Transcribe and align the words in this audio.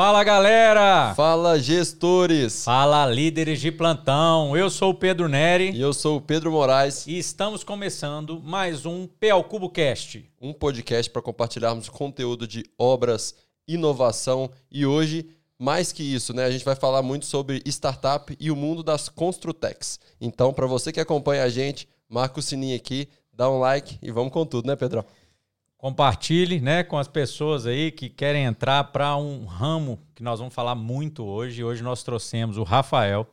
Fala 0.00 0.24
galera! 0.24 1.14
Fala 1.14 1.58
gestores! 1.60 2.64
Fala 2.64 3.04
líderes 3.04 3.60
de 3.60 3.70
plantão! 3.70 4.56
Eu 4.56 4.70
sou 4.70 4.92
o 4.92 4.94
Pedro 4.94 5.28
Neri. 5.28 5.72
E 5.72 5.80
eu 5.82 5.92
sou 5.92 6.16
o 6.16 6.20
Pedro 6.22 6.50
Moraes. 6.50 7.06
E 7.06 7.18
estamos 7.18 7.62
começando 7.62 8.40
mais 8.40 8.86
um 8.86 9.06
PL 9.06 9.44
Cubo 9.44 9.68
Cast. 9.68 10.26
Um 10.40 10.54
podcast 10.54 11.10
para 11.10 11.20
compartilharmos 11.20 11.90
conteúdo 11.90 12.46
de 12.46 12.64
obras, 12.78 13.34
inovação 13.68 14.50
e 14.70 14.86
hoje, 14.86 15.28
mais 15.58 15.92
que 15.92 16.02
isso, 16.02 16.32
né? 16.32 16.46
A 16.46 16.50
gente 16.50 16.64
vai 16.64 16.76
falar 16.76 17.02
muito 17.02 17.26
sobre 17.26 17.62
startup 17.66 18.34
e 18.40 18.50
o 18.50 18.56
mundo 18.56 18.82
das 18.82 19.06
Construtex. 19.10 20.00
Então, 20.18 20.50
para 20.54 20.66
você 20.66 20.90
que 20.90 21.00
acompanha 21.00 21.42
a 21.42 21.50
gente, 21.50 21.86
marca 22.08 22.38
o 22.38 22.42
sininho 22.42 22.74
aqui, 22.74 23.06
dá 23.34 23.50
um 23.50 23.58
like 23.58 23.98
e 24.00 24.10
vamos 24.10 24.32
com 24.32 24.46
tudo, 24.46 24.66
né, 24.66 24.76
Pedro? 24.76 25.04
Compartilhe 25.80 26.60
né, 26.60 26.82
com 26.82 26.98
as 26.98 27.08
pessoas 27.08 27.64
aí 27.64 27.90
que 27.90 28.10
querem 28.10 28.44
entrar 28.44 28.84
para 28.84 29.16
um 29.16 29.46
ramo 29.46 29.98
que 30.14 30.22
nós 30.22 30.38
vamos 30.38 30.52
falar 30.52 30.74
muito 30.74 31.24
hoje. 31.24 31.64
Hoje 31.64 31.82
nós 31.82 32.02
trouxemos 32.02 32.58
o 32.58 32.64
Rafael, 32.64 33.26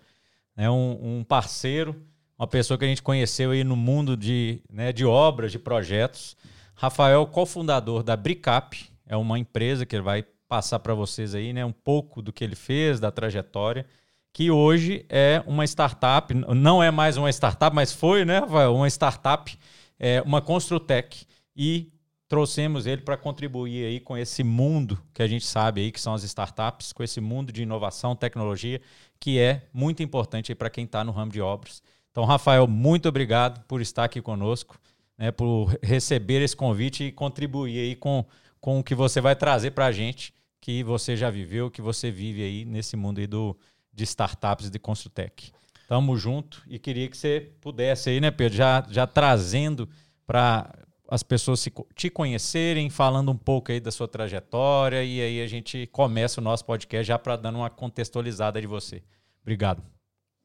né, 0.55 0.69
um, 0.69 1.17
um 1.17 1.23
parceiro, 1.25 1.93
uma 2.39 2.47
pessoa 2.47 2.77
que 2.77 2.85
a 2.85 2.87
gente 2.87 3.03
conheceu 3.03 3.51
aí 3.51 3.65
no 3.65 3.75
mundo 3.75 4.15
de, 4.15 4.61
né, 4.71 4.93
de 4.93 5.03
obras, 5.05 5.51
de 5.51 5.59
projetos. 5.59 6.37
Rafael, 6.73 7.27
cofundador 7.27 8.01
da 8.01 8.15
Bricap, 8.15 8.77
é 9.05 9.17
uma 9.17 9.37
empresa 9.37 9.85
que 9.85 9.93
ele 9.93 10.03
vai 10.03 10.23
passar 10.47 10.79
para 10.79 10.93
vocês 10.93 11.35
aí 11.35 11.51
né, 11.51 11.65
um 11.65 11.73
pouco 11.73 12.21
do 12.21 12.31
que 12.31 12.45
ele 12.45 12.55
fez, 12.55 12.97
da 12.97 13.11
trajetória, 13.11 13.85
que 14.31 14.49
hoje 14.49 15.05
é 15.09 15.43
uma 15.45 15.65
startup, 15.65 16.33
não 16.33 16.81
é 16.81 16.91
mais 16.91 17.17
uma 17.17 17.29
startup, 17.29 17.75
mas 17.75 17.91
foi, 17.91 18.23
né, 18.23 18.39
Rafael, 18.39 18.73
uma 18.73 18.87
startup, 18.87 19.59
é, 19.99 20.21
uma 20.21 20.41
Construtec, 20.41 21.27
e 21.53 21.91
trouxemos 22.27 22.85
ele 22.85 23.01
para 23.01 23.15
contribuir 23.15 23.85
aí 23.85 23.99
com 23.99 24.17
esse 24.17 24.43
mundo 24.43 25.01
que 25.13 25.21
a 25.23 25.27
gente 25.27 25.45
sabe 25.45 25.81
aí 25.81 25.91
que 25.91 25.99
são 25.99 26.13
as 26.13 26.23
startups, 26.23 26.91
com 26.91 27.03
esse 27.03 27.21
mundo 27.21 27.51
de 27.51 27.63
inovação, 27.63 28.15
tecnologia, 28.15 28.81
que 29.19 29.39
é 29.39 29.67
muito 29.73 30.03
importante 30.03 30.53
para 30.53 30.69
quem 30.69 30.83
está 30.83 31.03
no 31.03 31.11
ramo 31.11 31.31
de 31.31 31.41
obras. 31.41 31.81
Então, 32.11 32.25
Rafael, 32.25 32.67
muito 32.67 33.07
obrigado 33.07 33.63
por 33.65 33.79
estar 33.79 34.03
aqui 34.03 34.21
conosco, 34.21 34.77
né, 35.17 35.31
por 35.31 35.77
receber 35.81 36.41
esse 36.41 36.55
convite 36.55 37.05
e 37.05 37.11
contribuir 37.11 37.79
aí 37.79 37.95
com, 37.95 38.25
com 38.59 38.79
o 38.79 38.83
que 38.83 38.93
você 38.93 39.21
vai 39.21 39.35
trazer 39.35 39.71
para 39.71 39.85
a 39.85 39.91
gente, 39.91 40.33
que 40.59 40.83
você 40.83 41.15
já 41.15 41.29
viveu, 41.29 41.71
que 41.71 41.81
você 41.81 42.11
vive 42.11 42.43
aí 42.43 42.65
nesse 42.65 42.97
mundo 42.97 43.19
aí 43.19 43.27
do, 43.27 43.57
de 43.93 44.03
startups 44.03 44.69
de 44.69 44.79
Construtec. 44.79 45.51
Tamo 45.87 46.17
junto 46.17 46.61
e 46.67 46.77
queria 46.77 47.07
que 47.07 47.15
você 47.15 47.53
pudesse 47.61 48.09
aí, 48.09 48.19
né, 48.19 48.31
Pedro, 48.31 48.57
já, 48.57 48.85
já 48.89 49.07
trazendo 49.07 49.87
para 50.25 50.69
as 51.07 51.23
pessoas 51.23 51.59
se, 51.59 51.71
te 51.95 52.09
conhecerem, 52.09 52.89
falando 52.89 53.31
um 53.31 53.37
pouco 53.37 53.71
aí 53.71 53.79
da 53.79 53.91
sua 53.91 54.07
trajetória 54.07 55.03
e 55.03 55.21
aí 55.21 55.41
a 55.41 55.47
gente 55.47 55.87
começa 55.87 56.41
o 56.41 56.43
nosso 56.43 56.65
podcast 56.65 57.07
já 57.07 57.17
para 57.17 57.35
dando 57.35 57.59
uma 57.59 57.69
contextualizada 57.69 58.59
de 58.59 58.67
você. 58.67 59.01
Obrigado. 59.41 59.81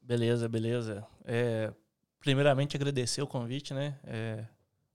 Beleza, 0.01 0.49
beleza. 0.49 1.07
É, 1.25 1.73
primeiramente 2.21 2.77
agradecer 2.77 3.23
o 3.23 3.27
convite, 3.27 3.75
né? 3.75 3.99
É 4.05 4.45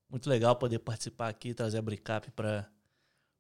muito 0.10 0.30
legal 0.30 0.56
poder 0.56 0.80
participar 0.80 1.28
aqui, 1.28 1.54
trazer 1.54 1.78
a 1.78 1.82
Bricap 1.82 2.32
para 2.32 2.70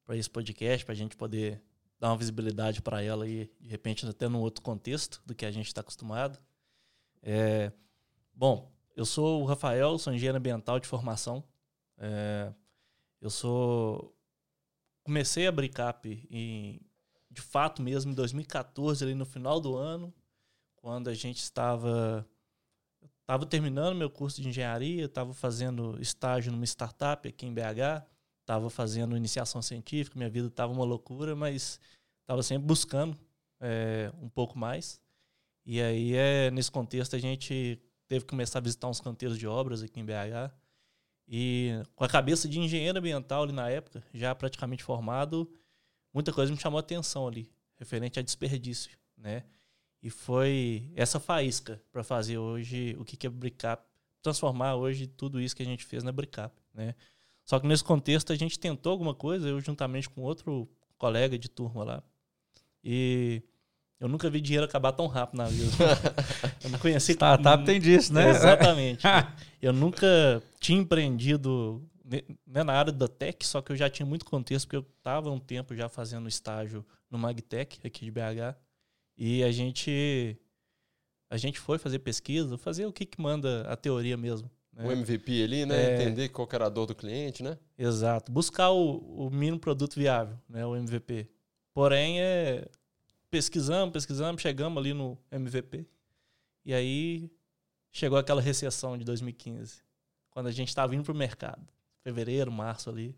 esse 0.09 0.29
podcast, 0.29 0.85
para 0.85 0.93
a 0.93 0.97
gente 0.97 1.15
poder 1.15 1.61
dar 1.99 2.09
uma 2.09 2.17
visibilidade 2.17 2.81
para 2.81 3.01
ela 3.01 3.27
e 3.27 3.49
de 3.59 3.69
repente 3.69 4.05
até 4.05 4.27
num 4.27 4.39
outro 4.39 4.61
contexto 4.61 5.21
do 5.25 5.33
que 5.33 5.45
a 5.45 5.51
gente 5.51 5.67
está 5.67 5.81
acostumado. 5.81 6.37
É, 7.23 7.71
bom, 8.33 8.71
eu 8.95 9.05
sou 9.05 9.41
o 9.41 9.45
Rafael, 9.45 9.97
sou 9.97 10.13
engenheiro 10.13 10.37
ambiental 10.37 10.79
de 10.79 10.87
formação. 10.87 11.43
É, 11.97 12.53
eu 13.21 13.29
sou. 13.29 14.15
Comecei 15.03 15.47
a 15.47 15.51
Bricap 15.51 16.27
em, 16.29 16.81
de 17.31 17.41
fato 17.41 17.81
mesmo 17.81 18.11
em 18.11 18.15
2014, 18.15 19.03
ali 19.03 19.15
no 19.15 19.25
final 19.25 19.59
do 19.59 19.75
ano, 19.75 20.13
quando 20.75 21.09
a 21.09 21.13
gente 21.13 21.37
estava. 21.37 22.27
Estava 23.21 23.45
terminando 23.45 23.97
meu 23.97 24.09
curso 24.09 24.41
de 24.41 24.47
engenharia, 24.47 25.05
estava 25.05 25.33
fazendo 25.33 26.01
estágio 26.01 26.51
numa 26.51 26.63
startup 26.65 27.27
aqui 27.27 27.45
em 27.45 27.53
BH, 27.53 28.05
estava 28.39 28.69
fazendo 28.69 29.17
iniciação 29.17 29.61
científica, 29.61 30.17
minha 30.17 30.29
vida 30.29 30.47
estava 30.47 30.71
uma 30.71 30.85
loucura, 30.85 31.35
mas 31.35 31.77
estava 32.21 32.41
sempre 32.41 32.65
buscando 32.65 33.17
é, 33.59 34.11
um 34.21 34.29
pouco 34.29 34.57
mais. 34.57 35.01
E 35.65 35.81
aí, 35.81 36.15
é, 36.15 36.49
nesse 36.51 36.71
contexto, 36.71 37.17
a 37.17 37.19
gente 37.19 37.81
teve 38.07 38.23
que 38.23 38.29
começar 38.29 38.59
a 38.59 38.61
visitar 38.61 38.87
uns 38.87 39.01
canteiros 39.01 39.37
de 39.37 39.45
obras 39.45 39.83
aqui 39.83 39.99
em 39.99 40.05
BH. 40.05 40.53
E 41.27 41.81
com 41.95 42.03
a 42.03 42.07
cabeça 42.07 42.47
de 42.47 42.59
engenheiro 42.59 42.99
ambiental 42.99 43.43
ali 43.43 43.51
na 43.51 43.69
época, 43.69 44.03
já 44.13 44.33
praticamente 44.33 44.83
formado, 44.83 45.51
muita 46.13 46.31
coisa 46.31 46.51
me 46.51 46.59
chamou 46.59 46.77
a 46.77 46.81
atenção 46.81 47.27
ali, 47.27 47.51
referente 47.75 48.17
a 48.17 48.21
desperdício, 48.21 48.97
né? 49.17 49.43
E 50.01 50.09
foi 50.09 50.89
essa 50.95 51.19
faísca 51.19 51.81
para 51.91 52.03
fazer 52.03 52.37
hoje 52.37 52.95
o 52.97 53.03
que 53.03 53.27
é 53.27 53.29
Bricap, 53.29 53.83
transformar 54.21 54.75
hoje 54.75 55.07
tudo 55.07 55.41
isso 55.41 55.55
que 55.55 55.63
a 55.63 55.65
gente 55.65 55.83
fez 55.83 56.03
na 56.03 56.11
Bricap, 56.11 56.55
né? 56.73 56.95
Só 57.43 57.59
que 57.59 57.67
nesse 57.67 57.83
contexto 57.83 58.31
a 58.31 58.35
gente 58.35 58.59
tentou 58.59 58.91
alguma 58.91 59.15
coisa, 59.15 59.49
eu 59.49 59.59
juntamente 59.59 60.09
com 60.09 60.21
outro 60.21 60.69
colega 60.97 61.37
de 61.37 61.49
turma 61.49 61.83
lá. 61.83 62.03
E 62.83 63.41
eu 63.99 64.07
nunca 64.07 64.29
vi 64.29 64.39
dinheiro 64.39 64.65
acabar 64.65 64.91
tão 64.91 65.07
rápido 65.07 65.37
na 65.37 65.45
vida. 65.45 65.71
eu 66.63 66.69
não 66.69 66.79
conheci. 66.79 67.13
Startup 67.13 67.65
tem 67.65 67.79
disso, 67.79 68.13
né? 68.13 68.29
Exatamente. 68.29 69.03
eu 69.61 69.73
nunca 69.73 70.41
tinha 70.59 70.79
empreendido 70.79 71.83
né, 72.05 72.63
na 72.63 72.73
área 72.73 72.91
da 72.91 73.07
tech, 73.07 73.45
só 73.45 73.61
que 73.61 73.71
eu 73.71 73.75
já 73.75 73.89
tinha 73.89 74.05
muito 74.05 74.23
contexto, 74.23 74.65
porque 74.65 74.77
eu 74.77 74.85
estava 74.97 75.31
um 75.31 75.39
tempo 75.39 75.75
já 75.75 75.89
fazendo 75.89 76.29
estágio 76.29 76.85
no 77.09 77.17
Magtech, 77.17 77.79
aqui 77.85 78.05
de 78.05 78.11
BH. 78.11 78.55
E 79.17 79.43
a 79.43 79.51
gente. 79.51 80.37
A 81.29 81.35
gente 81.35 81.59
foi 81.59 81.77
fazer 81.77 81.99
pesquisa, 81.99 82.57
fazer 82.57 82.85
o 82.85 82.93
que, 82.93 83.05
que 83.05 83.19
manda 83.19 83.63
a 83.67 83.75
teoria 83.75 84.15
mesmo. 84.15 84.49
Né? 84.71 84.87
O 84.87 84.91
MVP 84.91 85.43
ali, 85.43 85.65
né? 85.65 85.75
É... 85.75 85.95
Entender 85.95 86.29
qual 86.29 86.47
era 86.53 86.67
a 86.67 86.69
dor 86.69 86.85
do 86.85 86.95
cliente, 86.95 87.43
né? 87.43 87.57
Exato. 87.77 88.31
Buscar 88.31 88.69
o, 88.69 89.25
o 89.25 89.29
mínimo 89.29 89.59
produto 89.59 89.95
viável, 89.95 90.37
né? 90.47 90.65
O 90.65 90.75
MVP. 90.75 91.27
Porém, 91.73 92.21
é, 92.21 92.65
pesquisamos, 93.29 93.93
pesquisamos, 93.93 94.41
chegamos 94.41 94.77
ali 94.77 94.93
no 94.93 95.17
MVP. 95.31 95.85
E 96.65 96.73
aí 96.73 97.31
chegou 97.91 98.17
aquela 98.17 98.41
recessão 98.41 98.97
de 98.97 99.03
2015, 99.03 99.81
quando 100.29 100.47
a 100.47 100.51
gente 100.51 100.69
estava 100.69 100.95
indo 100.95 101.03
para 101.03 101.13
o 101.13 101.15
mercado. 101.15 101.67
Fevereiro, 102.03 102.51
março 102.51 102.89
ali. 102.89 103.17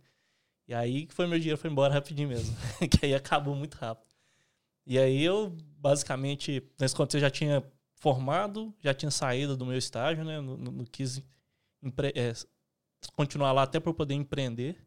E 0.68 0.74
aí 0.74 1.06
que 1.06 1.14
foi 1.14 1.28
meu 1.28 1.40
dinheiro 1.40 1.58
foi 1.58 1.69
embora 1.69 1.94
rapidinho 1.94 2.30
mesmo. 2.30 2.56
que 2.90 3.06
aí 3.06 3.14
acabou 3.14 3.56
muito 3.56 3.75
rápido. 3.75 4.09
E 4.86 4.98
aí 4.98 5.24
eu, 5.24 5.56
basicamente, 5.78 6.64
nesse 6.80 6.96
contexto 6.96 7.16
eu 7.16 7.22
já 7.22 7.30
tinha 7.30 7.64
formado, 7.96 8.74
já 8.80 8.94
tinha 8.94 9.12
saído 9.12 9.56
do 9.56 9.66
meu 9.66 9.78
estágio, 9.78 10.24
né? 10.24 10.40
Não 10.42 10.86
quis 10.86 11.22
é, 12.16 12.34
continuar 13.16 13.52
lá 13.52 13.64
até 13.64 13.80
para 13.80 13.94
poder 13.94 14.14
empreender. 14.16 14.78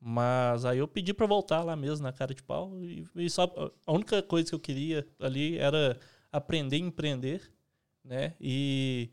Mas 0.00 0.64
aí 0.64 0.78
eu 0.78 0.88
pedi 0.88 1.12
para 1.12 1.26
voltar 1.26 1.62
lá 1.62 1.76
mesmo, 1.76 2.04
na 2.04 2.12
cara 2.12 2.34
de 2.34 2.42
pau. 2.42 2.74
E, 2.82 3.06
e, 3.14 3.28
só 3.28 3.52
a 3.86 3.92
única 3.92 4.22
coisa 4.22 4.48
que 4.48 4.54
eu 4.54 4.60
queria 4.60 5.06
ali 5.18 5.58
era 5.58 5.98
aprender 6.32 6.76
a 6.76 6.78
empreender, 6.78 7.52
né? 8.02 8.34
E, 8.40 9.10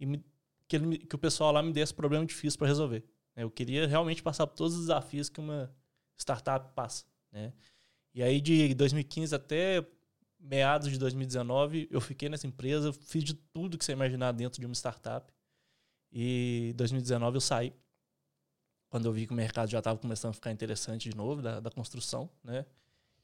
e 0.00 0.06
me, 0.06 0.24
que, 0.66 0.76
ele, 0.76 0.98
que 0.98 1.14
o 1.14 1.18
pessoal 1.18 1.52
lá 1.52 1.62
me 1.62 1.72
desse 1.72 1.92
problema 1.92 2.24
difícil 2.24 2.58
para 2.58 2.68
resolver. 2.68 3.04
Eu 3.36 3.50
queria 3.50 3.86
realmente 3.86 4.22
passar 4.22 4.46
por 4.46 4.54
todos 4.54 4.74
os 4.74 4.80
desafios 4.82 5.28
que 5.28 5.40
uma 5.40 5.70
startup 6.16 6.72
passa, 6.74 7.04
né? 7.30 7.52
E 8.14 8.22
aí 8.22 8.40
de 8.40 8.72
2015 8.74 9.34
até 9.34 9.84
meados 10.38 10.90
de 10.90 10.98
2019, 10.98 11.88
eu 11.90 12.00
fiquei 12.00 12.28
nessa 12.28 12.46
empresa, 12.46 12.92
fiz 12.92 13.24
de 13.24 13.34
tudo 13.34 13.76
que 13.76 13.84
você 13.84 13.92
imaginar 13.92 14.32
dentro 14.32 14.60
de 14.60 14.66
uma 14.66 14.74
startup. 14.74 15.32
E 16.12 16.70
em 16.70 16.76
2019 16.76 17.36
eu 17.36 17.40
saí 17.40 17.72
quando 18.94 19.06
eu 19.06 19.12
vi 19.12 19.26
que 19.26 19.32
o 19.32 19.36
mercado 19.36 19.68
já 19.68 19.78
estava 19.78 19.98
começando 19.98 20.30
a 20.30 20.34
ficar 20.34 20.52
interessante 20.52 21.10
de 21.10 21.16
novo, 21.16 21.42
da, 21.42 21.58
da 21.58 21.68
construção, 21.68 22.30
né? 22.44 22.64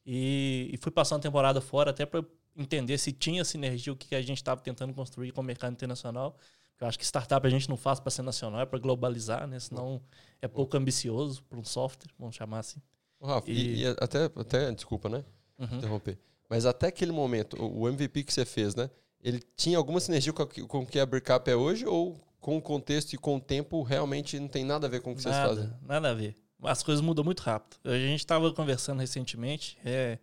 E, 0.04 0.68
e 0.72 0.76
fui 0.78 0.90
passando 0.90 1.20
a 1.20 1.22
temporada 1.22 1.60
fora 1.60 1.92
até 1.92 2.04
para 2.04 2.24
entender 2.56 2.98
se 2.98 3.12
tinha 3.12 3.44
sinergia, 3.44 3.92
o 3.92 3.96
que 3.96 4.16
a 4.16 4.20
gente 4.20 4.38
estava 4.38 4.60
tentando 4.60 4.92
construir 4.92 5.30
com 5.30 5.42
o 5.42 5.44
mercado 5.44 5.72
internacional. 5.72 6.36
Eu 6.80 6.88
acho 6.88 6.98
que 6.98 7.04
startup 7.04 7.46
a 7.46 7.50
gente 7.50 7.68
não 7.68 7.76
faz 7.76 8.00
para 8.00 8.10
ser 8.10 8.22
nacional, 8.22 8.62
é 8.62 8.66
para 8.66 8.80
globalizar, 8.80 9.46
né? 9.46 9.60
Senão 9.60 10.02
é 10.42 10.48
pouco 10.48 10.76
ambicioso 10.76 11.40
para 11.44 11.60
um 11.60 11.64
software, 11.64 12.10
vamos 12.18 12.34
chamar 12.34 12.58
assim. 12.58 12.82
Rafa, 13.22 13.48
e, 13.48 13.82
e, 13.82 13.86
até, 13.86 14.24
até, 14.24 14.72
desculpa, 14.72 15.08
né? 15.08 15.24
Uhum. 15.56 15.76
Interromper. 15.76 16.18
Mas 16.48 16.66
até 16.66 16.88
aquele 16.88 17.12
momento, 17.12 17.56
o 17.62 17.88
MVP 17.88 18.24
que 18.24 18.34
você 18.34 18.44
fez, 18.44 18.74
né? 18.74 18.90
Ele 19.22 19.40
tinha 19.54 19.78
alguma 19.78 20.00
sinergia 20.00 20.32
com, 20.32 20.44
com 20.44 20.80
o 20.80 20.86
que 20.86 20.98
a 20.98 21.06
Brickup 21.06 21.48
é 21.48 21.54
hoje 21.54 21.86
ou 21.86 22.20
com 22.40 22.56
o 22.56 22.62
contexto 22.62 23.12
e 23.12 23.18
com 23.18 23.36
o 23.36 23.40
tempo 23.40 23.82
realmente 23.82 24.38
não 24.40 24.48
tem 24.48 24.64
nada 24.64 24.86
a 24.86 24.90
ver 24.90 25.00
com 25.00 25.12
o 25.12 25.16
que 25.16 25.24
nada, 25.24 25.54
vocês 25.54 25.58
fazem. 25.58 25.78
Nada 25.82 26.10
a 26.10 26.14
ver. 26.14 26.34
As 26.62 26.82
coisas 26.82 27.02
mudam 27.02 27.24
muito 27.24 27.40
rápido. 27.40 27.78
A 27.84 27.98
gente 27.98 28.20
estava 28.20 28.52
conversando 28.52 29.00
recentemente. 29.00 29.78
É, 29.84 30.18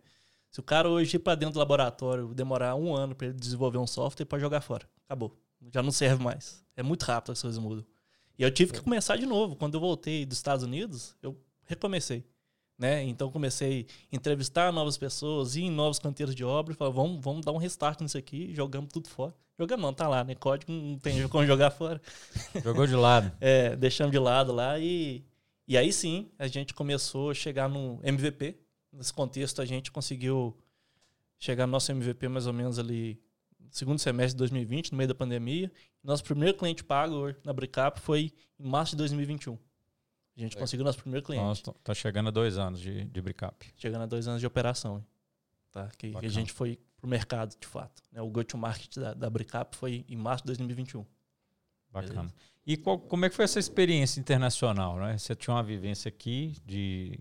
se 0.50 0.60
o 0.60 0.62
cara 0.62 0.88
hoje 0.88 1.16
ir 1.16 1.20
para 1.20 1.34
dentro 1.34 1.54
do 1.54 1.58
laboratório 1.58 2.34
demorar 2.34 2.74
um 2.74 2.94
ano 2.94 3.14
para 3.14 3.28
ele 3.28 3.36
desenvolver 3.36 3.78
um 3.78 3.86
software, 3.86 4.26
pode 4.26 4.40
jogar 4.40 4.60
fora. 4.60 4.88
Acabou. 5.06 5.36
Já 5.72 5.82
não 5.82 5.90
serve 5.90 6.22
mais. 6.22 6.64
É 6.76 6.82
muito 6.82 7.02
rápido 7.02 7.32
as 7.32 7.42
coisas 7.42 7.58
mudam. 7.58 7.84
E 8.38 8.42
eu 8.42 8.50
tive 8.52 8.72
que 8.72 8.80
começar 8.80 9.16
de 9.16 9.26
novo. 9.26 9.56
Quando 9.56 9.74
eu 9.74 9.80
voltei 9.80 10.24
dos 10.24 10.38
Estados 10.38 10.64
Unidos, 10.64 11.16
eu 11.22 11.36
recomecei. 11.66 12.24
Né? 12.78 13.02
Então 13.02 13.28
comecei 13.30 13.86
a 14.12 14.14
entrevistar 14.14 14.72
novas 14.72 14.96
pessoas, 14.96 15.56
ir 15.56 15.62
em 15.62 15.70
novos 15.70 15.98
canteiros 15.98 16.32
de 16.32 16.44
obra, 16.44 16.74
falar, 16.74 16.90
vamos, 16.90 17.20
vamos 17.20 17.44
dar 17.44 17.50
um 17.50 17.56
restart 17.56 18.00
nisso 18.00 18.16
aqui, 18.16 18.54
jogamos 18.54 18.92
tudo 18.92 19.08
fora. 19.08 19.34
Jogamos 19.58 19.82
não, 19.82 19.92
tá 19.92 20.06
lá, 20.06 20.22
né? 20.22 20.36
Código 20.36 20.70
não 20.70 20.96
tem 20.96 21.26
como 21.28 21.44
jogar 21.44 21.72
fora. 21.72 22.00
Jogou 22.62 22.86
de 22.86 22.94
lado. 22.94 23.32
é, 23.40 23.74
deixamos 23.74 24.12
de 24.12 24.18
lado 24.18 24.52
lá 24.52 24.78
e, 24.78 25.24
e 25.66 25.76
aí 25.76 25.92
sim 25.92 26.30
a 26.38 26.46
gente 26.46 26.72
começou 26.72 27.30
a 27.30 27.34
chegar 27.34 27.68
no 27.68 27.98
MVP. 28.04 28.56
Nesse 28.92 29.12
contexto 29.12 29.60
a 29.60 29.64
gente 29.64 29.90
conseguiu 29.90 30.56
chegar 31.36 31.66
no 31.66 31.72
nosso 31.72 31.90
MVP 31.90 32.28
mais 32.28 32.46
ou 32.46 32.52
menos 32.52 32.78
ali 32.78 33.20
no 33.60 33.72
segundo 33.72 33.98
semestre 33.98 34.34
de 34.34 34.38
2020, 34.38 34.92
no 34.92 34.98
meio 34.98 35.08
da 35.08 35.14
pandemia. 35.16 35.72
Nosso 36.02 36.22
primeiro 36.22 36.56
cliente 36.56 36.84
pago 36.84 37.34
na 37.44 37.52
Bricap 37.52 38.00
foi 38.00 38.32
em 38.56 38.68
março 38.68 38.92
de 38.92 38.98
2021. 38.98 39.58
A 40.38 40.40
gente 40.40 40.56
é. 40.56 40.60
conseguiu 40.60 40.84
nosso 40.84 40.98
primeiro 40.98 41.26
cliente. 41.26 41.44
Nossa, 41.44 41.74
tá 41.82 41.92
chegando 41.92 42.28
a 42.28 42.30
dois 42.30 42.56
anos 42.56 42.80
de, 42.80 43.04
de 43.04 43.20
Bricap. 43.20 43.66
Chegando 43.76 44.02
a 44.02 44.06
dois 44.06 44.28
anos 44.28 44.40
de 44.40 44.46
operação. 44.46 45.04
Tá? 45.72 45.88
Que, 45.98 46.12
que 46.12 46.26
a 46.26 46.28
gente 46.28 46.52
foi 46.52 46.78
pro 46.96 47.08
mercado, 47.08 47.56
de 47.58 47.66
fato. 47.66 48.02
Né? 48.12 48.22
O 48.22 48.28
go-to-market 48.28 48.96
da, 48.96 49.14
da 49.14 49.28
Bricap 49.28 49.76
foi 49.76 50.04
em 50.08 50.16
março 50.16 50.44
de 50.44 50.46
2021. 50.48 51.04
Bacana. 51.90 52.14
Beleza? 52.14 52.34
E 52.64 52.76
qual, 52.76 52.98
como 52.98 53.24
é 53.24 53.30
que 53.30 53.34
foi 53.34 53.46
essa 53.46 53.58
experiência 53.58 54.20
internacional? 54.20 54.96
Né? 54.98 55.16
Você 55.16 55.34
tinha 55.34 55.54
uma 55.54 55.62
vivência 55.62 56.08
aqui 56.08 56.54
de 56.64 57.18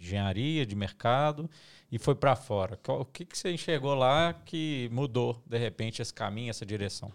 engenharia, 0.00 0.64
de 0.64 0.74
mercado, 0.74 1.48
e 1.92 1.98
foi 1.98 2.14
para 2.14 2.34
fora. 2.34 2.80
O 2.88 3.04
que, 3.04 3.24
que 3.26 3.36
você 3.36 3.52
enxergou 3.52 3.94
lá 3.94 4.32
que 4.32 4.88
mudou, 4.90 5.42
de 5.46 5.58
repente, 5.58 6.00
esse 6.00 6.12
caminho, 6.12 6.50
essa 6.50 6.64
direção? 6.64 7.12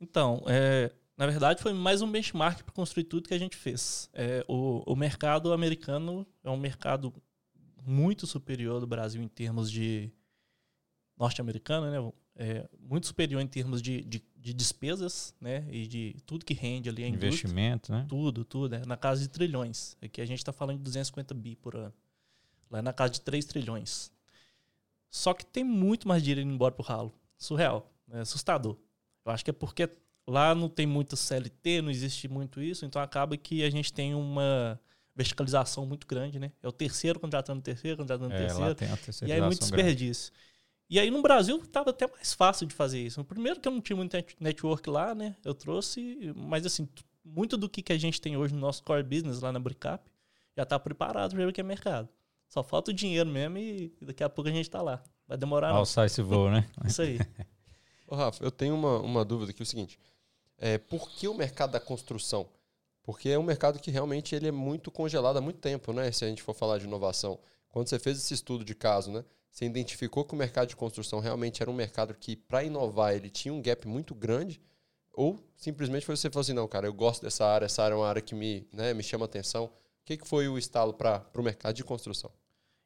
Então, 0.00 0.42
é, 0.46 0.92
na 1.20 1.26
verdade, 1.26 1.60
foi 1.60 1.74
mais 1.74 2.00
um 2.00 2.10
benchmark 2.10 2.62
para 2.62 2.72
construir 2.72 3.04
tudo 3.04 3.28
que 3.28 3.34
a 3.34 3.38
gente 3.38 3.54
fez. 3.54 4.08
É, 4.14 4.42
o, 4.48 4.82
o 4.90 4.96
mercado 4.96 5.52
americano 5.52 6.26
é 6.42 6.48
um 6.48 6.56
mercado 6.56 7.12
muito 7.84 8.26
superior 8.26 8.80
do 8.80 8.86
Brasil 8.86 9.22
em 9.22 9.28
termos 9.28 9.70
de 9.70 10.10
norte-americano, 11.18 11.90
né? 11.90 12.12
É, 12.36 12.66
muito 12.78 13.06
superior 13.06 13.42
em 13.42 13.46
termos 13.46 13.82
de, 13.82 14.00
de, 14.00 14.24
de, 14.34 14.54
despesas, 14.54 15.34
né? 15.38 15.66
E 15.70 15.86
de 15.86 16.16
tudo 16.24 16.42
que 16.42 16.54
rende 16.54 16.88
ali 16.88 17.04
a 17.04 17.06
Investimento, 17.08 17.92
né? 17.92 18.06
Tudo, 18.08 18.42
tudo. 18.42 18.76
É 18.76 18.86
na 18.86 18.96
casa 18.96 19.20
de 19.20 19.28
trilhões. 19.28 19.98
Aqui 20.00 20.22
a 20.22 20.24
gente 20.24 20.38
está 20.38 20.54
falando 20.54 20.78
de 20.78 20.84
250 20.84 21.34
bi 21.34 21.54
por 21.54 21.76
ano. 21.76 21.92
Lá 22.70 22.78
é 22.78 22.82
na 22.82 22.94
casa 22.94 23.12
de 23.12 23.20
3 23.20 23.44
trilhões. 23.44 24.10
Só 25.10 25.34
que 25.34 25.44
tem 25.44 25.64
muito 25.64 26.08
mais 26.08 26.22
dinheiro 26.22 26.40
indo 26.40 26.54
embora 26.54 26.72
pro 26.72 26.82
ralo. 26.82 27.12
Surreal. 27.36 27.92
É 28.10 28.20
assustador. 28.20 28.78
Eu 29.22 29.32
acho 29.32 29.44
que 29.44 29.50
é 29.50 29.52
porque 29.52 29.86
Lá 30.26 30.54
não 30.54 30.68
tem 30.68 30.86
muito 30.86 31.16
CLT, 31.16 31.82
não 31.82 31.90
existe 31.90 32.28
muito 32.28 32.60
isso, 32.60 32.84
então 32.84 33.00
acaba 33.00 33.36
que 33.36 33.64
a 33.64 33.70
gente 33.70 33.92
tem 33.92 34.14
uma 34.14 34.80
verticalização 35.14 35.84
muito 35.84 36.06
grande, 36.06 36.38
né? 36.38 36.52
É 36.62 36.68
o 36.68 36.72
terceiro 36.72 37.18
contratando 37.18 37.60
terceiro, 37.60 37.98
contratando 37.98 38.32
é, 38.32 38.38
terceiro. 38.38 38.68
Lá 38.68 38.74
tem 38.74 38.88
a 38.88 39.26
e 39.26 39.32
aí 39.32 39.40
muito 39.40 39.60
desperdício. 39.60 40.32
Grande. 40.32 40.50
E 40.88 40.98
aí 40.98 41.10
no 41.10 41.22
Brasil 41.22 41.56
estava 41.62 41.90
até 41.90 42.06
mais 42.06 42.32
fácil 42.32 42.66
de 42.66 42.74
fazer 42.74 43.00
isso. 43.00 43.22
Primeiro 43.24 43.60
que 43.60 43.68
eu 43.68 43.72
não 43.72 43.80
tinha 43.80 43.96
muito 43.96 44.16
network 44.40 44.88
lá, 44.90 45.14
né? 45.14 45.36
Eu 45.44 45.54
trouxe, 45.54 46.32
mas 46.36 46.66
assim, 46.66 46.88
muito 47.24 47.56
do 47.56 47.68
que, 47.68 47.82
que 47.82 47.92
a 47.92 47.98
gente 47.98 48.20
tem 48.20 48.36
hoje 48.36 48.54
no 48.54 48.60
nosso 48.60 48.82
core 48.82 49.02
business 49.02 49.40
lá 49.40 49.52
na 49.52 49.60
Bricap 49.60 50.10
já 50.56 50.64
está 50.64 50.78
preparado 50.78 51.34
para 51.34 51.48
o 51.48 51.52
que 51.52 51.60
é 51.60 51.64
mercado. 51.64 52.08
Só 52.48 52.62
falta 52.62 52.90
o 52.90 52.94
dinheiro 52.94 53.30
mesmo 53.30 53.58
e 53.58 53.92
daqui 54.02 54.24
a 54.24 54.28
pouco 54.28 54.50
a 54.50 54.52
gente 54.52 54.66
está 54.66 54.82
lá. 54.82 55.02
Vai 55.28 55.38
demorar. 55.38 55.70
Alçar 55.70 56.06
esse 56.06 56.22
voo, 56.22 56.50
né? 56.50 56.66
isso 56.84 57.02
aí. 57.02 57.18
Ô, 58.10 58.16
Rafa, 58.16 58.42
eu 58.42 58.50
tenho 58.50 58.74
uma, 58.74 58.98
uma 58.98 59.24
dúvida 59.24 59.52
aqui, 59.52 59.62
é 59.62 59.64
o 59.64 59.66
seguinte. 59.66 59.96
É, 60.58 60.78
por 60.78 61.08
que 61.08 61.28
o 61.28 61.34
mercado 61.34 61.70
da 61.70 61.78
construção? 61.78 62.48
Porque 63.04 63.28
é 63.28 63.38
um 63.38 63.42
mercado 63.44 63.78
que 63.78 63.88
realmente 63.88 64.34
ele 64.34 64.48
é 64.48 64.50
muito 64.50 64.90
congelado 64.90 65.36
há 65.36 65.40
muito 65.40 65.60
tempo, 65.60 65.92
né? 65.92 66.10
Se 66.10 66.24
a 66.24 66.28
gente 66.28 66.42
for 66.42 66.52
falar 66.52 66.78
de 66.78 66.86
inovação. 66.86 67.38
Quando 67.68 67.88
você 67.88 68.00
fez 68.00 68.18
esse 68.18 68.34
estudo 68.34 68.64
de 68.64 68.74
caso, 68.74 69.12
né? 69.12 69.24
Você 69.48 69.64
identificou 69.64 70.24
que 70.24 70.34
o 70.34 70.36
mercado 70.36 70.66
de 70.66 70.74
construção 70.74 71.20
realmente 71.20 71.62
era 71.62 71.70
um 71.70 71.74
mercado 71.74 72.12
que, 72.12 72.34
para 72.34 72.64
inovar, 72.64 73.14
ele 73.14 73.30
tinha 73.30 73.54
um 73.54 73.62
gap 73.62 73.86
muito 73.86 74.12
grande? 74.12 74.60
Ou 75.12 75.40
simplesmente 75.56 76.04
você 76.04 76.28
falou 76.28 76.40
assim, 76.40 76.52
não, 76.52 76.66
cara, 76.66 76.88
eu 76.88 76.92
gosto 76.92 77.22
dessa 77.22 77.46
área, 77.46 77.66
essa 77.66 77.84
área 77.84 77.94
é 77.94 77.96
uma 77.96 78.08
área 78.08 78.20
que 78.20 78.34
me, 78.34 78.66
né, 78.72 78.92
me 78.92 79.04
chama 79.04 79.24
atenção. 79.24 79.66
O 79.66 79.70
que, 80.04 80.16
que 80.16 80.26
foi 80.26 80.48
o 80.48 80.58
estalo 80.58 80.92
para 80.92 81.24
o 81.36 81.42
mercado 81.42 81.76
de 81.76 81.84
construção? 81.84 82.32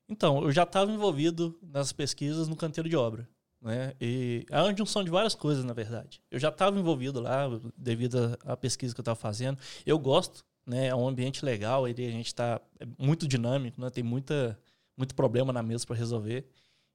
Então, 0.06 0.42
eu 0.42 0.52
já 0.52 0.64
estava 0.64 0.92
envolvido 0.92 1.58
nas 1.62 1.92
pesquisas 1.92 2.46
no 2.46 2.56
canteiro 2.56 2.90
de 2.90 2.96
obra. 2.96 3.26
Né? 3.64 3.94
E 3.98 4.44
é 4.50 4.60
uma 4.60 4.76
junção 4.76 5.02
de 5.02 5.10
várias 5.10 5.34
coisas, 5.34 5.64
na 5.64 5.72
verdade. 5.72 6.20
Eu 6.30 6.38
já 6.38 6.50
estava 6.50 6.78
envolvido 6.78 7.18
lá 7.18 7.48
devido 7.74 8.38
à 8.44 8.54
pesquisa 8.54 8.94
que 8.94 9.00
eu 9.00 9.02
estava 9.02 9.16
fazendo. 9.16 9.58
Eu 9.86 9.98
gosto, 9.98 10.44
né? 10.66 10.88
É 10.88 10.94
um 10.94 11.08
ambiente 11.08 11.42
legal, 11.42 11.88
ele, 11.88 12.06
a 12.06 12.10
gente 12.10 12.26
está 12.26 12.60
é 12.78 12.84
muito 12.98 13.26
dinâmico, 13.26 13.80
né? 13.80 13.88
Tem 13.88 14.04
muita, 14.04 14.60
muito 14.94 15.14
problema 15.14 15.50
na 15.50 15.62
mesa 15.62 15.86
para 15.86 15.96
resolver. 15.96 16.46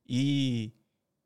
E, 0.08 0.72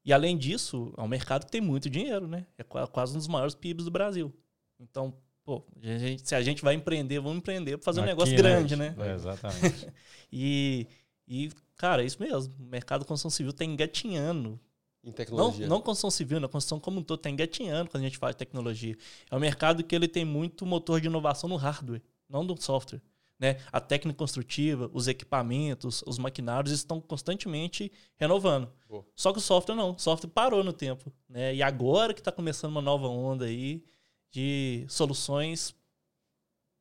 e 0.05 0.13
além 0.13 0.37
disso, 0.37 0.93
é 0.97 1.01
um 1.01 1.09
mercado 1.09 1.45
que 1.45 1.51
tem 1.51 1.59
muito 1.59 1.89
dinheiro, 1.89 2.25
né? 2.25 2.47
É 2.57 2.63
quase 2.63 3.13
um 3.13 3.17
dos 3.17 3.27
maiores 3.27 3.53
PIBs 3.53 3.83
do 3.83 3.91
Brasil. 3.91 4.33
Então, 4.79 5.13
pô, 5.43 5.61
a 5.81 5.97
gente, 5.97 6.25
se 6.25 6.35
a 6.35 6.41
gente 6.41 6.63
vai 6.63 6.73
empreender, 6.73 7.19
vamos 7.19 7.39
empreender 7.39 7.77
para 7.77 7.83
fazer 7.83 7.99
Aqui, 7.99 8.07
um 8.07 8.11
negócio 8.11 8.31
né? 8.31 8.37
grande, 8.37 8.77
né? 8.77 8.95
É, 8.97 9.13
exatamente. 9.13 9.87
e, 10.31 10.87
e, 11.27 11.51
cara, 11.75 12.01
é 12.01 12.05
isso 12.05 12.21
mesmo. 12.21 12.55
O 12.57 12.63
mercado 12.63 13.01
de 13.01 13.07
construção 13.07 13.29
civil 13.29 13.49
está 13.49 13.65
engatinhando 13.65 14.57
em 15.03 15.11
tecnologia. 15.11 15.67
Não, 15.67 15.77
não 15.77 15.81
construção 15.81 16.09
civil, 16.09 16.39
na 16.39 16.47
construção 16.47 16.79
como 16.79 16.99
um 16.99 17.03
todo, 17.03 17.19
está 17.19 17.29
engatinhando 17.29 17.89
quando 17.89 18.01
a 18.01 18.05
gente 18.05 18.17
fala 18.17 18.31
de 18.31 18.37
tecnologia. 18.37 18.95
É 19.29 19.35
um 19.35 19.39
mercado 19.39 19.83
que 19.83 19.93
ele 19.93 20.07
tem 20.07 20.23
muito 20.23 20.65
motor 20.65 21.01
de 21.01 21.07
inovação 21.07 21.49
no 21.49 21.55
hardware, 21.55 22.01
não 22.29 22.43
no 22.43 22.59
software. 22.59 23.01
Né? 23.37 23.59
A 23.71 23.81
técnica 23.81 24.17
construtiva, 24.17 24.89
os 24.93 25.07
equipamentos, 25.07 26.01
os 26.07 26.17
maquinários 26.17 26.71
estão 26.71 27.01
constantemente 27.01 27.91
renovando. 28.15 28.71
Boa. 28.87 29.05
Só 29.15 29.33
que 29.33 29.39
o 29.39 29.41
software 29.41 29.75
não, 29.75 29.91
o 29.91 29.99
software 29.99 30.29
parou 30.29 30.63
no 30.63 30.71
tempo. 30.71 31.11
Né? 31.27 31.53
E 31.55 31.61
agora 31.61 32.13
que 32.13 32.21
está 32.21 32.31
começando 32.31 32.71
uma 32.71 32.81
nova 32.81 33.07
onda 33.07 33.45
aí 33.45 33.83
de 34.31 34.85
soluções 34.87 35.75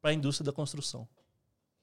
para 0.00 0.12
a 0.12 0.14
indústria 0.14 0.44
da 0.44 0.52
construção. 0.52 1.08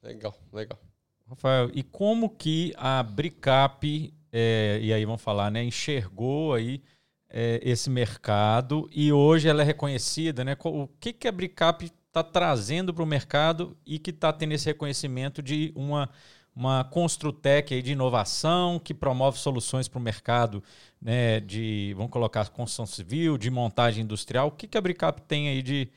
Legal, 0.02 0.34
legal. 0.54 0.80
Rafael, 1.28 1.70
e 1.74 1.84
como 1.84 2.30
que 2.30 2.74
a 2.78 3.04
Bricap 3.04 4.14
é, 4.32 4.80
e 4.82 4.94
aí 4.94 5.06
vamos 5.06 5.22
falar, 5.22 5.52
né, 5.52 5.64
enxergou 5.64 6.54
aí 6.54 6.82
é, 7.30 7.60
esse 7.64 7.90
mercado 7.90 8.90
e 8.92 9.12
hoje 9.12 9.48
ela 9.48 9.62
é 9.62 9.66
reconhecida, 9.66 10.44
né? 10.44 10.58
O 10.64 10.88
que, 11.00 11.14
que 11.14 11.28
a 11.28 11.32
Bricap 11.32 11.86
está 11.86 12.24
trazendo 12.24 12.94
para 12.94 13.04
o 13.04 13.08
mercado 13.08 13.78
e 13.86 14.00
que 14.00 14.10
está 14.10 14.34
tendo 14.34 14.54
esse 14.54 14.66
reconhecimento 14.66 15.42
de 15.42 15.72
uma, 15.76 16.10
uma 16.56 16.84
Construtec 16.84 17.74
aí 17.74 17.82
de 17.82 17.92
inovação 17.92 18.80
que 18.80 18.94
promove 18.94 19.38
soluções 19.38 19.88
para 19.88 20.00
o 20.00 20.02
mercado 20.02 20.64
né, 21.00 21.40
de, 21.40 21.94
vamos 21.96 22.12
colocar, 22.12 22.50
construção 22.50 22.86
civil, 22.86 23.38
de 23.38 23.52
montagem 23.52 24.04
industrial. 24.04 24.48
O 24.48 24.52
que, 24.52 24.68
que 24.68 24.78
a 24.78 24.82
Bricap 24.82 25.22
tem 25.22 25.50
aí 25.50 25.62
de, 25.62 25.88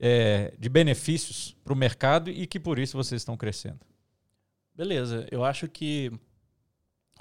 é, 0.00 0.52
de 0.58 0.68
benefícios 0.68 1.56
para 1.64 1.72
o 1.72 1.76
mercado 1.76 2.28
e 2.28 2.46
que 2.46 2.58
por 2.58 2.78
isso 2.78 2.96
vocês 2.96 3.20
estão 3.22 3.36
crescendo? 3.36 3.80
Beleza, 4.74 5.26
eu 5.30 5.44
acho 5.44 5.68
que 5.68 6.10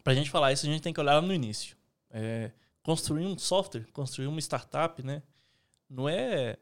para 0.03 0.13
a 0.13 0.15
gente 0.15 0.29
falar 0.29 0.51
isso, 0.51 0.65
a 0.65 0.69
gente 0.69 0.81
tem 0.81 0.93
que 0.93 0.99
olhar 0.99 1.15
lá 1.15 1.21
no 1.21 1.33
início. 1.33 1.75
É, 2.09 2.51
construir 2.83 3.25
um 3.25 3.37
software, 3.37 3.85
construir 3.93 4.27
uma 4.27 4.39
startup, 4.39 5.03
né? 5.03 5.21
Não 5.89 6.07
é, 6.07 6.57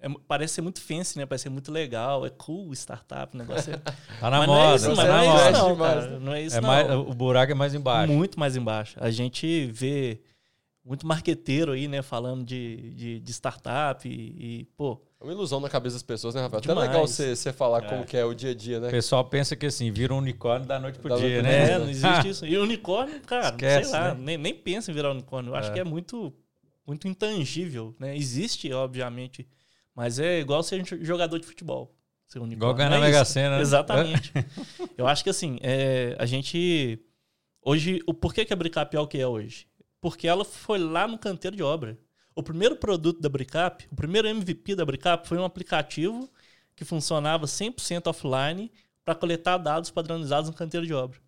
é, 0.00 0.08
Parece 0.26 0.54
ser 0.54 0.60
muito 0.60 0.80
fancy, 0.80 1.18
né? 1.18 1.26
Parece 1.26 1.44
ser 1.44 1.50
muito 1.50 1.70
legal, 1.70 2.26
é 2.26 2.30
cool 2.30 2.72
startup, 2.72 3.34
o 3.34 3.38
negócio 3.38 3.72
é... 3.72 3.76
tá 4.20 4.30
na 4.30 4.38
mas 4.38 4.46
moda, 4.46 4.58
não 4.58 4.70
é 4.70 4.76
isso, 4.76 4.96
mas 4.96 5.08
não, 5.08 5.16
é 5.16 5.50
isso, 5.50 5.60
não, 5.60 5.76
cara. 5.76 6.18
Não 6.18 6.34
é 6.34 6.42
isso, 6.42 6.56
é 6.56 6.60
não. 6.60 6.68
Mais, 6.68 6.90
o 6.90 7.14
buraco 7.14 7.52
é 7.52 7.54
mais 7.54 7.74
embaixo. 7.74 8.12
Muito 8.12 8.38
mais 8.38 8.56
embaixo. 8.56 8.96
A 9.00 9.10
gente 9.10 9.66
vê 9.66 10.20
muito 10.84 11.06
marqueteiro 11.06 11.72
aí, 11.72 11.88
né? 11.88 12.02
Falando 12.02 12.44
de, 12.44 12.92
de, 12.94 13.20
de 13.20 13.32
startup 13.32 14.06
e, 14.06 14.12
e, 14.12 14.64
pô 14.76 15.00
uma 15.24 15.32
ilusão 15.32 15.58
na 15.58 15.68
cabeça 15.68 15.94
das 15.94 16.02
pessoas, 16.02 16.34
né, 16.34 16.42
Rafael? 16.42 16.60
Demais. 16.60 16.78
Até 16.78 16.88
legal 16.88 17.06
você, 17.06 17.52
falar 17.52 17.82
é. 17.84 17.88
como 17.88 18.04
que 18.04 18.16
é 18.16 18.24
o 18.24 18.34
dia 18.34 18.50
a 18.50 18.54
dia, 18.54 18.78
né? 18.78 18.88
O 18.88 18.90
pessoal 18.90 19.24
pensa 19.24 19.56
que 19.56 19.66
assim, 19.66 19.90
vira 19.90 20.12
um 20.14 20.18
unicórnio 20.18 20.68
da 20.68 20.78
noite 20.78 20.98
pro 20.98 21.08
da 21.08 21.16
dia, 21.16 21.42
né? 21.42 21.72
É, 21.72 21.78
não 21.78 21.88
existe 21.88 22.28
isso. 22.28 22.46
E 22.46 22.56
unicórnio, 22.58 23.20
cara, 23.22 23.48
Esquece, 23.48 23.90
sei 23.90 23.98
lá, 23.98 24.14
né? 24.14 24.20
nem, 24.20 24.38
nem 24.38 24.54
pensa 24.54 24.90
em 24.90 24.94
virar 24.94 25.10
unicórnio. 25.10 25.50
Eu 25.50 25.56
é. 25.56 25.58
acho 25.58 25.72
que 25.72 25.80
é 25.80 25.84
muito, 25.84 26.32
muito 26.86 27.08
intangível, 27.08 27.94
né? 27.98 28.16
Existe, 28.16 28.70
obviamente, 28.72 29.48
mas 29.94 30.18
é 30.18 30.40
igual 30.40 30.62
ser 30.62 30.84
jogador 31.02 31.38
de 31.38 31.46
futebol. 31.46 31.94
Ser 32.26 32.38
unicórnio. 32.38 32.58
Igual 32.58 32.74
ganhar 32.74 32.90
na 32.90 32.96
é 32.96 33.00
Mega 33.00 33.24
Sena, 33.24 33.56
né? 33.56 33.62
Exatamente. 33.62 34.32
Eu 34.96 35.06
acho 35.06 35.24
que 35.24 35.30
assim, 35.30 35.58
é, 35.62 36.14
a 36.18 36.26
gente... 36.26 37.00
Hoje, 37.62 38.00
o 38.06 38.12
porquê 38.12 38.44
que 38.44 38.52
a 38.52 38.56
Bricap 38.56 38.94
é 38.94 39.00
o 39.00 39.06
que 39.06 39.18
é 39.18 39.26
hoje? 39.26 39.66
Porque 40.00 40.28
ela 40.28 40.44
foi 40.44 40.78
lá 40.78 41.08
no 41.08 41.16
canteiro 41.16 41.56
de 41.56 41.62
obra. 41.62 41.98
O 42.34 42.42
primeiro 42.42 42.76
produto 42.76 43.20
da 43.20 43.28
Bricap, 43.28 43.86
o 43.90 43.96
primeiro 43.96 44.26
MVP 44.28 44.74
da 44.74 44.84
Bricap 44.84 45.26
foi 45.28 45.38
um 45.38 45.44
aplicativo 45.44 46.28
que 46.74 46.84
funcionava 46.84 47.46
100% 47.46 48.08
offline 48.08 48.72
para 49.04 49.14
coletar 49.14 49.58
dados 49.58 49.90
padronizados 49.90 50.50
no 50.50 50.56
canteiro 50.56 50.86
de 50.86 50.92
obra. 50.92 51.20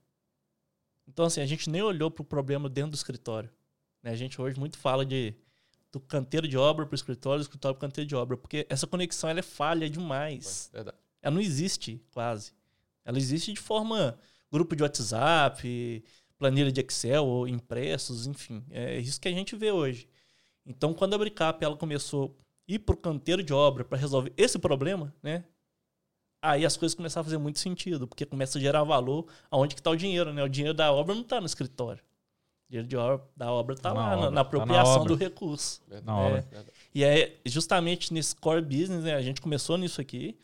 Então, 1.07 1.27
assim, 1.27 1.41
a 1.41 1.47
gente 1.47 1.71
nem 1.71 1.83
olhou 1.83 2.11
para 2.11 2.23
o 2.23 2.25
problema 2.25 2.69
dentro 2.69 2.91
do 2.93 2.97
escritório. 2.97 3.49
Né? 4.03 4.11
A 4.11 4.17
gente 4.17 4.41
hoje 4.41 4.59
muito 4.59 4.77
fala 4.79 5.05
de 5.05 5.35
do 5.93 6.01
canteiro 6.01 6.47
de 6.47 6.59
obra 6.59 6.85
para 6.85 6.93
o 6.93 6.97
escritório, 6.97 7.39
do 7.39 7.43
escritório 7.43 7.75
para 7.79 7.87
o 7.87 7.89
canteiro 7.89 8.07
de 8.07 8.15
obra, 8.15 8.37
porque 8.37 8.67
essa 8.69 8.87
conexão 8.87 9.31
ela 9.31 9.39
é 9.39 9.43
falha 9.43 9.89
demais. 9.89 10.69
Verdade. 10.73 10.97
Ela 11.23 11.35
não 11.35 11.41
existe 11.41 12.03
quase. 12.11 12.53
Ela 13.05 13.19
existe 13.19 13.53
de 13.53 13.61
forma 13.61 14.19
grupo 14.51 14.77
de 14.77 14.83
WhatsApp, 14.83 16.05
planilha 16.37 16.71
de 16.71 16.81
Excel, 16.81 17.25
ou 17.25 17.49
impressos, 17.49 18.27
enfim. 18.27 18.65
É 18.71 18.99
isso 18.99 19.21
que 19.21 19.29
a 19.29 19.33
gente 19.33 19.57
vê 19.57 19.71
hoje. 19.71 20.07
Então, 20.67 20.93
quando 20.93 21.15
a 21.15 21.19
Bricap 21.19 21.65
ela 21.65 21.77
começou 21.77 22.37
a 22.69 22.73
ir 22.73 22.81
para 22.81 22.95
o 22.95 22.99
canteiro 22.99 23.43
de 23.43 23.53
obra 23.53 23.85
para 23.85 23.97
resolver 23.97 24.33
esse 24.37 24.59
problema, 24.59 25.15
né? 25.23 25.45
Aí 26.43 26.67
as 26.67 26.77
coisas 26.77 26.95
começaram 26.95 27.23
a 27.23 27.25
fazer 27.25 27.39
muito 27.39 27.59
sentido, 27.59 28.07
porque 28.07 28.27
começa 28.27 28.59
a 28.59 28.61
gerar 28.61 28.83
valor 28.85 29.27
aonde 29.51 29.75
que 29.75 29.81
está 29.81 29.91
o 29.91 29.97
dinheiro, 29.97 30.33
né? 30.33 30.43
O 30.43 30.49
dinheiro 30.49 30.75
da 30.75 30.93
obra 30.93 31.15
não 31.15 31.23
está 31.23 31.41
no 31.41 31.47
escritório. 31.47 32.03
O 32.69 32.71
dinheiro 32.71 32.89
de 32.89 32.97
obra, 32.97 33.27
da 33.37 33.53
obra 33.53 33.75
está 33.75 33.93
lá, 33.93 34.13
obra, 34.13 34.25
na, 34.27 34.31
na 34.31 34.41
apropriação 34.41 34.95
tá 34.95 35.01
na 35.01 35.07
do 35.07 35.15
recurso. 35.15 35.81
Na 36.05 36.21
é. 36.21 36.27
obra. 36.27 36.49
E 36.95 37.05
é 37.05 37.37
justamente 37.47 38.13
nesse 38.13 38.35
core 38.35 38.63
business, 38.63 39.05
né? 39.05 39.15
A 39.15 39.23
gente 39.23 39.41
começou 39.41 39.79
nisso 39.79 40.01
aqui, 40.01 40.39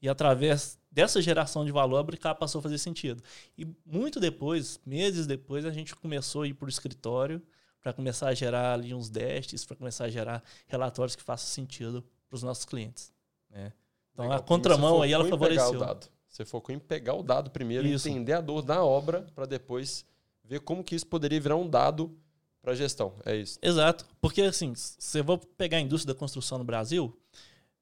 e 0.00 0.08
através 0.08 0.78
dessa 0.90 1.22
geração 1.22 1.64
de 1.64 1.72
valor, 1.72 1.96
a 1.96 2.02
Bricap 2.02 2.38
passou 2.38 2.58
a 2.58 2.62
fazer 2.62 2.76
sentido. 2.78 3.22
E 3.56 3.66
muito 3.84 4.20
depois, 4.20 4.78
meses 4.84 5.26
depois, 5.26 5.64
a 5.64 5.70
gente 5.70 5.96
começou 5.96 6.42
a 6.42 6.46
ir 6.46 6.54
para 6.54 6.66
o 6.66 6.68
escritório 6.68 7.42
para 7.82 7.92
começar 7.92 8.28
a 8.28 8.34
gerar 8.34 8.74
ali 8.74 8.94
uns 8.94 9.10
dashes, 9.10 9.64
para 9.64 9.76
começar 9.76 10.04
a 10.04 10.10
gerar 10.10 10.42
relatórios 10.68 11.16
que 11.16 11.22
façam 11.22 11.48
sentido 11.48 12.04
para 12.28 12.36
os 12.36 12.42
nossos 12.42 12.64
clientes. 12.64 13.12
Né? 13.50 13.72
Então 14.12 14.26
Legal, 14.26 14.38
a 14.38 14.42
contramão 14.42 15.02
aí 15.02 15.12
ela 15.12 15.28
favoreceu. 15.28 15.80
Você 16.28 16.44
focou 16.46 16.74
em 16.74 16.78
pegar 16.78 17.14
o 17.14 17.22
dado 17.22 17.50
primeiro, 17.50 17.86
isso. 17.86 18.08
entender 18.08 18.32
a 18.32 18.40
dor 18.40 18.62
da 18.62 18.82
obra, 18.82 19.26
para 19.34 19.44
depois 19.44 20.06
ver 20.44 20.60
como 20.60 20.82
que 20.82 20.94
isso 20.94 21.06
poderia 21.06 21.38
virar 21.38 21.56
um 21.56 21.68
dado 21.68 22.16
para 22.62 22.72
a 22.72 22.74
gestão. 22.74 23.14
É 23.26 23.36
isso. 23.36 23.58
Exato. 23.60 24.06
Porque 24.20 24.40
assim, 24.42 24.72
se 24.74 25.18
eu 25.18 25.24
vou 25.24 25.36
pegar 25.36 25.76
a 25.76 25.80
indústria 25.80 26.14
da 26.14 26.18
construção 26.18 26.56
no 26.58 26.64
Brasil, 26.64 27.14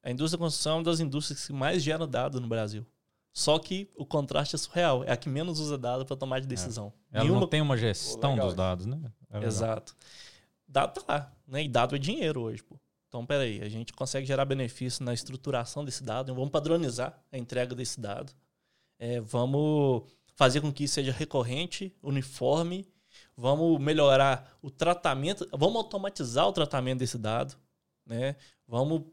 a 0.03 0.11
indústria 0.11 0.39
da 0.39 0.45
construção 0.45 0.73
é 0.73 0.77
uma 0.79 0.85
das 0.85 0.99
indústrias 0.99 1.47
que 1.47 1.53
mais 1.53 1.83
gera 1.83 2.07
dado 2.07 2.41
no 2.41 2.49
Brasil. 2.49 2.85
Só 3.41 3.59
que 3.59 3.89
o 3.97 4.05
contraste 4.05 4.55
é 4.55 4.59
surreal. 4.59 5.03
É 5.03 5.13
a 5.13 5.17
que 5.17 5.27
menos 5.27 5.61
usa 5.61 5.79
dado 5.79 6.05
para 6.05 6.15
tomar 6.15 6.41
de 6.41 6.45
é. 6.45 6.49
decisão. 6.49 6.93
É. 7.11 7.17
Ela 7.17 7.25
Nenhuma... 7.25 7.41
não 7.41 7.49
tem 7.49 7.63
uma 7.63 7.75
gestão 7.75 8.37
dos 8.37 8.53
dados, 8.53 8.85
né? 8.85 9.01
É 9.31 9.43
Exato. 9.47 9.97
Dado 10.69 11.01
tá 11.01 11.05
lá. 11.11 11.33
Né? 11.47 11.65
E 11.65 11.69
dado 11.69 11.97
é 11.97 11.99
dinheiro 11.99 12.43
hoje. 12.43 12.63
Pô. 12.63 12.79
Então, 13.09 13.25
peraí, 13.25 13.63
a 13.63 13.69
gente 13.71 13.95
consegue 13.95 14.27
gerar 14.27 14.45
benefício 14.45 15.03
na 15.03 15.15
estruturação 15.15 15.87
desse 15.87 16.05
dado. 16.05 16.35
Vamos 16.35 16.51
padronizar 16.51 17.19
a 17.33 17.39
entrega 17.39 17.75
desse 17.75 17.99
dado. 17.99 18.31
É, 18.99 19.23
vamos 19.23 20.03
fazer 20.35 20.61
com 20.61 20.71
que 20.71 20.85
isso 20.85 20.97
seja 20.97 21.11
recorrente, 21.11 21.97
uniforme. 22.03 22.87
Vamos 23.35 23.81
melhorar 23.81 24.55
o 24.61 24.71
tratamento. 24.71 25.49
Vamos 25.51 25.77
automatizar 25.77 26.47
o 26.47 26.53
tratamento 26.53 26.99
desse 26.99 27.17
dado. 27.17 27.57
Né? 28.05 28.37
Vamos 28.69 29.05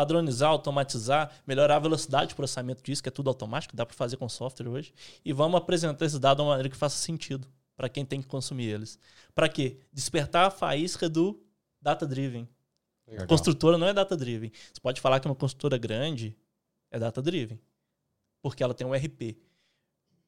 padronizar, 0.00 0.48
automatizar, 0.48 1.30
melhorar 1.46 1.76
a 1.76 1.78
velocidade 1.78 2.30
de 2.30 2.34
processamento 2.34 2.82
disso, 2.82 3.02
que 3.02 3.08
é 3.10 3.12
tudo 3.12 3.28
automático, 3.28 3.76
dá 3.76 3.84
para 3.84 3.94
fazer 3.94 4.16
com 4.16 4.26
software 4.30 4.66
hoje. 4.66 4.94
E 5.22 5.30
vamos 5.30 5.58
apresentar 5.58 6.06
esses 6.06 6.18
dados 6.18 6.38
de 6.38 6.42
uma 6.42 6.52
maneira 6.52 6.70
que 6.70 6.76
faça 6.76 6.96
sentido 6.96 7.46
para 7.76 7.86
quem 7.86 8.02
tem 8.04 8.22
que 8.22 8.26
consumir 8.26 8.64
eles. 8.64 8.98
Para 9.34 9.46
quê? 9.46 9.78
Despertar 9.92 10.46
a 10.46 10.50
faísca 10.50 11.06
do 11.06 11.38
data-driven. 11.82 12.48
Construtora 13.28 13.76
não 13.76 13.86
é 13.86 13.92
data-driven. 13.92 14.50
Você 14.72 14.80
pode 14.80 15.02
falar 15.02 15.20
que 15.20 15.26
uma 15.26 15.34
construtora 15.34 15.76
grande 15.76 16.34
é 16.90 16.98
data-driven, 16.98 17.60
porque 18.40 18.62
ela 18.62 18.72
tem 18.72 18.86
um 18.86 18.94
RP. 18.94 19.36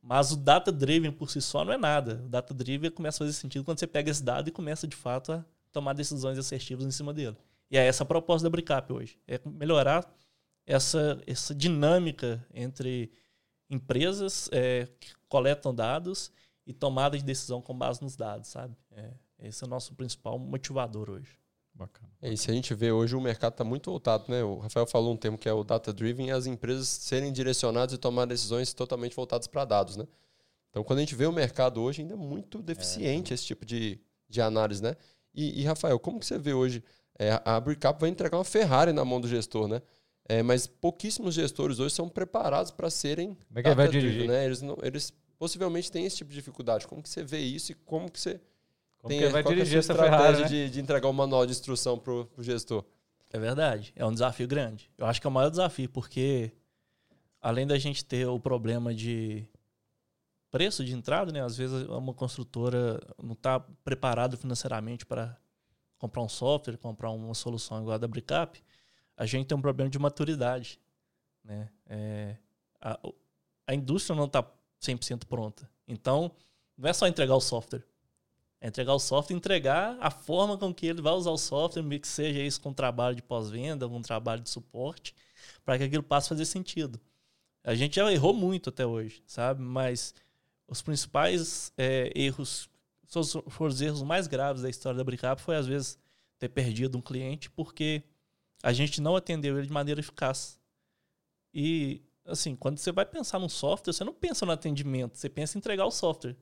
Mas 0.02 0.32
o 0.32 0.36
data-driven 0.36 1.12
por 1.12 1.30
si 1.30 1.40
só 1.40 1.64
não 1.64 1.72
é 1.72 1.78
nada. 1.78 2.22
O 2.26 2.28
data-driven 2.28 2.90
começa 2.90 3.22
a 3.22 3.26
fazer 3.26 3.38
sentido 3.38 3.64
quando 3.64 3.78
você 3.78 3.86
pega 3.86 4.10
esse 4.10 4.22
dado 4.22 4.48
e 4.48 4.52
começa, 4.52 4.86
de 4.86 4.96
fato, 4.96 5.32
a 5.32 5.44
tomar 5.70 5.94
decisões 5.94 6.36
assertivas 6.36 6.84
em 6.84 6.90
cima 6.90 7.14
dele. 7.14 7.38
E 7.72 7.78
é 7.78 7.86
essa 7.86 8.02
a 8.02 8.06
proposta 8.06 8.44
da 8.44 8.50
Bricap 8.50 8.92
hoje. 8.92 9.18
É 9.26 9.40
melhorar 9.46 10.06
essa, 10.66 11.18
essa 11.26 11.54
dinâmica 11.54 12.46
entre 12.52 13.10
empresas 13.70 14.50
é, 14.52 14.86
que 15.00 15.14
coletam 15.26 15.74
dados 15.74 16.30
e 16.66 16.74
tomada 16.74 17.16
de 17.16 17.24
decisão 17.24 17.62
com 17.62 17.76
base 17.76 18.02
nos 18.02 18.14
dados, 18.14 18.48
sabe? 18.50 18.76
É, 18.90 19.10
esse 19.38 19.64
é 19.64 19.66
o 19.66 19.70
nosso 19.70 19.94
principal 19.94 20.38
motivador 20.38 21.08
hoje. 21.08 21.38
Bacana. 21.74 22.12
É, 22.20 22.30
e 22.30 22.36
se 22.36 22.50
a 22.50 22.54
gente 22.54 22.74
vê 22.74 22.92
hoje, 22.92 23.16
o 23.16 23.20
mercado 23.22 23.52
está 23.52 23.64
muito 23.64 23.90
voltado, 23.90 24.24
né? 24.28 24.44
O 24.44 24.58
Rafael 24.58 24.86
falou 24.86 25.14
um 25.14 25.16
termo 25.16 25.38
que 25.38 25.48
é 25.48 25.52
o 25.54 25.64
data-driven, 25.64 26.30
as 26.30 26.44
empresas 26.44 26.86
serem 26.86 27.32
direcionadas 27.32 27.94
e 27.94 27.98
tomar 27.98 28.26
decisões 28.26 28.74
totalmente 28.74 29.16
voltadas 29.16 29.46
para 29.46 29.64
dados, 29.64 29.96
né? 29.96 30.06
Então, 30.68 30.84
quando 30.84 30.98
a 30.98 31.02
gente 31.02 31.14
vê 31.14 31.24
o 31.24 31.32
mercado 31.32 31.80
hoje, 31.80 32.02
ainda 32.02 32.12
é 32.12 32.16
muito 32.18 32.62
deficiente 32.62 33.32
é. 33.32 33.34
esse 33.34 33.46
tipo 33.46 33.64
de, 33.64 33.98
de 34.28 34.42
análise, 34.42 34.82
né? 34.82 34.94
E, 35.34 35.62
e, 35.62 35.64
Rafael, 35.64 35.98
como 35.98 36.20
que 36.20 36.26
você 36.26 36.38
vê 36.38 36.52
hoje 36.52 36.84
é, 37.18 37.40
a 37.44 37.60
Bricap 37.60 38.00
vai 38.00 38.10
entregar 38.10 38.38
uma 38.38 38.44
Ferrari 38.44 38.92
na 38.92 39.04
mão 39.04 39.20
do 39.20 39.28
gestor, 39.28 39.68
né? 39.68 39.82
É, 40.28 40.42
mas 40.42 40.66
pouquíssimos 40.66 41.34
gestores 41.34 41.78
hoje 41.78 41.94
são 41.94 42.08
preparados 42.08 42.70
para 42.70 42.88
serem. 42.88 43.36
Como 43.48 43.58
é 43.58 43.62
que 43.62 43.74
vai 43.74 43.88
dirigir? 43.88 44.28
Né? 44.28 44.44
Eles, 44.44 44.62
não, 44.62 44.78
eles 44.82 45.12
possivelmente 45.38 45.90
têm 45.90 46.06
esse 46.06 46.16
tipo 46.16 46.30
de 46.30 46.36
dificuldade. 46.36 46.86
Como 46.86 47.02
que 47.02 47.08
você 47.08 47.24
vê 47.24 47.40
isso 47.40 47.72
e 47.72 47.74
como 47.74 48.10
que 48.10 48.20
você 48.20 48.40
como 48.98 49.08
tem 49.08 49.20
que 49.20 49.28
vai 49.28 49.42
dirigir 49.42 49.76
é 49.76 49.78
essa 49.80 49.94
Ferrari, 49.94 50.42
né? 50.42 50.48
de, 50.48 50.70
de, 50.70 50.80
entregar 50.80 51.08
um 51.08 51.12
manual 51.12 51.44
de 51.44 51.52
instrução 51.52 51.98
para 51.98 52.12
o 52.12 52.28
gestor? 52.38 52.84
É 53.32 53.38
verdade. 53.38 53.92
É 53.96 54.06
um 54.06 54.12
desafio 54.12 54.46
grande. 54.46 54.90
Eu 54.96 55.06
acho 55.06 55.20
que 55.20 55.26
é 55.26 55.30
o 55.30 55.32
maior 55.32 55.50
desafio, 55.50 55.88
porque 55.88 56.52
além 57.40 57.66
da 57.66 57.76
gente 57.76 58.04
ter 58.04 58.26
o 58.26 58.38
problema 58.38 58.94
de 58.94 59.44
preço 60.52 60.84
de 60.84 60.94
entrada, 60.94 61.32
né? 61.32 61.42
Às 61.42 61.56
vezes 61.56 61.88
uma 61.88 62.14
construtora 62.14 63.00
não 63.20 63.32
está 63.32 63.58
preparada 63.82 64.36
financeiramente 64.36 65.04
para 65.04 65.36
comprar 66.02 66.20
um 66.20 66.28
software, 66.28 66.76
comprar 66.76 67.12
uma 67.12 67.32
solução 67.32 67.80
igual 67.80 67.94
a 67.94 67.98
da 67.98 68.08
Bricap, 68.08 68.60
a 69.16 69.24
gente 69.24 69.46
tem 69.46 69.56
um 69.56 69.62
problema 69.62 69.88
de 69.88 70.00
maturidade. 70.00 70.80
Né? 71.44 71.70
É, 71.86 72.36
a, 72.80 72.98
a 73.68 73.72
indústria 73.72 74.16
não 74.16 74.24
está 74.24 74.42
100% 74.80 75.26
pronta. 75.26 75.70
Então, 75.86 76.32
não 76.76 76.90
é 76.90 76.92
só 76.92 77.06
entregar 77.06 77.36
o 77.36 77.40
software. 77.40 77.84
É 78.60 78.66
entregar 78.66 78.92
o 78.94 78.98
software, 78.98 79.36
entregar 79.36 79.96
a 80.00 80.10
forma 80.10 80.58
com 80.58 80.74
que 80.74 80.86
ele 80.86 81.00
vai 81.00 81.12
usar 81.12 81.30
o 81.30 81.38
software, 81.38 81.84
que 82.00 82.08
seja 82.08 82.40
isso 82.40 82.60
com 82.60 82.72
trabalho 82.72 83.14
de 83.14 83.22
pós-venda, 83.22 83.88
com 83.88 84.02
trabalho 84.02 84.42
de 84.42 84.50
suporte, 84.50 85.14
para 85.64 85.78
que 85.78 85.84
aquilo 85.84 86.02
passe 86.02 86.26
a 86.26 86.28
fazer 86.30 86.46
sentido. 86.46 87.00
A 87.62 87.76
gente 87.76 87.94
já 87.94 88.12
errou 88.12 88.34
muito 88.34 88.70
até 88.70 88.84
hoje, 88.84 89.22
sabe? 89.24 89.62
Mas 89.62 90.12
os 90.66 90.82
principais 90.82 91.72
é, 91.78 92.10
erros 92.12 92.68
foram 93.48 93.72
os 93.72 93.80
erros 93.80 94.02
mais 94.02 94.26
graves 94.26 94.62
da 94.62 94.70
história 94.70 94.96
da 94.96 95.04
Bricap 95.04 95.40
foi, 95.40 95.56
às 95.56 95.66
vezes, 95.66 95.98
ter 96.38 96.48
perdido 96.48 96.96
um 96.96 97.02
cliente 97.02 97.50
porque 97.50 98.02
a 98.62 98.72
gente 98.72 99.00
não 99.00 99.16
atendeu 99.16 99.58
ele 99.58 99.66
de 99.66 99.72
maneira 99.72 100.00
eficaz. 100.00 100.60
E, 101.52 102.02
assim, 102.24 102.56
quando 102.56 102.78
você 102.78 102.90
vai 102.92 103.04
pensar 103.04 103.38
num 103.38 103.48
software, 103.48 103.92
você 103.92 104.04
não 104.04 104.14
pensa 104.14 104.46
no 104.46 104.52
atendimento, 104.52 105.18
você 105.18 105.28
pensa 105.28 105.56
em 105.56 105.60
entregar 105.60 105.84
o 105.84 105.90
software. 105.90 106.36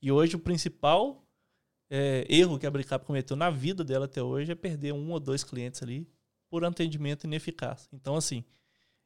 E 0.00 0.12
hoje 0.12 0.36
o 0.36 0.38
principal 0.38 1.24
é, 1.90 2.24
erro 2.28 2.58
que 2.58 2.66
a 2.66 2.70
Bricap 2.70 3.04
cometeu 3.04 3.36
na 3.36 3.50
vida 3.50 3.82
dela 3.84 4.04
até 4.04 4.22
hoje 4.22 4.52
é 4.52 4.54
perder 4.54 4.92
um 4.92 5.10
ou 5.10 5.20
dois 5.20 5.42
clientes 5.44 5.82
ali 5.82 6.08
por 6.48 6.64
atendimento 6.64 7.24
ineficaz. 7.24 7.88
Então, 7.92 8.16
assim, 8.16 8.44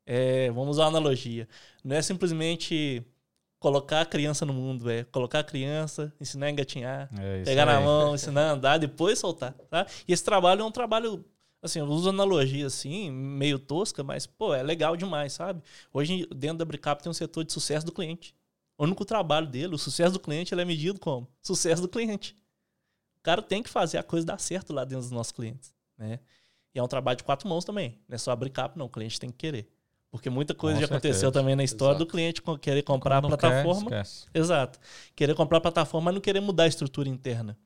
é, 0.05 0.51
vamos 0.51 0.77
usar 0.77 0.85
uma 0.85 0.99
analogia. 0.99 1.49
Não 1.83 1.97
é 1.97 2.03
simplesmente 2.03 3.05
colocar 3.67 4.03
a 4.03 4.07
criança 4.07 4.47
no 4.47 4.53
mundo, 4.53 4.89
é 4.89 5.03
colocar 5.03 5.41
a 5.41 5.43
criança, 5.43 6.13
ensinar 6.21 6.47
a 6.47 6.51
engatinhar, 6.53 7.11
é 7.19 7.43
pegar 7.43 7.69
aí. 7.69 7.75
na 7.75 7.81
mão, 7.81 8.15
ensinar 8.15 8.51
a 8.51 8.53
andar, 8.53 8.79
depois 8.79 9.19
soltar, 9.19 9.55
tá? 9.69 9.85
E 10.07 10.13
esse 10.13 10.23
trabalho 10.23 10.63
é 10.63 10.65
um 10.65 10.71
trabalho, 10.71 11.25
assim, 11.61 11.81
eu 11.81 11.87
uso 11.87 12.11
analogia 12.11 12.69
assim, 12.69 13.11
meio 13.11 13.59
tosca, 13.59 14.05
mas, 14.05 14.25
pô, 14.25 14.55
é 14.55 14.63
legal 14.63 14.97
demais, 14.97 15.33
sabe? 15.33 15.65
Hoje, 15.93 16.29
dentro 16.33 16.59
da 16.59 16.65
Bricap 16.65 17.03
tem 17.03 17.11
um 17.11 17.13
setor 17.13 17.43
de 17.43 17.53
sucesso 17.53 17.85
do 17.85 17.91
cliente. 17.91 18.37
O 18.79 18.85
único 18.85 19.05
trabalho 19.05 19.49
dele, 19.49 19.75
o 19.75 19.79
sucesso 19.79 20.13
do 20.13 20.21
cliente, 20.21 20.55
ele 20.55 20.63
é 20.63 20.65
medido 20.65 21.01
como? 21.01 21.27
Sucesso 21.43 21.83
do 21.83 21.89
cliente. 21.89 22.37
O 23.19 23.23
cara 23.25 23.43
tem 23.43 23.65
que 23.65 23.69
fazer 23.69 23.99
a 23.99 24.03
coisa 24.05 24.25
dar 24.25 24.39
certo 24.39 24.73
lá 24.73 24.85
dentro 24.85 25.03
dos 25.03 25.11
nossos 25.11 25.33
clientes, 25.33 25.75
né? 25.99 26.21
E 26.73 26.79
é 26.79 26.83
um 26.83 26.87
trabalho 26.87 27.17
de 27.17 27.25
quatro 27.25 27.49
mãos 27.49 27.65
também. 27.65 27.99
Não 28.09 28.15
é 28.15 28.19
só 28.19 28.31
a 28.31 28.37
Bricap, 28.37 28.79
não. 28.79 28.87
O 28.87 28.91
cliente 28.91 29.19
tem 29.19 29.29
que 29.29 29.39
querer. 29.39 29.69
Porque 30.17 30.31
muita 30.31 30.55
coisa 30.55 30.77
Com 30.77 30.81
já 30.81 30.87
certeza. 30.89 31.09
aconteceu 31.09 31.33
também 31.33 31.55
na 31.55 31.63
história 31.63 31.93
Exato. 31.93 32.05
do 32.05 32.11
cliente 32.11 32.43
querer 32.61 32.83
comprar 32.83 33.19
a 33.19 33.23
plataforma. 33.23 33.91
Quer, 33.91 34.07
Exato. 34.33 34.81
Querer 35.15 35.35
comprar 35.35 35.59
a 35.59 35.61
plataforma, 35.61 36.07
mas 36.07 36.15
não 36.15 36.21
querer 36.23 36.41
mudar 36.41 36.65
a 36.65 36.67
estrutura 36.67 37.07
interna. 37.09 37.57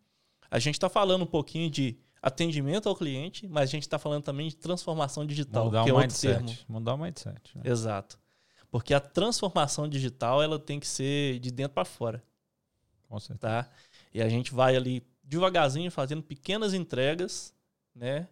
A 0.51 0.59
gente 0.59 0.75
está 0.75 0.89
falando 0.89 1.23
um 1.23 1.27
pouquinho 1.27 1.71
de 1.71 1.97
atendimento 2.21 2.89
ao 2.89 2.97
cliente, 2.97 3.47
mas 3.47 3.71
a 3.71 3.73
gente 3.73 3.85
está 3.85 4.01
falando 4.01 4.25
também 4.25 4.49
de 4.49 4.57
transformação 4.57 5.25
digital, 5.25 5.67
mudar 5.67 5.85
que 5.85 5.91
é 5.91 5.93
outro 5.93 6.09
mindset. 6.09 6.45
termo. 6.45 6.59
Mudar 6.69 6.95
o 6.95 6.99
mindset. 6.99 7.41
Né? 7.55 7.63
Exato. 7.65 8.19
Porque 8.69 8.93
a 8.93 9.01
transformação 9.01 9.89
digital 9.89 10.43
ela 10.43 10.59
tem 10.59 10.81
que 10.81 10.89
ser 10.89 11.39
de 11.39 11.53
dentro 11.53 11.75
para 11.75 11.85
fora. 11.85 12.23
Com 13.09 13.19
certeza. 13.21 13.39
Tá? 13.41 13.71
E 14.13 14.21
a 14.21 14.29
gente 14.29 14.53
vai 14.53 14.75
ali 14.75 15.07
devagarzinho 15.23 15.91
fazendo 15.91 16.23
pequenas 16.23 16.75
entregas, 16.75 17.55
né, 17.95 18.27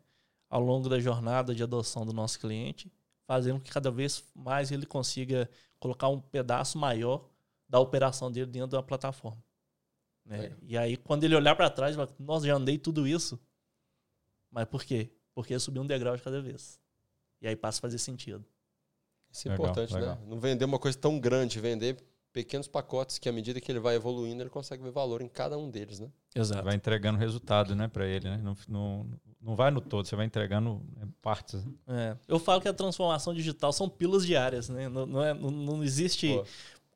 ao 0.50 0.60
longo 0.60 0.88
da 0.88 0.98
jornada 0.98 1.54
de 1.54 1.62
adoção 1.62 2.04
do 2.04 2.12
nosso 2.12 2.40
cliente 2.40 2.90
fazendo 3.28 3.60
que 3.60 3.70
cada 3.70 3.90
vez 3.90 4.24
mais 4.34 4.72
ele 4.72 4.86
consiga 4.86 5.48
colocar 5.78 6.08
um 6.08 6.18
pedaço 6.18 6.78
maior 6.78 7.28
da 7.68 7.78
operação 7.78 8.32
dele 8.32 8.50
dentro 8.50 8.70
da 8.70 8.82
plataforma. 8.82 9.44
Né? 10.24 10.46
É. 10.46 10.52
E 10.62 10.78
aí, 10.78 10.96
quando 10.96 11.24
ele 11.24 11.36
olhar 11.36 11.54
para 11.54 11.68
trás, 11.68 11.94
ele 11.94 12.06
vai, 12.06 12.16
nossa, 12.18 12.46
já 12.46 12.54
andei 12.54 12.78
tudo 12.78 13.06
isso. 13.06 13.38
Mas 14.50 14.64
por 14.64 14.82
quê? 14.82 15.10
Porque 15.34 15.52
ele 15.52 15.60
subiu 15.60 15.82
um 15.82 15.86
degrau 15.86 16.16
de 16.16 16.22
cada 16.22 16.40
vez. 16.40 16.80
E 17.42 17.46
aí 17.46 17.54
passa 17.54 17.78
a 17.78 17.82
fazer 17.82 17.98
sentido. 17.98 18.42
Isso 19.30 19.46
é 19.46 19.50
legal, 19.50 19.66
importante, 19.66 19.92
né? 19.92 20.00
legal. 20.00 20.16
né? 20.16 20.22
Não 20.26 20.40
vender 20.40 20.64
uma 20.64 20.78
coisa 20.78 20.96
tão 20.96 21.20
grande, 21.20 21.60
vender 21.60 22.02
pequenos 22.32 22.66
pacotes 22.66 23.18
que, 23.18 23.28
à 23.28 23.32
medida 23.32 23.60
que 23.60 23.70
ele 23.70 23.78
vai 23.78 23.94
evoluindo, 23.94 24.42
ele 24.42 24.48
consegue 24.48 24.82
ver 24.82 24.90
valor 24.90 25.20
em 25.20 25.28
cada 25.28 25.58
um 25.58 25.70
deles, 25.70 26.00
né? 26.00 26.10
Exato. 26.34 26.64
Vai 26.64 26.76
entregando 26.76 27.18
resultado, 27.18 27.76
né, 27.76 27.88
para 27.88 28.06
ele, 28.06 28.30
né? 28.30 28.38
Não, 28.38 28.56
não, 28.66 29.10
não 29.48 29.56
vai 29.56 29.70
no 29.70 29.80
todo, 29.80 30.06
você 30.06 30.14
vai 30.14 30.26
entregando 30.26 30.82
né, 30.94 31.08
partes. 31.22 31.66
É. 31.86 32.14
Eu 32.28 32.38
falo 32.38 32.60
que 32.60 32.68
a 32.68 32.72
transformação 32.72 33.32
digital 33.32 33.72
são 33.72 33.88
pílulas 33.88 34.26
diárias, 34.26 34.68
né? 34.68 34.90
Não, 34.90 35.06
não, 35.06 35.24
é, 35.24 35.32
não, 35.32 35.50
não 35.50 35.82
existe 35.82 36.28
Pô. 36.28 36.44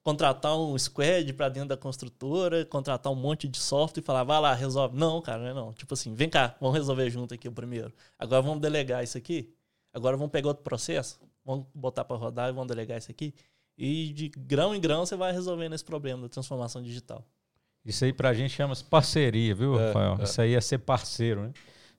contratar 0.02 0.54
um 0.54 0.78
squad 0.78 1.32
para 1.32 1.48
dentro 1.48 1.70
da 1.70 1.78
construtora, 1.78 2.66
contratar 2.66 3.10
um 3.10 3.16
monte 3.16 3.48
de 3.48 3.58
software 3.58 4.02
e 4.02 4.04
falar, 4.04 4.22
vai 4.24 4.38
lá, 4.38 4.52
resolve. 4.52 4.94
Não, 4.94 5.22
cara, 5.22 5.38
não 5.38 5.48
é 5.48 5.54
não. 5.54 5.72
Tipo 5.72 5.94
assim, 5.94 6.14
vem 6.14 6.28
cá, 6.28 6.54
vamos 6.60 6.76
resolver 6.76 7.08
junto 7.08 7.32
aqui 7.32 7.48
o 7.48 7.52
primeiro. 7.52 7.90
Agora 8.18 8.42
vamos 8.42 8.60
delegar 8.60 9.02
isso 9.02 9.16
aqui. 9.16 9.50
Agora 9.90 10.14
vamos 10.14 10.30
pegar 10.30 10.48
outro 10.48 10.62
processo, 10.62 11.18
vamos 11.42 11.64
botar 11.74 12.04
para 12.04 12.16
rodar 12.16 12.50
e 12.50 12.52
vamos 12.52 12.68
delegar 12.68 12.98
isso 12.98 13.10
aqui. 13.10 13.34
E 13.78 14.12
de 14.12 14.28
grão 14.28 14.74
em 14.74 14.80
grão 14.80 15.06
você 15.06 15.16
vai 15.16 15.32
resolvendo 15.32 15.72
esse 15.72 15.84
problema 15.84 16.20
da 16.20 16.28
transformação 16.28 16.82
digital. 16.82 17.24
Isso 17.82 18.04
aí 18.04 18.12
pra 18.12 18.34
gente 18.34 18.50
chama-se 18.50 18.84
parceria, 18.84 19.54
viu, 19.54 19.80
é, 19.80 19.86
Rafael? 19.86 20.16
É. 20.20 20.24
Isso 20.24 20.40
aí 20.40 20.54
é 20.54 20.60
ser 20.60 20.78
parceiro, 20.78 21.44
né? 21.44 21.52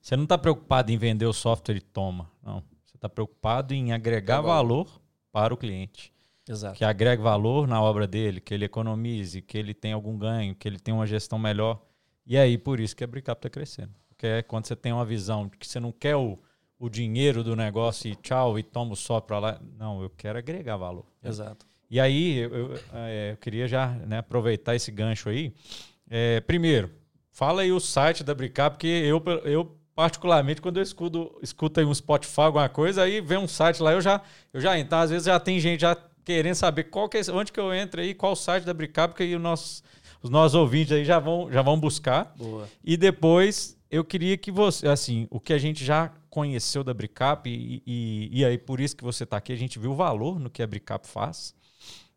Você 0.04 0.16
não 0.16 0.24
está 0.24 0.36
preocupado 0.36 0.92
em 0.92 0.98
vender 0.98 1.24
o 1.24 1.32
software 1.32 1.76
e 1.76 1.80
toma. 1.80 2.30
Não. 2.42 2.62
Você 2.84 2.94
está 2.94 3.08
preocupado 3.08 3.72
em 3.72 3.90
agregar 3.90 4.36
tá 4.36 4.42
valor 4.42 5.00
para 5.32 5.54
o 5.54 5.56
cliente. 5.56 6.12
Exato. 6.46 6.76
Que 6.76 6.84
agregue 6.84 7.22
valor 7.22 7.66
na 7.66 7.80
obra 7.80 8.06
dele, 8.06 8.38
que 8.38 8.52
ele 8.52 8.66
economize, 8.66 9.40
que 9.40 9.56
ele 9.56 9.72
tenha 9.72 9.94
algum 9.94 10.18
ganho, 10.18 10.54
que 10.54 10.68
ele 10.68 10.78
tenha 10.78 10.94
uma 10.94 11.06
gestão 11.06 11.38
melhor. 11.38 11.82
E 12.26 12.36
aí, 12.36 12.58
por 12.58 12.80
isso 12.80 12.94
que 12.94 13.02
a 13.02 13.06
Bricap 13.06 13.38
está 13.38 13.48
crescendo. 13.48 13.94
Porque 14.06 14.26
é 14.26 14.42
quando 14.42 14.66
você 14.66 14.76
tem 14.76 14.92
uma 14.92 15.06
visão 15.06 15.46
de 15.46 15.56
que 15.56 15.66
você 15.66 15.80
não 15.80 15.90
quer 15.90 16.16
o, 16.16 16.38
o 16.78 16.90
dinheiro 16.90 17.42
do 17.42 17.56
negócio 17.56 18.10
e 18.10 18.14
tchau, 18.14 18.58
e 18.58 18.62
toma 18.62 18.92
o 18.92 18.96
software 18.96 19.26
para 19.26 19.38
lá. 19.38 19.60
Não, 19.78 20.02
eu 20.02 20.10
quero 20.10 20.38
agregar 20.38 20.76
valor. 20.76 21.06
Exato. 21.22 21.64
E 21.90 21.98
aí, 21.98 22.40
eu, 22.40 22.54
eu, 22.54 22.80
é, 22.92 23.32
eu 23.32 23.36
queria 23.38 23.66
já 23.66 23.88
né, 23.88 24.18
aproveitar 24.18 24.76
esse 24.76 24.90
gancho 24.90 25.30
aí. 25.30 25.54
É, 26.10 26.42
primeiro, 26.42 26.90
fala 27.30 27.62
aí 27.62 27.72
o 27.72 27.80
site 27.80 28.22
da 28.22 28.34
Bricap, 28.34 28.74
porque 28.74 28.86
eu, 28.86 29.22
eu 29.44 29.78
particularmente, 29.94 30.60
quando 30.60 30.78
eu 30.78 30.82
escuto, 30.82 31.38
escuto 31.42 31.80
aí 31.80 31.86
um 31.86 31.94
Spotify, 31.94 32.42
alguma 32.42 32.68
coisa, 32.68 33.02
aí 33.02 33.20
vem 33.20 33.38
um 33.38 33.48
site 33.48 33.82
lá, 33.82 33.92
eu 33.92 34.00
já, 34.00 34.20
eu 34.52 34.60
já 34.60 34.78
entro. 34.78 34.96
Às 34.96 35.10
vezes 35.10 35.26
já 35.26 35.38
tem 35.38 35.60
gente 35.60 35.80
já 35.80 35.96
querendo 36.24 36.54
saber 36.54 36.84
qual 36.84 37.08
que 37.08 37.18
é, 37.18 37.20
onde 37.30 37.52
que 37.52 37.60
eu 37.60 37.72
entro 37.72 38.00
aí, 38.00 38.14
qual 38.14 38.32
o 38.32 38.36
site 38.36 38.64
da 38.64 38.74
Bricap, 38.74 39.12
porque 39.12 39.22
aí 39.22 39.36
os 39.36 39.42
nossos, 39.42 39.84
os 40.22 40.30
nossos 40.30 40.54
ouvintes 40.54 40.92
aí 40.92 41.04
já 41.04 41.18
vão, 41.18 41.50
já 41.52 41.62
vão 41.62 41.78
buscar. 41.78 42.34
Boa. 42.36 42.68
E 42.82 42.96
depois 42.96 43.76
eu 43.90 44.04
queria 44.04 44.36
que 44.36 44.50
você, 44.50 44.88
assim, 44.88 45.28
o 45.30 45.38
que 45.38 45.52
a 45.52 45.58
gente 45.58 45.84
já 45.84 46.10
conheceu 46.28 46.82
da 46.82 46.92
Bricap, 46.92 47.48
e, 47.48 47.82
e, 47.86 48.40
e 48.40 48.44
aí 48.44 48.58
por 48.58 48.80
isso 48.80 48.96
que 48.96 49.04
você 49.04 49.22
está 49.22 49.36
aqui, 49.36 49.52
a 49.52 49.56
gente 49.56 49.78
viu 49.78 49.92
o 49.92 49.96
valor 49.96 50.40
no 50.40 50.50
que 50.50 50.62
a 50.62 50.66
Bricap 50.66 51.06
faz. 51.06 51.54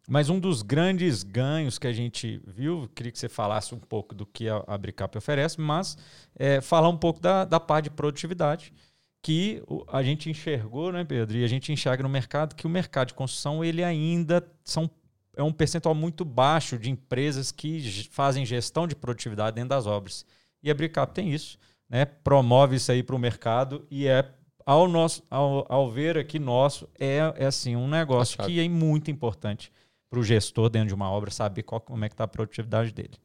Mas 0.09 0.29
um 0.29 0.39
dos 0.39 0.61
grandes 0.61 1.21
ganhos 1.21 1.77
que 1.77 1.85
a 1.85 1.91
gente 1.91 2.41
viu, 2.47 2.89
queria 2.95 3.11
que 3.11 3.19
você 3.19 3.27
falasse 3.27 3.75
um 3.75 3.79
pouco 3.79 4.15
do 4.15 4.25
que 4.25 4.47
a, 4.47 4.63
a 4.65 4.77
Bricap 4.77 5.17
oferece, 5.17 5.59
mas 5.59 5.97
é, 6.33 6.61
falar 6.61 6.87
um 6.87 6.95
pouco 6.95 7.19
da, 7.19 7.43
da 7.43 7.59
parte 7.59 7.85
de 7.85 7.89
produtividade, 7.89 8.73
que 9.21 9.61
a 9.89 10.01
gente 10.01 10.29
enxergou, 10.29 10.93
né, 10.93 11.03
Pedro? 11.03 11.35
E 11.35 11.43
a 11.43 11.47
gente 11.47 11.73
enxerga 11.73 12.03
no 12.03 12.07
mercado 12.07 12.55
que 12.55 12.65
o 12.65 12.69
mercado 12.69 13.09
de 13.09 13.15
construção 13.15 13.65
ele 13.65 13.83
ainda 13.83 14.41
são, 14.63 14.89
é 15.35 15.43
um 15.43 15.51
percentual 15.51 15.93
muito 15.93 16.23
baixo 16.23 16.79
de 16.79 16.89
empresas 16.89 17.51
que 17.51 18.07
fazem 18.09 18.45
gestão 18.45 18.87
de 18.87 18.95
produtividade 18.95 19.55
dentro 19.55 19.69
das 19.69 19.85
obras. 19.85 20.25
E 20.63 20.71
a 20.71 20.73
Bricap 20.73 21.13
tem 21.13 21.33
isso, 21.33 21.59
né? 21.89 22.05
promove 22.05 22.77
isso 22.77 22.89
aí 22.89 23.03
para 23.03 23.15
o 23.15 23.19
mercado 23.19 23.85
e 23.91 24.07
é 24.07 24.25
ao, 24.65 24.87
nosso, 24.87 25.21
ao, 25.29 25.65
ao 25.69 25.91
ver 25.91 26.17
aqui 26.17 26.39
nosso, 26.39 26.87
é, 26.97 27.17
é 27.35 27.45
assim 27.45 27.75
um 27.75 27.89
negócio 27.89 28.41
que 28.45 28.57
é 28.57 28.69
muito 28.69 29.11
importante 29.11 29.69
para 30.09 30.19
o 30.19 30.23
gestor 30.23 30.69
dentro 30.69 30.89
de 30.89 30.93
uma 30.93 31.09
obra 31.09 31.31
saber 31.31 31.63
qual, 31.63 31.81
como 31.81 32.03
é 32.05 32.09
que 32.09 32.13
está 32.13 32.23
a 32.23 32.27
produtividade 32.27 32.93
dele. 32.93 33.17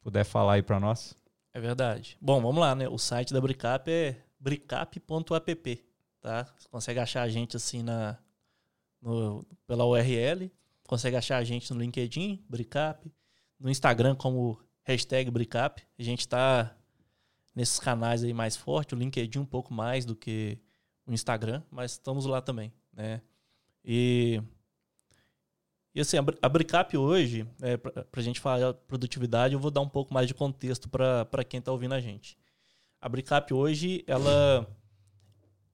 Puder 0.00 0.24
falar 0.24 0.54
aí 0.54 0.62
para 0.62 0.78
nós? 0.78 1.16
É 1.52 1.60
verdade. 1.60 2.16
Bom, 2.20 2.40
vamos 2.40 2.60
lá, 2.60 2.74
né? 2.74 2.88
O 2.88 2.98
site 2.98 3.32
da 3.32 3.40
Bricap 3.40 3.90
é 3.90 4.16
bricap.app, 4.38 5.84
tá? 6.20 6.44
Você 6.56 6.68
consegue 6.68 7.00
achar 7.00 7.22
a 7.22 7.28
gente 7.28 7.56
assim 7.56 7.82
na 7.82 8.18
no, 9.00 9.46
pela 9.66 9.84
URL, 9.86 10.50
consegue 10.86 11.16
achar 11.16 11.38
a 11.38 11.44
gente 11.44 11.72
no 11.72 11.80
LinkedIn, 11.80 12.44
Bricap, 12.48 13.10
no 13.58 13.70
Instagram 13.70 14.14
como 14.14 14.60
hashtag 14.84 15.30
Bricap. 15.30 15.82
A 15.98 16.02
gente 16.02 16.20
está 16.20 16.76
nesses 17.54 17.80
canais 17.80 18.22
aí 18.22 18.32
mais 18.32 18.56
forte, 18.56 18.94
o 18.94 18.98
LinkedIn 18.98 19.38
um 19.38 19.44
pouco 19.44 19.72
mais 19.72 20.04
do 20.04 20.14
que 20.14 20.58
o 21.06 21.12
Instagram, 21.12 21.62
mas 21.70 21.92
estamos 21.92 22.24
lá 22.26 22.40
também, 22.40 22.72
né? 22.92 23.20
E 23.84 24.42
e 25.98 26.00
assim, 26.00 26.16
a 26.16 26.48
Bricap 26.48 26.96
hoje, 26.96 27.44
é, 27.60 27.76
para 27.76 28.04
a 28.12 28.22
gente 28.22 28.38
falar 28.38 28.70
de 28.70 28.78
produtividade, 28.86 29.54
eu 29.54 29.58
vou 29.58 29.68
dar 29.68 29.80
um 29.80 29.88
pouco 29.88 30.14
mais 30.14 30.28
de 30.28 30.34
contexto 30.34 30.88
para 30.88 31.42
quem 31.42 31.58
está 31.58 31.72
ouvindo 31.72 31.92
a 31.92 32.00
gente. 32.00 32.38
A 33.00 33.08
Bricap 33.08 33.52
hoje, 33.52 34.04
ela. 34.06 34.64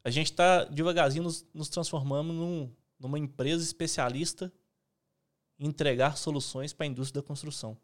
A 0.03 0.09
gente 0.09 0.31
está 0.31 0.65
devagarzinho 0.65 1.25
nos, 1.25 1.47
nos 1.53 1.69
transformando 1.69 2.33
num, 2.33 2.73
numa 2.99 3.19
empresa 3.19 3.63
especialista 3.63 4.51
em 5.59 5.67
entregar 5.67 6.17
soluções 6.17 6.73
para 6.73 6.87
a 6.87 6.89
indústria 6.89 7.21
da 7.21 7.29
construção. 7.29 7.77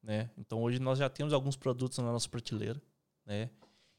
Né? 0.00 0.30
Então 0.38 0.62
hoje 0.62 0.78
nós 0.78 1.00
já 1.00 1.10
temos 1.10 1.32
alguns 1.32 1.56
produtos 1.56 1.98
na 1.98 2.12
nossa 2.12 2.28
prateleira, 2.28 2.80
né? 3.26 3.50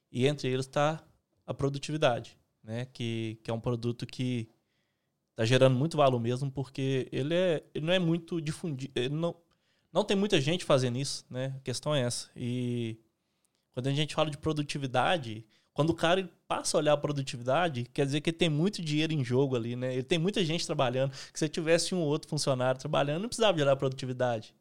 E 0.09 0.25
entre 0.27 0.47
eles 0.47 0.65
está 0.65 1.03
a 1.45 1.53
produtividade, 1.53 2.39
né? 2.63 2.85
Que, 2.85 3.37
que 3.43 3.51
é 3.51 3.53
um 3.53 3.59
produto 3.59 4.05
que 4.05 4.47
tá 5.39 5.45
gerando 5.45 5.73
muito 5.73 5.95
valor 5.95 6.19
mesmo, 6.19 6.51
porque 6.51 7.07
ele, 7.13 7.33
é, 7.33 7.63
ele 7.73 7.85
não 7.85 7.93
é 7.93 7.99
muito 7.99 8.41
difundido. 8.41 8.91
Ele 8.93 9.15
não, 9.15 9.33
não 9.91 10.03
tem 10.03 10.17
muita 10.17 10.41
gente 10.41 10.65
fazendo 10.65 10.97
isso, 10.97 11.25
né? 11.29 11.53
A 11.55 11.61
questão 11.61 11.95
é 11.95 12.01
essa. 12.01 12.27
E 12.35 12.99
quando 13.73 13.87
a 13.87 13.93
gente 13.93 14.13
fala 14.13 14.29
de 14.29 14.37
produtividade, 14.37 15.45
quando 15.73 15.91
o 15.91 15.93
cara 15.93 16.29
passa 16.45 16.75
a 16.75 16.79
olhar 16.79 16.91
a 16.91 16.97
produtividade, 16.97 17.85
quer 17.93 18.05
dizer 18.05 18.19
que 18.19 18.31
ele 18.31 18.37
tem 18.37 18.49
muito 18.49 18.81
dinheiro 18.81 19.13
em 19.13 19.23
jogo 19.23 19.55
ali, 19.55 19.77
né? 19.77 19.93
Ele 19.93 20.03
tem 20.03 20.19
muita 20.19 20.43
gente 20.43 20.65
trabalhando. 20.65 21.13
Que 21.31 21.39
se 21.39 21.47
tivesse 21.47 21.95
um 21.95 22.01
outro 22.01 22.29
funcionário 22.29 22.77
trabalhando, 22.77 23.21
não 23.21 23.29
precisava 23.29 23.55
de 23.55 23.63
olhar 23.63 23.71
a 23.71 23.77
produtividade. 23.77 24.53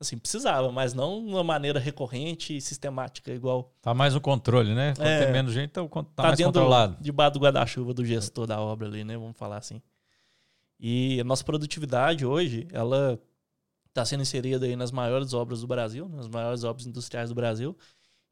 Assim, 0.00 0.16
precisava, 0.16 0.70
mas 0.70 0.94
não 0.94 1.20
de 1.24 1.32
uma 1.32 1.42
maneira 1.42 1.80
recorrente 1.80 2.56
e 2.56 2.60
sistemática, 2.60 3.32
igual. 3.32 3.72
Tá 3.82 3.92
mais 3.92 4.14
no 4.14 4.20
controle, 4.20 4.72
né? 4.72 4.94
Quando 4.94 5.08
é, 5.08 5.24
tem 5.24 5.32
menos 5.32 5.52
gente, 5.52 5.70
tá, 5.70 5.82
tá, 5.82 6.02
tá 6.14 6.22
mais 6.22 6.40
controlado. 6.40 6.96
Debaixo 7.00 7.32
do 7.32 7.40
guarda-chuva 7.40 7.92
do 7.92 8.04
gestor 8.04 8.46
da 8.46 8.60
obra 8.60 8.86
ali, 8.86 9.02
né? 9.02 9.16
Vamos 9.16 9.36
falar 9.36 9.56
assim. 9.56 9.82
E 10.84 11.20
a 11.20 11.24
nossa 11.24 11.44
produtividade 11.44 12.26
hoje, 12.26 12.66
ela 12.72 13.16
está 13.86 14.04
sendo 14.04 14.22
inserida 14.22 14.66
aí 14.66 14.74
nas 14.74 14.90
maiores 14.90 15.32
obras 15.32 15.60
do 15.60 15.66
Brasil, 15.68 16.08
nas 16.08 16.26
maiores 16.26 16.64
obras 16.64 16.84
industriais 16.88 17.28
do 17.28 17.36
Brasil. 17.36 17.78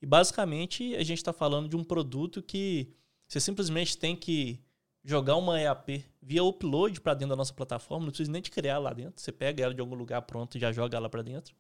E 0.03 0.07
basicamente 0.07 0.97
a 0.97 1.05
gente 1.05 1.19
está 1.19 1.33
falando 1.33 1.69
de 1.69 1.77
um 1.77 1.85
produto 1.85 2.43
que 2.43 2.93
você 3.29 3.39
simplesmente 3.39 3.97
tem 3.97 4.17
que 4.17 4.59
jogar 5.05 5.37
uma 5.37 5.61
EAP 5.61 6.05
via 6.21 6.43
upload 6.43 7.01
para 7.01 7.15
dentro 7.15 7.31
da 7.31 7.37
nossa 7.37 7.55
plataforma, 7.55 8.07
não 8.07 8.11
precisa 8.11 8.33
nem 8.33 8.43
de 8.43 8.51
criar 8.51 8.79
lá 8.79 8.93
dentro. 8.93 9.21
Você 9.21 9.31
pega 9.31 9.63
ela 9.63 9.73
de 9.73 9.81
algum 9.81 9.95
lugar 9.95 10.21
pronto 10.23 10.57
e 10.57 10.61
já 10.61 10.73
joga 10.73 10.97
ela 10.97 11.09
para 11.09 11.23
dentro. 11.23 11.55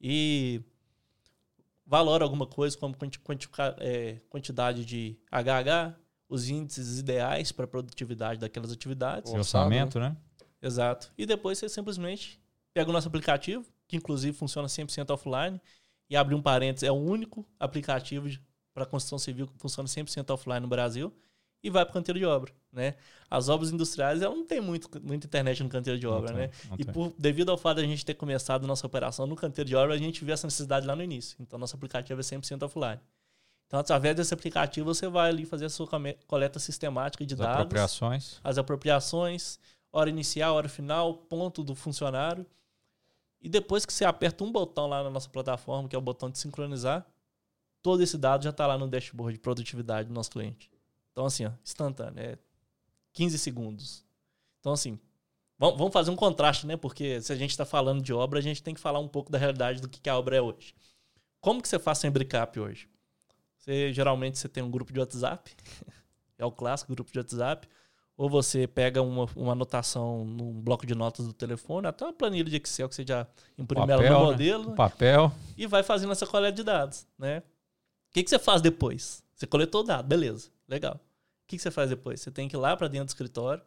E 0.00 0.62
valora 1.84 2.24
alguma 2.24 2.46
coisa 2.46 2.78
como 2.78 2.96
é, 3.78 4.20
quantidade 4.30 4.86
de 4.86 5.18
HH, 5.30 5.98
os 6.30 6.48
índices 6.48 6.98
ideais 6.98 7.52
para 7.52 7.66
a 7.66 7.68
produtividade 7.68 8.40
daquelas 8.40 8.72
atividades. 8.72 9.30
Orçamento, 9.30 10.00
né? 10.00 10.16
Exato. 10.62 11.12
E 11.16 11.24
depois 11.24 11.58
você 11.58 11.68
simplesmente 11.68 12.40
pega 12.72 12.90
o 12.90 12.92
nosso 12.92 13.08
aplicativo, 13.08 13.64
que 13.88 13.96
inclusive 13.96 14.36
funciona 14.36 14.68
100% 14.68 15.10
offline, 15.10 15.60
e 16.08 16.16
abre 16.16 16.34
um 16.34 16.42
parênteses, 16.42 16.88
é 16.88 16.92
o 16.92 16.96
único 16.96 17.46
aplicativo 17.58 18.28
para 18.74 18.86
construção 18.86 19.18
civil 19.18 19.46
que 19.46 19.58
funciona 19.58 19.88
100% 19.88 20.30
offline 20.30 20.60
no 20.60 20.68
Brasil, 20.68 21.12
e 21.62 21.68
vai 21.68 21.84
para 21.84 21.90
o 21.90 21.94
canteiro 21.94 22.18
de 22.18 22.24
obra, 22.24 22.52
né? 22.72 22.94
As 23.28 23.48
obras 23.48 23.70
industriais, 23.70 24.22
ela 24.22 24.34
não 24.34 24.46
tem 24.46 24.60
muito, 24.60 24.88
muita 25.02 25.26
internet 25.26 25.62
no 25.62 25.68
canteiro 25.68 25.98
de 25.98 26.06
obra, 26.06 26.32
né? 26.32 26.50
e 26.78 26.84
por, 26.84 27.12
devido 27.18 27.50
ao 27.50 27.58
fato 27.58 27.78
de 27.78 27.84
a 27.84 27.86
gente 27.86 28.04
ter 28.04 28.14
começado 28.14 28.66
nossa 28.66 28.86
operação 28.86 29.26
no 29.26 29.36
canteiro 29.36 29.68
de 29.68 29.76
obra, 29.76 29.94
a 29.94 29.98
gente 29.98 30.24
viu 30.24 30.32
essa 30.32 30.46
necessidade 30.46 30.86
lá 30.86 30.96
no 30.96 31.02
início. 31.02 31.36
Então, 31.38 31.58
nosso 31.58 31.76
aplicativo 31.76 32.18
é 32.18 32.22
100% 32.22 32.62
offline. 32.62 33.00
Então, 33.66 33.78
através 33.78 34.16
desse 34.16 34.34
aplicativo, 34.34 34.92
você 34.92 35.06
vai 35.06 35.28
ali 35.28 35.44
fazer 35.44 35.66
a 35.66 35.70
sua 35.70 35.86
coleta 36.26 36.58
sistemática 36.58 37.24
de 37.24 37.34
as 37.34 37.38
dados. 37.38 37.54
As 37.54 37.60
apropriações. 37.60 38.40
As 38.42 38.58
apropriações, 38.58 39.60
hora 39.92 40.10
inicial, 40.10 40.54
hora 40.54 40.68
final, 40.68 41.14
ponto 41.14 41.62
do 41.62 41.74
funcionário. 41.74 42.46
E 43.40 43.48
depois 43.48 43.86
que 43.86 43.92
você 43.92 44.04
aperta 44.04 44.44
um 44.44 44.52
botão 44.52 44.86
lá 44.86 45.02
na 45.02 45.10
nossa 45.10 45.28
plataforma, 45.28 45.88
que 45.88 45.96
é 45.96 45.98
o 45.98 46.02
botão 46.02 46.30
de 46.30 46.38
sincronizar, 46.38 47.06
todo 47.82 48.02
esse 48.02 48.18
dado 48.18 48.44
já 48.44 48.50
está 48.50 48.66
lá 48.66 48.76
no 48.76 48.86
dashboard 48.86 49.34
de 49.34 49.40
produtividade 49.40 50.08
do 50.08 50.14
nosso 50.14 50.30
cliente. 50.30 50.70
Então, 51.12 51.24
assim, 51.24 51.46
ó, 51.46 51.52
instantâneo, 51.64 52.22
é 52.22 52.38
15 53.12 53.38
segundos. 53.38 54.04
Então, 54.60 54.72
assim, 54.72 54.98
vamos 55.58 55.92
fazer 55.92 56.10
um 56.10 56.16
contraste, 56.16 56.66
né? 56.66 56.76
Porque 56.76 57.20
se 57.20 57.32
a 57.32 57.36
gente 57.36 57.50
está 57.50 57.64
falando 57.64 58.02
de 58.02 58.12
obra, 58.12 58.38
a 58.38 58.42
gente 58.42 58.62
tem 58.62 58.74
que 58.74 58.80
falar 58.80 58.98
um 58.98 59.08
pouco 59.08 59.32
da 59.32 59.38
realidade 59.38 59.80
do 59.80 59.88
que 59.88 60.08
a 60.08 60.18
obra 60.18 60.36
é 60.36 60.40
hoje. 60.42 60.74
Como 61.40 61.62
que 61.62 61.68
você 61.68 61.78
faz 61.78 61.98
sem 61.98 62.10
Bricap 62.10 62.60
hoje? 62.60 62.88
Você, 63.56 63.92
geralmente 63.92 64.38
você 64.38 64.48
tem 64.48 64.62
um 64.62 64.70
grupo 64.70 64.92
de 64.92 65.00
WhatsApp, 65.00 65.54
é 66.38 66.44
o 66.44 66.52
clássico 66.52 66.94
grupo 66.94 67.10
de 67.10 67.18
WhatsApp, 67.18 67.68
ou 68.20 68.28
você 68.28 68.66
pega 68.66 69.00
uma, 69.00 69.26
uma 69.34 69.52
anotação 69.52 70.26
num 70.26 70.60
bloco 70.60 70.84
de 70.86 70.94
notas 70.94 71.26
do 71.26 71.32
telefone, 71.32 71.86
até 71.86 72.04
uma 72.04 72.12
planilha 72.12 72.44
de 72.50 72.56
Excel 72.56 72.86
que 72.86 72.94
você 72.94 73.02
já 73.02 73.26
imprime 73.56 73.90
ela 73.90 74.02
Papel, 74.02 74.12
no 74.12 74.18
né? 74.26 74.26
modelo 74.32 74.70
Um 74.72 74.74
papel. 74.74 75.32
e 75.56 75.66
vai 75.66 75.82
fazendo 75.82 76.12
essa 76.12 76.26
coleta 76.26 76.52
de 76.54 76.62
dados, 76.62 77.06
né? 77.18 77.38
O 77.38 78.12
que, 78.12 78.22
que 78.22 78.28
você 78.28 78.38
faz 78.38 78.60
depois? 78.60 79.22
Você 79.34 79.46
coletou 79.46 79.80
o 79.80 79.84
dado, 79.84 80.06
beleza, 80.06 80.50
legal. 80.68 80.96
O 80.96 81.46
que, 81.48 81.56
que 81.56 81.62
você 81.62 81.70
faz 81.70 81.88
depois? 81.88 82.20
Você 82.20 82.30
tem 82.30 82.46
que 82.46 82.54
ir 82.54 82.58
lá 82.58 82.76
para 82.76 82.88
dentro 82.88 83.06
do 83.06 83.08
escritório. 83.08 83.62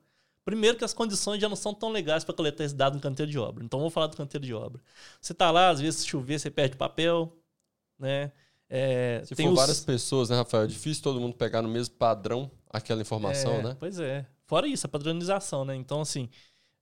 Primeiro 0.45 0.77
que 0.77 0.85
as 0.85 0.93
condições 0.93 1.41
já 1.41 1.49
não 1.49 1.55
são 1.55 1.73
tão 1.73 1.89
legais 1.89 2.23
para 2.23 2.35
coletar 2.35 2.63
esse 2.63 2.75
dado 2.75 2.93
no 2.93 3.01
canteiro 3.01 3.31
de 3.31 3.39
obra. 3.39 3.63
Então 3.63 3.79
vamos 3.79 3.91
falar 3.93 4.05
do 4.07 4.15
canteiro 4.17 4.45
de 4.45 4.53
obra. 4.53 4.79
Você 5.19 5.33
tá 5.33 5.49
lá, 5.49 5.69
às 5.69 5.79
vezes 5.81 6.01
se 6.01 6.07
chover, 6.07 6.37
você 6.39 6.51
perde 6.51 6.75
papel, 6.77 7.35
né? 7.97 8.31
É, 8.69 9.21
Se 9.25 9.33
tem 9.35 9.47
for 9.47 9.53
os- 9.53 9.59
várias 9.59 9.79
pessoas, 9.79 10.29
né, 10.29 10.35
Rafael? 10.35 10.63
É 10.65 10.67
difícil 10.67 11.01
todo 11.03 11.19
mundo 11.19 11.33
pegar 11.35 11.61
no 11.63 11.69
mesmo 11.69 11.95
padrão 11.95 12.51
aquela 12.69 13.01
informação, 13.01 13.53
É, 13.53 13.63
né? 13.63 13.77
Pois 13.79 13.99
é. 13.99 14.25
Fora 14.53 14.67
isso, 14.67 14.85
a 14.85 14.89
padronização, 14.89 15.65
né? 15.65 15.75
Então, 15.75 16.01
assim, 16.01 16.29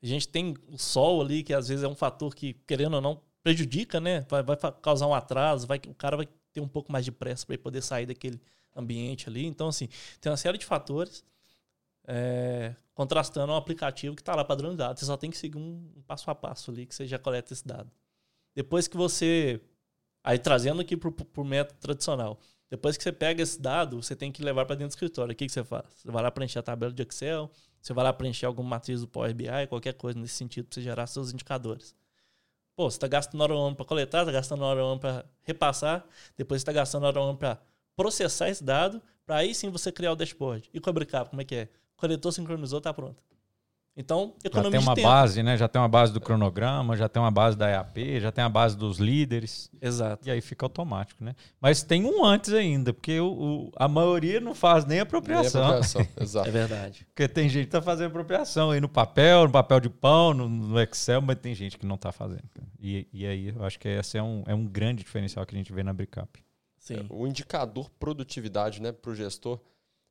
a 0.03 0.05
gente 0.05 0.27
tem 0.27 0.57
o 0.67 0.77
sol 0.77 1.21
ali, 1.21 1.41
que 1.41 1.53
às 1.53 1.69
vezes 1.69 1.85
é 1.85 1.87
um 1.87 1.95
fator 1.95 2.35
que, 2.35 2.53
querendo 2.67 2.95
ou 2.95 3.01
não, 3.01 3.21
prejudica, 3.41 3.97
né? 3.97 4.25
Vai, 4.27 4.43
vai 4.43 4.57
causar 4.81 5.07
um 5.07 5.13
atraso, 5.13 5.65
vai, 5.65 5.79
o 5.87 5.95
cara 5.95 6.17
vai 6.17 6.27
ter 6.51 6.59
um 6.59 6.67
pouco 6.67 6.91
mais 6.91 7.05
de 7.05 7.13
pressa 7.13 7.45
para 7.45 7.57
poder 7.57 7.81
sair 7.81 8.05
daquele 8.05 8.41
ambiente 8.75 9.29
ali. 9.29 9.45
Então, 9.45 9.69
assim, 9.69 9.87
tem 10.19 10.29
uma 10.29 10.35
série 10.35 10.57
de 10.57 10.65
fatores 10.65 11.23
é, 12.05 12.75
contrastando 12.93 13.53
um 13.53 13.55
aplicativo 13.55 14.17
que 14.17 14.21
está 14.21 14.35
lá 14.35 14.43
padronizado. 14.43 14.99
Você 14.99 15.05
só 15.05 15.15
tem 15.15 15.31
que 15.31 15.37
seguir 15.37 15.57
um 15.57 16.03
passo 16.05 16.29
a 16.29 16.35
passo 16.35 16.71
ali 16.71 16.85
que 16.85 16.93
você 16.93 17.07
já 17.07 17.17
coleta 17.17 17.53
esse 17.53 17.65
dado. 17.65 17.89
Depois 18.53 18.85
que 18.85 18.97
você. 18.97 19.61
Aí 20.21 20.37
trazendo 20.37 20.81
aqui 20.81 20.97
para 20.97 21.09
o 21.37 21.45
método 21.45 21.79
tradicional. 21.79 22.37
Depois 22.71 22.95
que 22.95 23.03
você 23.03 23.11
pega 23.11 23.43
esse 23.43 23.61
dado, 23.61 24.01
você 24.01 24.15
tem 24.15 24.31
que 24.31 24.41
levar 24.41 24.65
para 24.65 24.77
dentro 24.77 24.87
do 24.87 24.91
escritório. 24.91 25.33
O 25.33 25.35
que, 25.35 25.45
que 25.45 25.51
você 25.51 25.61
faz? 25.61 25.83
Você 25.93 26.09
vai 26.09 26.23
lá 26.23 26.31
preencher 26.31 26.59
a 26.59 26.63
tabela 26.63 26.93
de 26.93 27.03
Excel, 27.03 27.51
você 27.81 27.91
vai 27.93 28.05
lá 28.05 28.13
preencher 28.13 28.45
alguma 28.45 28.69
matriz 28.69 29.01
do 29.01 29.09
Power 29.09 29.35
BI, 29.35 29.67
qualquer 29.67 29.93
coisa 29.93 30.17
nesse 30.17 30.35
sentido, 30.35 30.67
para 30.67 30.75
você 30.75 30.81
gerar 30.81 31.05
seus 31.05 31.33
indicadores. 31.33 31.93
Pô, 32.73 32.89
você 32.89 32.95
está 32.95 33.09
gastando 33.09 33.41
hora 33.41 33.57
um 33.57 33.75
para 33.75 33.85
coletar, 33.85 34.21
está 34.21 34.31
gastando 34.31 34.63
hora 34.63 34.85
um 34.85 34.97
para 34.97 35.25
repassar, 35.43 36.05
depois 36.37 36.61
você 36.61 36.63
está 36.63 36.71
gastando 36.71 37.03
hora 37.03 37.21
um 37.21 37.35
para 37.35 37.61
processar 37.93 38.47
esse 38.47 38.63
dado, 38.63 39.01
para 39.25 39.35
aí 39.35 39.53
sim 39.53 39.69
você 39.69 39.91
criar 39.91 40.13
o 40.13 40.15
dashboard. 40.15 40.69
E 40.73 40.79
com 40.79 40.89
a 40.89 40.93
Bricap, 40.93 41.29
como 41.29 41.41
é 41.41 41.45
que 41.45 41.55
é? 41.55 41.69
Coletou, 41.97 42.31
sincronizou, 42.31 42.77
está 42.77 42.93
pronto. 42.93 43.21
Então, 43.95 44.33
Já 44.41 44.47
economia 44.49 44.71
tem 44.79 44.87
uma 44.87 44.95
de 44.95 45.01
tempo. 45.01 45.07
base, 45.13 45.43
né? 45.43 45.57
Já 45.57 45.67
tem 45.67 45.81
uma 45.81 45.87
base 45.89 46.13
do 46.13 46.21
cronograma, 46.21 46.95
já 46.95 47.09
tem 47.09 47.21
uma 47.21 47.29
base 47.29 47.57
da 47.57 47.69
EAP, 47.69 48.21
já 48.21 48.31
tem 48.31 48.41
a 48.41 48.47
base 48.47 48.77
dos 48.77 48.99
líderes. 48.99 49.69
Exato. 49.81 50.25
E 50.27 50.31
aí 50.31 50.39
fica 50.39 50.65
automático, 50.65 51.21
né? 51.21 51.35
Mas 51.59 51.83
tem 51.83 52.05
um 52.05 52.23
antes 52.23 52.53
ainda, 52.53 52.93
porque 52.93 53.19
o, 53.19 53.27
o- 53.67 53.71
a 53.75 53.89
maioria 53.89 54.39
não 54.39 54.55
faz 54.55 54.85
nem 54.85 54.91
Nem 54.95 54.99
apropriação. 55.01 55.61
apropriação, 55.61 56.07
Exato. 56.19 56.47
É 56.47 56.51
verdade. 56.51 57.05
Porque 57.13 57.27
tem 57.27 57.49
gente 57.49 57.65
que 57.65 57.71
tá 57.71 57.81
fazendo 57.81 58.07
apropriação 58.07 58.71
aí 58.71 58.79
no 58.79 58.87
papel, 58.87 59.43
no 59.43 59.51
papel 59.51 59.81
de 59.81 59.89
pão, 59.89 60.33
no, 60.33 60.47
no 60.47 60.79
Excel, 60.79 61.21
mas 61.21 61.35
tem 61.39 61.53
gente 61.53 61.77
que 61.77 61.85
não 61.85 61.97
tá 61.97 62.13
fazendo. 62.13 62.43
E, 62.79 63.07
e 63.11 63.25
aí 63.27 63.49
eu 63.49 63.63
acho 63.65 63.77
que 63.77 63.89
esse 63.89 64.17
é 64.17 64.23
um, 64.23 64.43
é 64.47 64.55
um 64.55 64.65
grande 64.65 65.03
diferencial 65.03 65.45
que 65.45 65.53
a 65.53 65.57
gente 65.57 65.73
vê 65.73 65.83
na 65.83 65.91
Bricap. 65.93 66.29
Sim. 66.77 67.05
O 67.09 67.27
indicador 67.27 67.89
produtividade, 67.99 68.81
né, 68.81 68.91
para 68.93 69.11
o 69.11 69.15
gestor, 69.15 69.59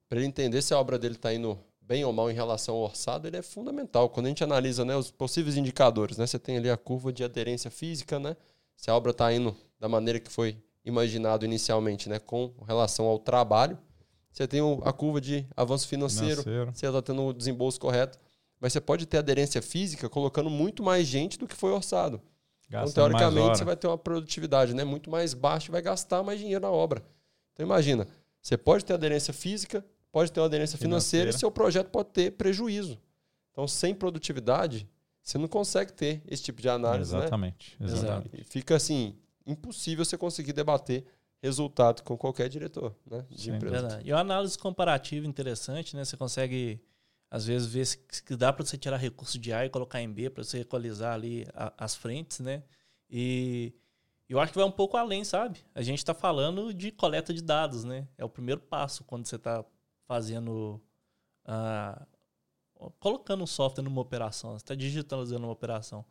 para 0.09 0.19
ele 0.19 0.27
entender 0.29 0.61
se 0.61 0.75
a 0.75 0.79
obra 0.79 0.99
dele 0.99 1.15
está 1.15 1.33
indo 1.33 1.59
bem 1.91 2.05
ou 2.05 2.13
mal 2.13 2.31
em 2.31 2.35
relação 2.35 2.77
ao 2.77 2.83
orçado, 2.83 3.27
ele 3.27 3.37
é 3.37 3.43
fundamental. 3.43 4.09
Quando 4.09 4.27
a 4.27 4.29
gente 4.29 4.45
analisa 4.45 4.85
né, 4.85 4.95
os 4.95 5.11
possíveis 5.11 5.57
indicadores, 5.57 6.17
né, 6.17 6.25
você 6.25 6.39
tem 6.39 6.57
ali 6.57 6.71
a 6.71 6.77
curva 6.77 7.13
de 7.13 7.25
aderência 7.25 7.69
física, 7.69 8.17
né, 8.21 8.37
se 8.77 8.89
a 8.89 8.95
obra 8.95 9.11
está 9.11 9.33
indo 9.33 9.57
da 9.77 9.89
maneira 9.89 10.21
que 10.21 10.31
foi 10.31 10.57
imaginado 10.85 11.45
inicialmente, 11.45 12.09
né, 12.09 12.21
com 12.21 12.55
relação 12.65 13.07
ao 13.07 13.19
trabalho. 13.19 13.77
Você 14.31 14.47
tem 14.47 14.61
a 14.85 14.93
curva 14.93 15.21
de 15.21 15.45
avanço 15.57 15.89
financeiro, 15.89 16.45
Financeiro. 16.45 16.71
se 16.73 16.87
ela 16.87 17.01
está 17.01 17.13
tendo 17.13 17.27
o 17.27 17.33
desembolso 17.33 17.81
correto. 17.81 18.17
Mas 18.61 18.73
você 18.73 18.81
pode 18.81 19.05
ter 19.05 19.19
aderência 19.19 19.61
física 19.61 20.09
colocando 20.09 20.49
muito 20.49 20.85
mais 20.85 21.09
gente 21.09 21.37
do 21.37 21.49
que 21.49 21.57
foi 21.57 21.73
orçado. 21.73 22.21
Então, 22.69 22.83
Gastando 22.83 23.11
mais 23.11 23.19
teoricamente, 23.19 23.59
você 23.59 23.65
vai 23.65 23.75
ter 23.75 23.89
uma 23.89 23.99
produtividade 23.99 24.75
né, 24.75 24.85
muito 24.85 25.11
mais 25.11 25.35
baixa 25.35 25.69
e 25.69 25.73
vai 25.73 25.83
gastar 25.83 26.23
mais 26.23 26.39
dinheiro 26.39 26.63
na 26.63 26.71
obra. 26.71 27.03
Então, 27.53 27.67
imagina, 27.67 28.07
você 28.41 28.57
pode 28.57 28.85
ter 28.85 28.93
aderência 28.93 29.35
física, 29.35 29.85
pode 30.13 30.33
ter 30.33 30.41
uma 30.41 30.47
aderência 30.47 30.77
financeira, 30.79 31.25
Financeira. 31.25 31.37
e 31.37 31.39
seu 31.39 31.51
projeto 31.51 31.89
pode 31.91 32.11
ter 32.11 32.33
prejuízo. 32.33 33.01
Então, 33.53 33.67
sem 33.69 33.95
produtividade, 33.95 34.89
você 35.23 35.37
não 35.39 35.49
consegue 35.49 35.93
ter 35.93 36.23
esse 36.27 36.43
tipo 36.43 36.61
de 36.63 36.69
análise. 36.69 37.13
Né? 37.13 37.21
Exatamente. 37.21 37.77
exatamente. 37.81 38.41
E 38.41 38.45
fica, 38.45 38.77
assim, 38.77 39.17
impossível 39.47 40.05
você 40.05 40.17
conseguir 40.17 40.53
debater 40.53 41.05
resultado 41.43 42.03
com 42.03 42.17
qualquer 42.17 42.49
diretor 42.49 42.95
né, 43.11 43.25
de 43.31 43.43
Sim. 43.45 43.55
empresa. 43.57 43.81
Verdade. 43.81 44.09
E 44.09 44.13
uma 44.13 44.21
análise 44.21 44.59
comparativa 44.59 45.27
interessante, 45.27 45.97
né? 45.97 46.05
Você 46.05 46.17
consegue, 46.17 46.81
às 47.31 47.47
vezes, 47.47 47.67
ver 47.69 47.87
se, 47.87 47.99
se 48.11 48.37
dá 48.37 48.53
para 48.53 48.65
você 48.65 48.77
tirar 48.77 48.97
recurso 48.99 49.39
de 49.39 49.53
A 49.53 49.65
e 49.65 49.71
colocar 49.71 50.01
em 50.03 50.13
B 50.13 50.29
para 50.31 50.45
você 50.45 50.61
equalizar 50.61 51.15
ali 51.15 51.47
a- 51.55 51.73
as 51.79 51.95
frentes, 51.95 52.41
né? 52.41 52.63
E 53.09 53.73
eu 54.29 54.39
acho 54.39 54.53
que 54.53 54.59
vai 54.59 54.67
um 54.67 54.71
pouco 54.73 54.97
além, 54.97 55.25
sabe? 55.25 55.61
A 55.75 55.83
gente 55.83 55.99
está 55.99 56.15
falando 56.15 56.73
de 56.75 56.91
coleta 56.93 57.33
de 57.35 57.43
dados, 57.43 57.85
né? 57.85 58.07
É 58.19 58.25
o 58.25 58.29
primeiro 58.29 58.61
passo 58.61 59.03
quando 59.05 59.27
você 59.27 59.37
está 59.37 59.65
fazendo. 60.11 60.81
ah, 61.45 62.05
colocando 62.99 63.45
um 63.45 63.47
software 63.47 63.85
numa 63.85 64.01
operação, 64.01 64.51
você 64.53 64.57
está 64.65 64.75
digitalizando 64.75 65.47
uma 65.47 65.53
operação. 65.53 66.05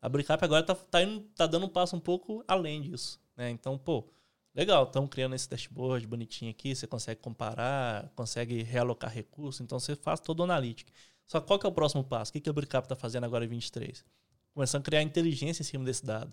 A 0.00 0.08
Bricap 0.08 0.42
agora 0.44 0.62
está 0.62 0.74
tá 0.74 1.02
indo- 1.02 1.20
tá 1.36 1.46
dando 1.46 1.66
um 1.66 1.68
passo 1.68 1.94
um 1.96 2.00
pouco 2.00 2.44
além 2.48 2.82
disso. 2.82 3.20
Né? 3.36 3.50
Então, 3.50 3.78
pô, 3.78 4.08
legal, 4.54 4.84
estamos 4.84 5.08
criando 5.10 5.34
esse 5.36 5.48
dashboard 5.48 6.06
bonitinho 6.06 6.50
aqui, 6.50 6.74
você 6.74 6.86
consegue 6.86 7.20
comparar, 7.20 8.10
consegue 8.16 8.62
realocar 8.62 9.10
recursos, 9.12 9.60
então 9.60 9.78
você 9.78 9.94
faz 9.94 10.18
todo 10.20 10.40
o 10.40 10.44
analítico. 10.44 10.90
Só 11.26 11.40
qual 11.40 11.58
que 11.58 11.66
é 11.66 11.68
o 11.68 11.72
próximo 11.72 12.02
passo? 12.04 12.30
O 12.30 12.32
que, 12.32 12.40
que 12.40 12.50
a 12.50 12.52
Bricap 12.52 12.84
está 12.86 12.96
fazendo 12.96 13.24
agora 13.24 13.44
em 13.44 13.48
23? 13.48 14.04
Começando 14.52 14.82
a 14.82 14.84
criar 14.84 15.02
inteligência 15.02 15.62
em 15.62 15.66
cima 15.66 15.84
desse 15.84 16.04
dado. 16.04 16.32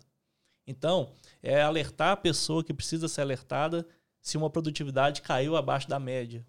Então, 0.68 1.14
é 1.42 1.62
alertar 1.62 2.12
a 2.14 2.18
pessoa 2.18 2.64
que 2.64 2.74
precisa 2.74 3.08
ser 3.08 3.22
alertada 3.22 3.88
se 4.22 4.38
uma 4.38 4.50
produtividade 4.50 5.22
caiu 5.22 5.56
abaixo 5.56 5.88
da 5.90 6.00
média, 6.00 6.46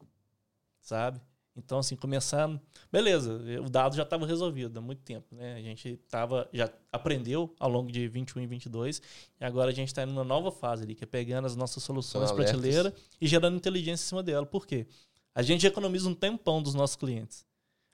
sabe? 0.82 1.20
Então, 1.54 1.78
assim, 1.78 1.96
começando... 1.96 2.60
Beleza, 2.90 3.40
o 3.64 3.68
dado 3.68 3.94
já 3.94 4.02
estava 4.02 4.26
resolvido 4.26 4.78
há 4.78 4.82
muito 4.82 5.02
tempo, 5.02 5.34
né? 5.34 5.54
A 5.54 5.60
gente 5.60 5.96
tava, 6.08 6.48
já 6.52 6.70
aprendeu 6.90 7.54
ao 7.58 7.70
longo 7.70 7.90
de 7.90 8.08
21 8.08 8.42
e 8.42 8.46
22 8.46 9.02
e 9.40 9.44
agora 9.44 9.70
a 9.70 9.74
gente 9.74 9.88
está 9.88 10.02
indo 10.02 10.12
numa 10.12 10.24
nova 10.24 10.50
fase 10.50 10.82
ali, 10.84 10.94
que 10.94 11.04
é 11.04 11.06
pegando 11.06 11.46
as 11.46 11.54
nossas 11.56 11.82
soluções 11.82 12.28
São 12.28 12.36
alertas. 12.36 12.60
prateleira 12.60 12.94
e 13.20 13.26
gerando 13.26 13.56
inteligência 13.56 14.04
em 14.04 14.08
cima 14.08 14.22
dela. 14.22 14.44
Por 14.44 14.66
quê? 14.66 14.86
A 15.34 15.42
gente 15.42 15.66
economiza 15.66 16.08
um 16.08 16.14
tempão 16.14 16.62
dos 16.62 16.74
nossos 16.74 16.96
clientes. 16.96 17.46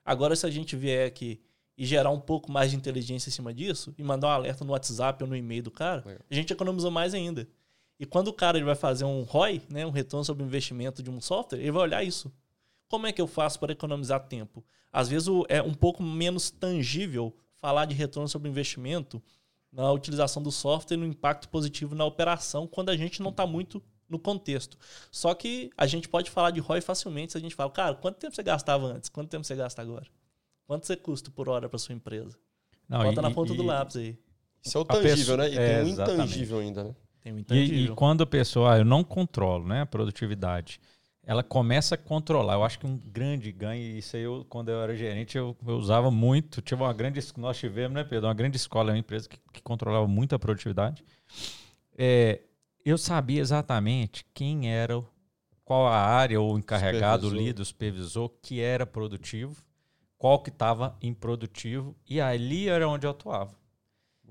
Agora, 0.03 0.35
se 0.35 0.45
a 0.45 0.49
gente 0.49 0.75
vier 0.75 1.07
aqui 1.07 1.41
e 1.77 1.85
gerar 1.85 2.09
um 2.09 2.19
pouco 2.19 2.51
mais 2.51 2.71
de 2.71 2.77
inteligência 2.77 3.29
em 3.29 3.31
cima 3.31 3.53
disso 3.53 3.93
e 3.97 4.03
mandar 4.03 4.27
um 4.27 4.31
alerta 4.31 4.65
no 4.65 4.71
WhatsApp 4.71 5.23
ou 5.23 5.29
no 5.29 5.35
e-mail 5.35 5.63
do 5.63 5.71
cara, 5.71 6.03
Legal. 6.05 6.25
a 6.29 6.35
gente 6.35 6.51
economiza 6.51 6.89
mais 6.89 7.13
ainda. 7.13 7.47
E 7.99 8.05
quando 8.05 8.29
o 8.29 8.33
cara 8.33 8.57
ele 8.57 8.65
vai 8.65 8.75
fazer 8.75 9.05
um 9.05 9.23
ROI, 9.23 9.61
né, 9.69 9.85
um 9.85 9.91
retorno 9.91 10.23
sobre 10.23 10.43
o 10.43 10.45
investimento 10.45 11.03
de 11.03 11.09
um 11.09 11.19
software, 11.21 11.59
ele 11.59 11.71
vai 11.71 11.83
olhar 11.83 12.03
isso. 12.03 12.31
Como 12.89 13.05
é 13.07 13.11
que 13.13 13.21
eu 13.21 13.27
faço 13.27 13.59
para 13.59 13.71
economizar 13.71 14.19
tempo? 14.27 14.65
Às 14.91 15.07
vezes 15.07 15.27
o- 15.27 15.45
é 15.47 15.61
um 15.61 15.73
pouco 15.73 16.01
menos 16.01 16.49
tangível 16.49 17.35
falar 17.55 17.85
de 17.85 17.93
retorno 17.93 18.27
sobre 18.27 18.49
investimento 18.49 19.21
na 19.71 19.91
utilização 19.91 20.41
do 20.41 20.51
software 20.51 20.97
e 20.97 20.99
no 20.99 21.05
impacto 21.05 21.47
positivo 21.49 21.93
na 21.93 22.03
operação 22.03 22.65
quando 22.67 22.89
a 22.89 22.97
gente 22.97 23.21
não 23.21 23.29
está 23.29 23.45
muito 23.45 23.81
no 24.09 24.17
contexto. 24.17 24.75
Só 25.11 25.35
que 25.35 25.69
a 25.77 25.85
gente 25.85 26.09
pode 26.09 26.31
falar 26.31 26.49
de 26.49 26.59
ROI 26.59 26.81
facilmente 26.81 27.33
se 27.33 27.37
a 27.37 27.41
gente 27.41 27.53
fala, 27.53 27.69
cara, 27.69 27.93
quanto 27.93 28.17
tempo 28.17 28.35
você 28.35 28.41
gastava 28.41 28.87
antes? 28.87 29.07
Quanto 29.07 29.29
tempo 29.29 29.43
você 29.45 29.55
gasta 29.55 29.79
agora? 29.83 30.07
Quanto 30.65 30.87
você 30.87 30.95
custa 30.95 31.29
por 31.29 31.47
hora 31.47 31.69
para 31.69 31.77
sua 31.77 31.93
empresa? 31.93 32.35
Não, 32.87 33.03
Bota 33.03 33.21
e- 33.21 33.23
na 33.23 33.29
ponta 33.29 33.53
e- 33.53 33.57
do 33.57 33.61
lápis 33.63 33.97
aí. 33.97 34.17
Isso 34.63 34.75
é 34.75 34.81
o 34.81 34.85
tangível, 34.85 35.15
pessoa- 35.15 35.37
né? 35.37 35.49
E 35.49 35.57
é, 35.57 35.67
tem 35.75 35.83
o 35.83 35.87
exatamente. 35.93 36.23
intangível 36.23 36.57
ainda, 36.59 36.83
né? 36.85 36.95
Tem 37.21 37.33
um 37.33 37.37
E, 37.37 37.41
intangível. 37.41 37.93
e 37.93 37.95
quando 37.95 38.23
a 38.23 38.25
pessoa, 38.25 38.73
ah, 38.73 38.77
eu 38.79 38.85
não 38.85 39.03
controlo, 39.03 39.67
né, 39.67 39.81
a 39.81 39.85
produtividade, 39.85 40.79
ela 41.25 41.43
começa 41.43 41.95
a 41.95 41.97
controlar. 41.97 42.53
Eu 42.55 42.63
acho 42.63 42.79
que 42.79 42.87
um 42.87 42.97
grande 42.97 43.51
ganho, 43.51 43.81
e 43.81 43.97
isso 43.99 44.15
aí 44.15 44.23
eu, 44.23 44.45
quando 44.49 44.69
eu 44.69 44.81
era 44.81 44.95
gerente, 44.95 45.37
eu, 45.37 45.55
eu 45.65 45.77
usava 45.77 46.09
muito. 46.09 46.61
Tive 46.61 46.81
uma 46.81 46.93
grande, 46.93 47.19
nós 47.37 47.57
tivemos, 47.57 47.93
né, 47.95 48.03
Pedro, 48.03 48.27
uma 48.27 48.33
grande 48.33 48.57
escola, 48.57 48.91
uma 48.91 48.97
empresa 48.97 49.29
que, 49.29 49.37
que 49.53 49.61
controlava 49.61 50.07
muito 50.07 50.33
a 50.33 50.39
produtividade. 50.39 51.03
É, 51.97 52.41
eu 52.83 52.97
sabia 52.97 53.41
exatamente 53.41 54.25
quem 54.33 54.71
era, 54.71 54.97
o- 54.97 55.07
qual 55.63 55.87
a 55.87 55.97
área, 55.97 56.39
ou 56.41 56.55
o 56.55 56.57
encarregado, 56.57 57.27
o 57.27 57.29
Supervisor. 57.29 57.47
líder, 57.47 57.65
supervisor, 57.65 58.29
que 58.41 58.59
era 58.61 58.85
produtivo, 58.85 59.55
qual 60.17 60.39
que 60.39 60.49
estava 60.49 60.97
improdutivo, 61.01 61.95
e 62.09 62.19
ali 62.19 62.67
era 62.69 62.87
onde 62.89 63.05
eu 63.05 63.11
atuava. 63.11 63.53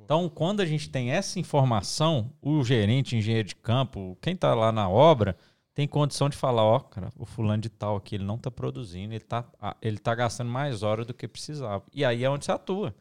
Então, 0.05 0.29
quando 0.29 0.61
a 0.61 0.67
gente 0.67 0.89
tem 0.89 1.11
essa 1.11 1.39
informação, 1.39 2.33
o 2.41 2.65
gerente, 2.65 3.15
engenheiro 3.15 3.49
de 3.49 3.55
campo, 3.57 4.17
quem 4.23 4.33
está 4.35 4.55
lá 4.55 4.73
na 4.73 4.89
obra, 4.89 5.37
tem 5.79 5.87
condição 5.87 6.29
de 6.29 6.37
falar, 6.37 6.65
ó, 6.65 6.81
cara, 6.81 7.13
o 7.17 7.25
fulano 7.25 7.63
de 7.63 7.69
tal 7.69 7.95
aqui, 7.95 8.17
ele 8.17 8.25
não 8.25 8.35
está 8.35 8.51
produzindo, 8.51 9.15
ele 9.15 9.23
está 9.23 9.45
ele 9.81 9.97
tá 9.97 10.13
gastando 10.13 10.51
mais 10.51 10.83
hora 10.83 11.05
do 11.05 11.15
que 11.15 11.29
precisava. 11.29 11.85
E 11.95 12.05
aí 12.05 12.25
é 12.25 12.29
onde 12.29 12.47
você 12.47 12.51
atua. 12.51 12.93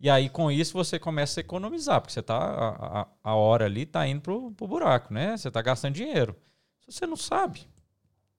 E 0.00 0.08
aí, 0.08 0.30
com 0.30 0.50
isso, 0.50 0.72
você 0.72 0.98
começa 0.98 1.38
a 1.38 1.42
economizar, 1.42 2.00
porque 2.00 2.14
você 2.14 2.22
tá, 2.22 2.38
a, 2.38 3.06
a, 3.22 3.34
hora 3.34 3.66
ali 3.66 3.82
está 3.82 4.08
indo 4.08 4.22
pro, 4.22 4.50
pro 4.52 4.66
buraco, 4.66 5.12
né? 5.12 5.36
Você 5.36 5.48
está 5.48 5.60
gastando 5.60 5.92
dinheiro. 5.92 6.34
Se 6.80 6.90
você 6.90 7.06
não 7.06 7.16
sabe. 7.16 7.68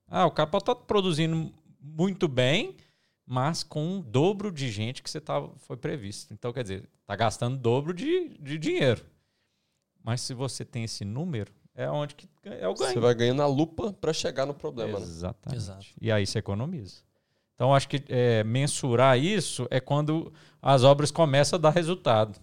Ah, 0.07 0.25
o 0.25 0.31
cara 0.31 0.49
pode 0.49 0.63
estar 0.63 0.73
produzindo 0.73 1.53
muito 1.79 2.27
bem, 2.27 2.75
mas 3.23 3.61
com 3.61 3.99
o 3.99 4.01
dobro 4.01 4.51
de 4.51 4.71
gente 4.71 5.03
que 5.03 5.09
você 5.09 5.21
tava, 5.21 5.53
foi 5.59 5.77
previsto. 5.77 6.33
Então, 6.33 6.51
quer 6.51 6.63
dizer, 6.63 6.89
está 7.01 7.15
gastando 7.15 7.57
dobro 7.57 7.93
de, 7.93 8.29
de 8.39 8.57
dinheiro. 8.57 9.05
Mas 10.03 10.21
se 10.21 10.33
você 10.33 10.65
tem 10.65 10.83
esse 10.83 11.05
número, 11.05 11.53
é 11.75 11.89
onde 11.89 12.15
que 12.15 12.27
é 12.43 12.67
o 12.67 12.73
ganho. 12.73 12.93
Você 12.93 12.99
vai 12.99 13.15
ganhando 13.15 13.41
a 13.41 13.47
lupa 13.47 13.93
para 13.93 14.13
chegar 14.13 14.45
no 14.45 14.53
problema. 14.53 14.99
Né? 14.99 15.05
Exatamente. 15.05 15.57
Exato. 15.57 15.85
E 15.99 16.11
aí 16.11 16.25
você 16.25 16.39
economiza. 16.39 17.01
Então, 17.55 17.73
acho 17.73 17.87
que 17.87 18.03
é, 18.09 18.43
mensurar 18.43 19.17
isso 19.17 19.67
é 19.69 19.79
quando 19.79 20.33
as 20.61 20.83
obras 20.83 21.11
começam 21.11 21.57
a 21.57 21.61
dar 21.61 21.69
resultado. 21.69 22.39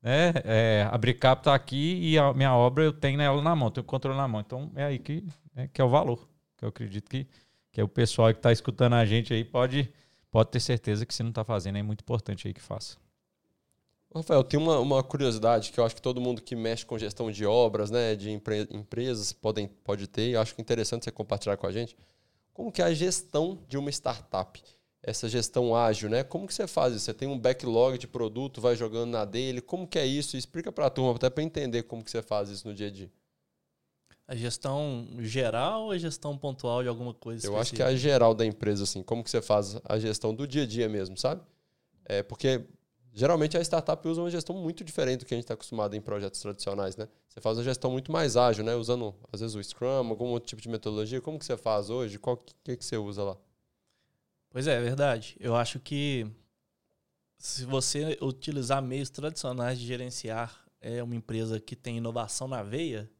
Né? 0.00 0.32
É, 0.44 0.88
a 0.90 0.98
Bricap 0.98 1.40
está 1.40 1.54
aqui 1.54 1.98
e 2.00 2.18
a 2.18 2.32
minha 2.32 2.54
obra 2.54 2.84
eu 2.84 2.92
tenho 2.92 3.20
ela 3.20 3.40
na 3.42 3.54
mão, 3.54 3.70
tenho 3.70 3.82
o 3.82 3.86
controle 3.86 4.16
na 4.16 4.28
mão. 4.28 4.40
Então, 4.40 4.70
é 4.74 4.84
aí 4.84 4.98
que, 4.98 5.24
é, 5.54 5.68
que 5.68 5.80
é 5.80 5.84
o 5.84 5.88
valor. 5.88 6.28
Que 6.56 6.64
eu 6.64 6.68
acredito 6.68 7.08
que, 7.08 7.26
que 7.70 7.80
é 7.80 7.84
o 7.84 7.88
pessoal 7.88 8.32
que 8.32 8.38
está 8.38 8.52
escutando 8.52 8.94
a 8.94 9.04
gente 9.04 9.32
aí 9.32 9.44
pode, 9.44 9.92
pode 10.30 10.50
ter 10.50 10.60
certeza 10.60 11.06
que 11.06 11.14
se 11.14 11.22
não 11.22 11.30
está 11.30 11.44
fazendo 11.44 11.78
é 11.78 11.82
muito 11.82 12.00
importante 12.00 12.46
aí 12.46 12.54
que 12.54 12.62
faça. 12.62 12.96
Rafael, 14.14 14.44
tem 14.44 14.60
uma, 14.60 14.78
uma 14.78 15.02
curiosidade 15.02 15.72
que 15.72 15.80
eu 15.80 15.84
acho 15.84 15.94
que 15.94 16.02
todo 16.02 16.20
mundo 16.20 16.42
que 16.42 16.54
mexe 16.54 16.84
com 16.84 16.98
gestão 16.98 17.30
de 17.30 17.46
obras, 17.46 17.90
né, 17.90 18.14
de 18.14 18.30
empre 18.30 18.68
empresas, 18.70 19.32
podem, 19.32 19.66
pode 19.66 20.06
ter, 20.06 20.28
e 20.28 20.32
eu 20.32 20.40
acho 20.40 20.54
que 20.54 20.60
é 20.60 20.62
interessante 20.62 21.04
você 21.04 21.10
compartilhar 21.10 21.56
com 21.56 21.66
a 21.66 21.72
gente. 21.72 21.96
Como 22.52 22.70
que 22.70 22.82
é 22.82 22.84
a 22.84 22.92
gestão 22.92 23.58
de 23.66 23.78
uma 23.78 23.90
startup? 23.90 24.62
Essa 25.02 25.28
gestão 25.28 25.74
ágil, 25.74 26.08
né? 26.08 26.22
Como 26.22 26.46
que 26.46 26.54
você 26.54 26.66
faz 26.66 26.94
isso? 26.94 27.06
Você 27.06 27.14
tem 27.14 27.26
um 27.26 27.36
backlog 27.36 27.98
de 27.98 28.06
produto, 28.06 28.60
vai 28.60 28.76
jogando 28.76 29.10
na 29.10 29.24
dele. 29.24 29.60
Como 29.60 29.86
que 29.86 29.98
é 29.98 30.06
isso? 30.06 30.36
Explica 30.36 30.70
para 30.70 30.86
a 30.86 30.90
turma, 30.90 31.16
até 31.16 31.28
para 31.28 31.42
entender 31.42 31.82
como 31.84 32.04
que 32.04 32.10
você 32.10 32.22
faz 32.22 32.50
isso 32.50 32.68
no 32.68 32.74
dia 32.74 32.86
a 32.86 32.90
dia. 32.90 33.10
A 34.28 34.36
gestão 34.36 35.08
geral 35.18 35.84
ou 35.84 35.90
a 35.90 35.98
gestão 35.98 36.38
pontual 36.38 36.82
de 36.82 36.88
alguma 36.88 37.12
coisa? 37.12 37.44
Eu 37.44 37.58
acho 37.58 37.74
que 37.74 37.82
é 37.82 37.86
a 37.86 37.96
geral 37.96 38.32
da 38.32 38.46
empresa, 38.46 38.84
assim. 38.84 39.02
Como 39.02 39.24
que 39.24 39.30
você 39.30 39.42
faz 39.42 39.76
a 39.84 39.98
gestão 39.98 40.32
do 40.32 40.46
dia 40.46 40.62
a 40.62 40.66
dia 40.66 40.88
mesmo, 40.88 41.16
sabe? 41.16 41.42
É 42.04 42.22
porque 42.22 42.64
Geralmente 43.14 43.58
a 43.58 43.60
startup 43.60 44.08
usa 44.08 44.22
uma 44.22 44.30
gestão 44.30 44.56
muito 44.56 44.82
diferente 44.82 45.20
do 45.20 45.26
que 45.26 45.34
a 45.34 45.36
gente 45.36 45.44
está 45.44 45.52
acostumado 45.52 45.94
em 45.94 46.00
projetos 46.00 46.40
tradicionais, 46.40 46.96
né? 46.96 47.06
Você 47.28 47.42
faz 47.42 47.58
uma 47.58 47.64
gestão 47.64 47.90
muito 47.90 48.10
mais 48.10 48.38
ágil, 48.38 48.64
né? 48.64 48.74
Usando, 48.74 49.14
às 49.30 49.40
vezes, 49.40 49.54
o 49.54 49.62
Scrum, 49.62 50.08
algum 50.08 50.28
outro 50.28 50.48
tipo 50.48 50.62
de 50.62 50.68
metodologia. 50.68 51.20
Como 51.20 51.38
que 51.38 51.44
você 51.44 51.56
faz 51.56 51.90
hoje? 51.90 52.18
Qual 52.18 52.38
que, 52.38 52.76
que 52.76 52.84
você 52.84 52.96
usa 52.96 53.22
lá? 53.22 53.36
Pois 54.48 54.66
é, 54.66 54.78
é 54.78 54.80
verdade. 54.80 55.36
Eu 55.38 55.54
acho 55.54 55.78
que 55.78 56.26
se 57.36 57.66
você 57.66 58.16
utilizar 58.22 58.80
meios 58.80 59.10
tradicionais 59.10 59.78
de 59.78 59.86
gerenciar 59.86 60.64
é, 60.80 61.02
uma 61.02 61.14
empresa 61.14 61.60
que 61.60 61.76
tem 61.76 61.98
inovação 61.98 62.48
na 62.48 62.62
veia, 62.62 63.10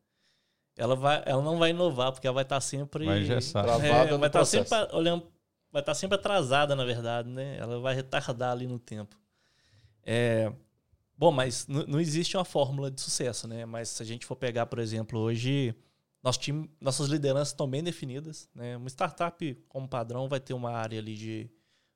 ela, 0.74 0.96
vai, 0.96 1.22
ela 1.26 1.42
não 1.42 1.58
vai 1.58 1.70
inovar, 1.70 2.12
porque 2.12 2.26
ela 2.26 2.34
vai 2.34 2.44
estar 2.44 2.56
tá 2.56 2.60
sempre... 2.62 3.04
Vai 3.04 3.26
travada 3.26 3.86
é, 3.86 4.16
vai 4.16 4.28
estar 4.28 4.38
tá 4.38 4.44
sempre 4.46 4.88
olhando... 4.92 5.26
Vai 5.70 5.82
estar 5.82 5.92
tá 5.92 5.94
sempre 5.94 6.16
atrasada, 6.16 6.74
na 6.74 6.84
verdade, 6.84 7.28
né? 7.28 7.58
Ela 7.58 7.78
vai 7.78 7.94
retardar 7.94 8.52
ali 8.52 8.66
no 8.66 8.78
tempo. 8.78 9.21
É, 10.04 10.52
bom, 11.16 11.30
mas 11.30 11.66
não 11.66 12.00
existe 12.00 12.36
uma 12.36 12.44
fórmula 12.44 12.90
de 12.90 13.00
sucesso, 13.00 13.46
né? 13.46 13.64
Mas 13.64 13.88
se 13.88 14.02
a 14.02 14.06
gente 14.06 14.26
for 14.26 14.36
pegar, 14.36 14.66
por 14.66 14.78
exemplo, 14.78 15.18
hoje, 15.18 15.74
nosso 16.22 16.38
time, 16.40 16.70
nossas 16.80 17.08
lideranças 17.08 17.48
estão 17.48 17.68
bem 17.68 17.82
definidas. 17.82 18.48
Né? 18.54 18.76
Uma 18.76 18.88
startup, 18.88 19.54
como 19.68 19.88
padrão, 19.88 20.28
vai 20.28 20.40
ter 20.40 20.54
uma 20.54 20.70
área 20.70 20.98
ali 20.98 21.14
de 21.14 21.50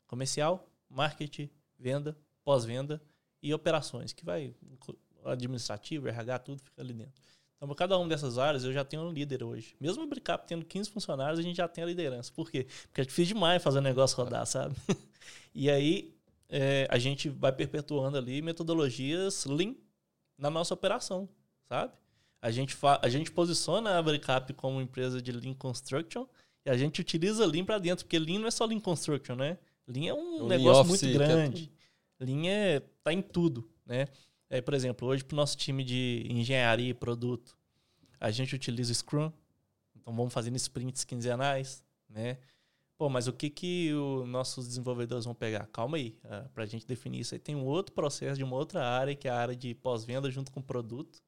comercial, 0.07 0.69
marketing, 0.88 1.51
venda, 1.79 2.16
pós-venda 2.45 3.03
e 3.42 3.53
operações, 3.53 4.12
que 4.12 4.25
vai 4.25 4.55
administrativo, 5.25 6.09
RH, 6.09 6.38
tudo 6.40 6.62
fica 6.62 6.81
ali 6.81 6.92
dentro. 6.92 7.23
Então, 7.57 7.66
por 7.66 7.75
cada 7.75 7.97
uma 7.99 8.07
dessas 8.09 8.38
áreas, 8.38 8.64
eu 8.64 8.73
já 8.73 8.85
tenho 8.85 9.03
um 9.03 9.11
líder 9.11 9.42
hoje. 9.42 9.75
Mesmo 9.81 10.05
o 10.05 10.07
Bricap 10.07 10.47
tendo 10.47 10.64
15 10.64 10.90
funcionários, 10.90 11.38
a 11.38 11.42
gente 11.42 11.57
já 11.57 11.66
tem 11.66 11.83
a 11.83 11.87
liderança. 11.87 12.31
Por 12.33 12.51
quê? 12.51 12.66
Porque 12.88 13.01
é 13.01 13.05
difícil 13.05 13.35
demais 13.35 13.62
fazer 13.62 13.79
o 13.79 13.83
negócio 13.83 14.16
rodar, 14.16 14.47
sabe? 14.47 14.77
e 15.55 15.71
aí, 15.71 16.15
é, 16.49 16.87
a 16.91 16.99
gente 16.99 17.29
vai 17.29 17.53
perpetuando 17.53 18.17
ali 18.17 18.41
metodologias 18.41 19.45
Lean 19.47 19.75
na 20.39 20.51
nossa 20.51 20.75
operação, 20.75 21.29
sabe? 21.65 21.93
A 22.41 22.51
gente, 22.51 22.77
a 23.03 23.09
gente 23.09 23.31
posiciona 23.33 23.99
a 23.99 24.03
Bricap 24.03 24.53
como 24.55 24.81
empresa 24.81 25.21
de 25.21 25.33
Lean 25.33 25.55
Construction 25.55 26.27
e 26.65 26.71
a 26.71 26.77
gente 26.77 27.01
utiliza 27.01 27.47
Lean 27.47 27.65
para 27.65 27.79
dentro, 27.79 28.05
porque 28.05 28.19
Lean 28.19 28.39
não 28.39 28.49
é 28.49 28.51
só 28.51 28.65
Lean 28.65 28.81
Construction, 28.81 29.35
né? 29.35 29.59
Lean 29.87 30.11
é 30.11 30.15
um 30.15 30.45
o 30.45 30.49
negócio 30.49 30.85
muito 30.87 31.09
grande. 31.13 31.73
É 32.21 32.25
Lean 32.25 32.47
é, 32.47 32.81
tá 33.03 33.13
em 33.13 33.23
tudo, 33.23 33.69
né? 33.85 34.07
É, 34.49 34.61
por 34.61 34.75
exemplo, 34.75 35.09
hoje 35.09 35.25
para 35.25 35.35
o 35.35 35.37
nosso 35.37 35.57
time 35.57 35.83
de 35.83 36.25
engenharia 36.29 36.91
e 36.91 36.95
produto, 36.95 37.57
a 38.21 38.31
gente 38.31 38.55
utiliza 38.55 38.95
Scrum, 38.95 39.33
então 39.95 40.15
vamos 40.15 40.33
fazendo 40.33 40.57
sprints 40.57 41.05
quinzenais, 41.05 41.83
né? 42.09 42.39
Pô, 42.99 43.11
mas 43.11 43.29
o 43.29 43.33
que 43.33 43.51
que 43.51 43.93
os 43.93 44.27
nossos 44.27 44.67
desenvolvedores 44.67 45.27
vão 45.27 45.35
pegar? 45.35 45.67
Calma 45.67 45.99
aí, 45.99 46.19
uh, 46.25 46.29
ah, 46.31 46.49
para 46.55 46.65
a 46.65 46.67
gente 46.67 46.87
definir 46.87 47.21
isso 47.21 47.35
aí 47.35 47.39
tem 47.39 47.55
um 47.55 47.65
outro 47.65 47.95
processo 47.95 48.39
de 48.39 48.45
uma 48.45 48.57
outra 48.57 48.87
área, 48.87 49.15
que 49.15 49.29
é 49.29 49.31
a 49.31 49.37
área 49.37 49.55
de 49.55 49.75
pós-venda 49.75 50.31
junto 50.31 50.51
com 50.51 50.61
o 50.61 50.63
produto. 50.63 51.23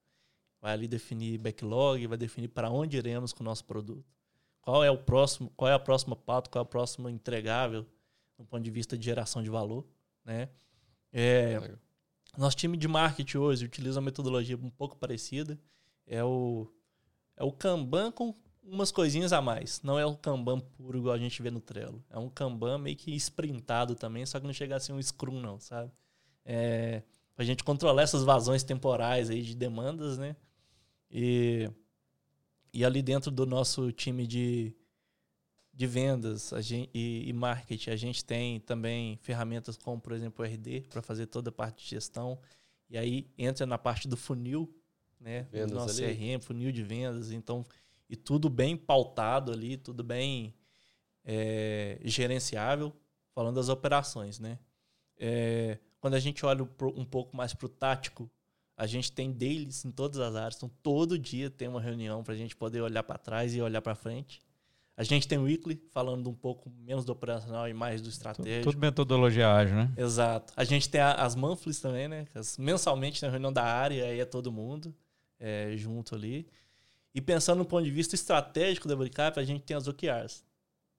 Vai 0.61 0.73
ali 0.73 0.89
definir 0.89 1.39
backlog, 1.39 2.07
vai 2.07 2.17
definir 2.17 2.49
para 2.49 2.71
onde 2.71 2.97
iremos 2.97 3.33
com 3.33 3.43
o 3.43 3.45
nosso 3.45 3.65
produto. 3.65 4.05
Qual 4.63 4.83
é 4.83 4.91
o 4.91 4.97
próximo, 4.97 5.53
qual 5.57 5.71
é 5.71 5.75
a 5.75 5.79
próxima 5.79 6.17
pauta, 6.17 6.51
qual 6.51 6.63
é 6.63 6.67
o 6.67 6.69
próximo 6.69 7.09
entregável 7.09 7.87
do 8.37 8.45
ponto 8.45 8.63
de 8.63 8.71
vista 8.71 8.97
de 8.97 9.05
geração 9.05 9.43
de 9.43 9.51
valor, 9.51 9.87
né? 10.25 10.49
É, 11.13 11.77
nosso 12.37 12.57
time 12.57 12.77
de 12.77 12.87
marketing 12.87 13.39
hoje 13.39 13.65
utiliza 13.65 13.99
uma 13.99 14.07
metodologia 14.07 14.57
um 14.57 14.71
pouco 14.71 14.97
parecida. 14.97 15.59
É 16.07 16.23
o, 16.23 16.71
é 17.37 17.45
o 17.45 17.53
Kanban 17.53 18.13
com 18.13 18.33
umas 18.71 18.93
coisinhas 18.93 19.33
a 19.33 19.41
mais. 19.41 19.83
Não 19.83 19.99
é 19.99 20.07
um 20.07 20.15
Kanban 20.15 20.61
puro 20.61 20.99
igual 20.99 21.15
a 21.15 21.19
gente 21.19 21.41
vê 21.43 21.51
no 21.51 21.61
Trello. 21.61 22.05
É 22.11 22.19
um 22.19 22.29
Kanban 22.29 22.79
meio 22.79 22.97
que 22.97 23.15
sprintado 23.17 23.95
também, 23.95 24.25
só 24.27 24.39
que 24.39 24.47
não 24.47 24.53
chega 24.53 24.77
a 24.77 24.81
ser 24.81 24.93
um 24.93 25.03
Scrum, 25.03 25.41
não, 25.41 25.59
sabe? 25.59 25.91
É, 26.45 27.03
a 27.37 27.45
gente 27.45 27.65
controlar 27.65 28.03
essas 28.03 28.25
vazões 28.25 28.63
temporais 28.63 29.31
aí 29.31 29.43
de 29.43 29.55
demandas, 29.55 30.19
né? 30.19 30.37
E, 31.11 31.71
e 32.73 32.85
ali 32.85 33.03
dentro 33.03 33.31
do 33.31 33.47
nosso 33.47 33.91
time 33.93 34.27
de, 34.27 34.75
de 35.73 35.87
vendas 35.87 36.53
a 36.53 36.61
gente, 36.61 36.91
e, 36.93 37.29
e 37.29 37.33
marketing, 37.33 37.91
a 37.91 37.97
gente 37.97 38.25
tem 38.25 38.61
também 38.61 39.17
ferramentas 39.23 39.77
como, 39.77 40.01
por 40.01 40.13
exemplo, 40.13 40.45
o 40.45 40.49
RD, 40.49 40.87
para 40.91 41.01
fazer 41.01 41.27
toda 41.27 41.51
a 41.51 41.53
parte 41.53 41.85
de 41.85 41.91
gestão. 41.91 42.39
E 42.91 42.99
aí 42.99 43.31
entra 43.37 43.67
na 43.67 43.79
parte 43.79 44.09
do 44.09 44.17
funil, 44.17 44.75
né? 45.21 45.47
Vendas 45.51 45.71
do 45.71 45.77
nosso 45.77 46.03
ali. 46.03 46.17
CRM, 46.17 46.41
funil 46.41 46.73
de 46.73 46.83
vendas. 46.83 47.31
Então, 47.31 47.65
e 48.09 48.17
tudo 48.17 48.49
bem 48.49 48.77
pautado 48.77 49.53
ali, 49.53 49.77
tudo 49.77 50.03
bem 50.03 50.55
é, 51.25 51.99
gerenciável, 52.05 52.95
falando 53.35 53.57
das 53.57 53.69
operações, 53.69 54.39
né? 54.39 54.59
É, 55.19 55.79
quando 56.01 56.15
a 56.15 56.21
gente 56.21 56.45
olha 56.47 56.63
um 56.63 57.05
pouco 57.05 57.37
mais 57.37 57.53
para 57.53 57.67
o 57.67 57.69
tático, 57.69 58.31
a 58.77 58.87
gente 58.87 59.11
tem 59.11 59.33
dailies 59.33 59.85
em 59.85 59.91
todas 59.91 60.21
as 60.21 60.37
áreas, 60.37 60.57
então 60.57 60.71
todo 60.83 61.19
dia 61.19 61.51
tem 61.51 61.67
uma 61.67 61.81
reunião 61.81 62.23
para 62.23 62.35
a 62.35 62.37
gente 62.37 62.55
poder 62.55 62.81
olhar 62.81 63.03
para 63.03 63.19
trás 63.19 63.55
e 63.55 63.61
olhar 63.61 63.83
para 63.83 63.95
frente. 63.95 64.41
A 64.97 65.05
gente 65.05 65.29
tem 65.29 65.39
o 65.39 65.43
weekly, 65.43 65.81
falando 65.93 66.29
um 66.29 66.35
pouco 66.35 66.69
menos 66.71 67.05
do 67.05 67.13
operacional 67.13 67.69
e 67.69 67.75
mais 67.75 68.03
do 68.03 68.09
estratégico. 68.09 68.73
Tudo 68.73 68.81
metodologia 68.81 69.53
ágil, 69.53 69.77
né? 69.77 69.93
Exato. 69.97 70.53
A 70.57 70.65
gente 70.65 70.89
tem 70.89 71.01
as 71.01 71.37
monthlies 71.37 71.79
também, 71.79 72.09
né? 72.09 72.27
mensalmente 72.59 73.23
na 73.23 73.31
reunião 73.31 73.53
da 73.53 73.63
área, 73.63 74.05
aí 74.05 74.19
é 74.19 74.25
todo 74.25 74.51
mundo 74.51 74.93
é, 75.39 75.73
junto 75.77 76.17
ali. 76.17 76.49
E 77.15 77.21
pensando 77.21 77.59
no 77.59 77.65
ponto 77.65 77.85
de 77.85 77.91
vista 77.91 78.15
estratégico 78.15 78.87
da 78.87 78.95
Bricap, 78.95 79.39
a 79.39 79.45
gente 79.45 79.63
tem 79.63 79.77
as 79.77 79.89
OKRs. 79.89 80.45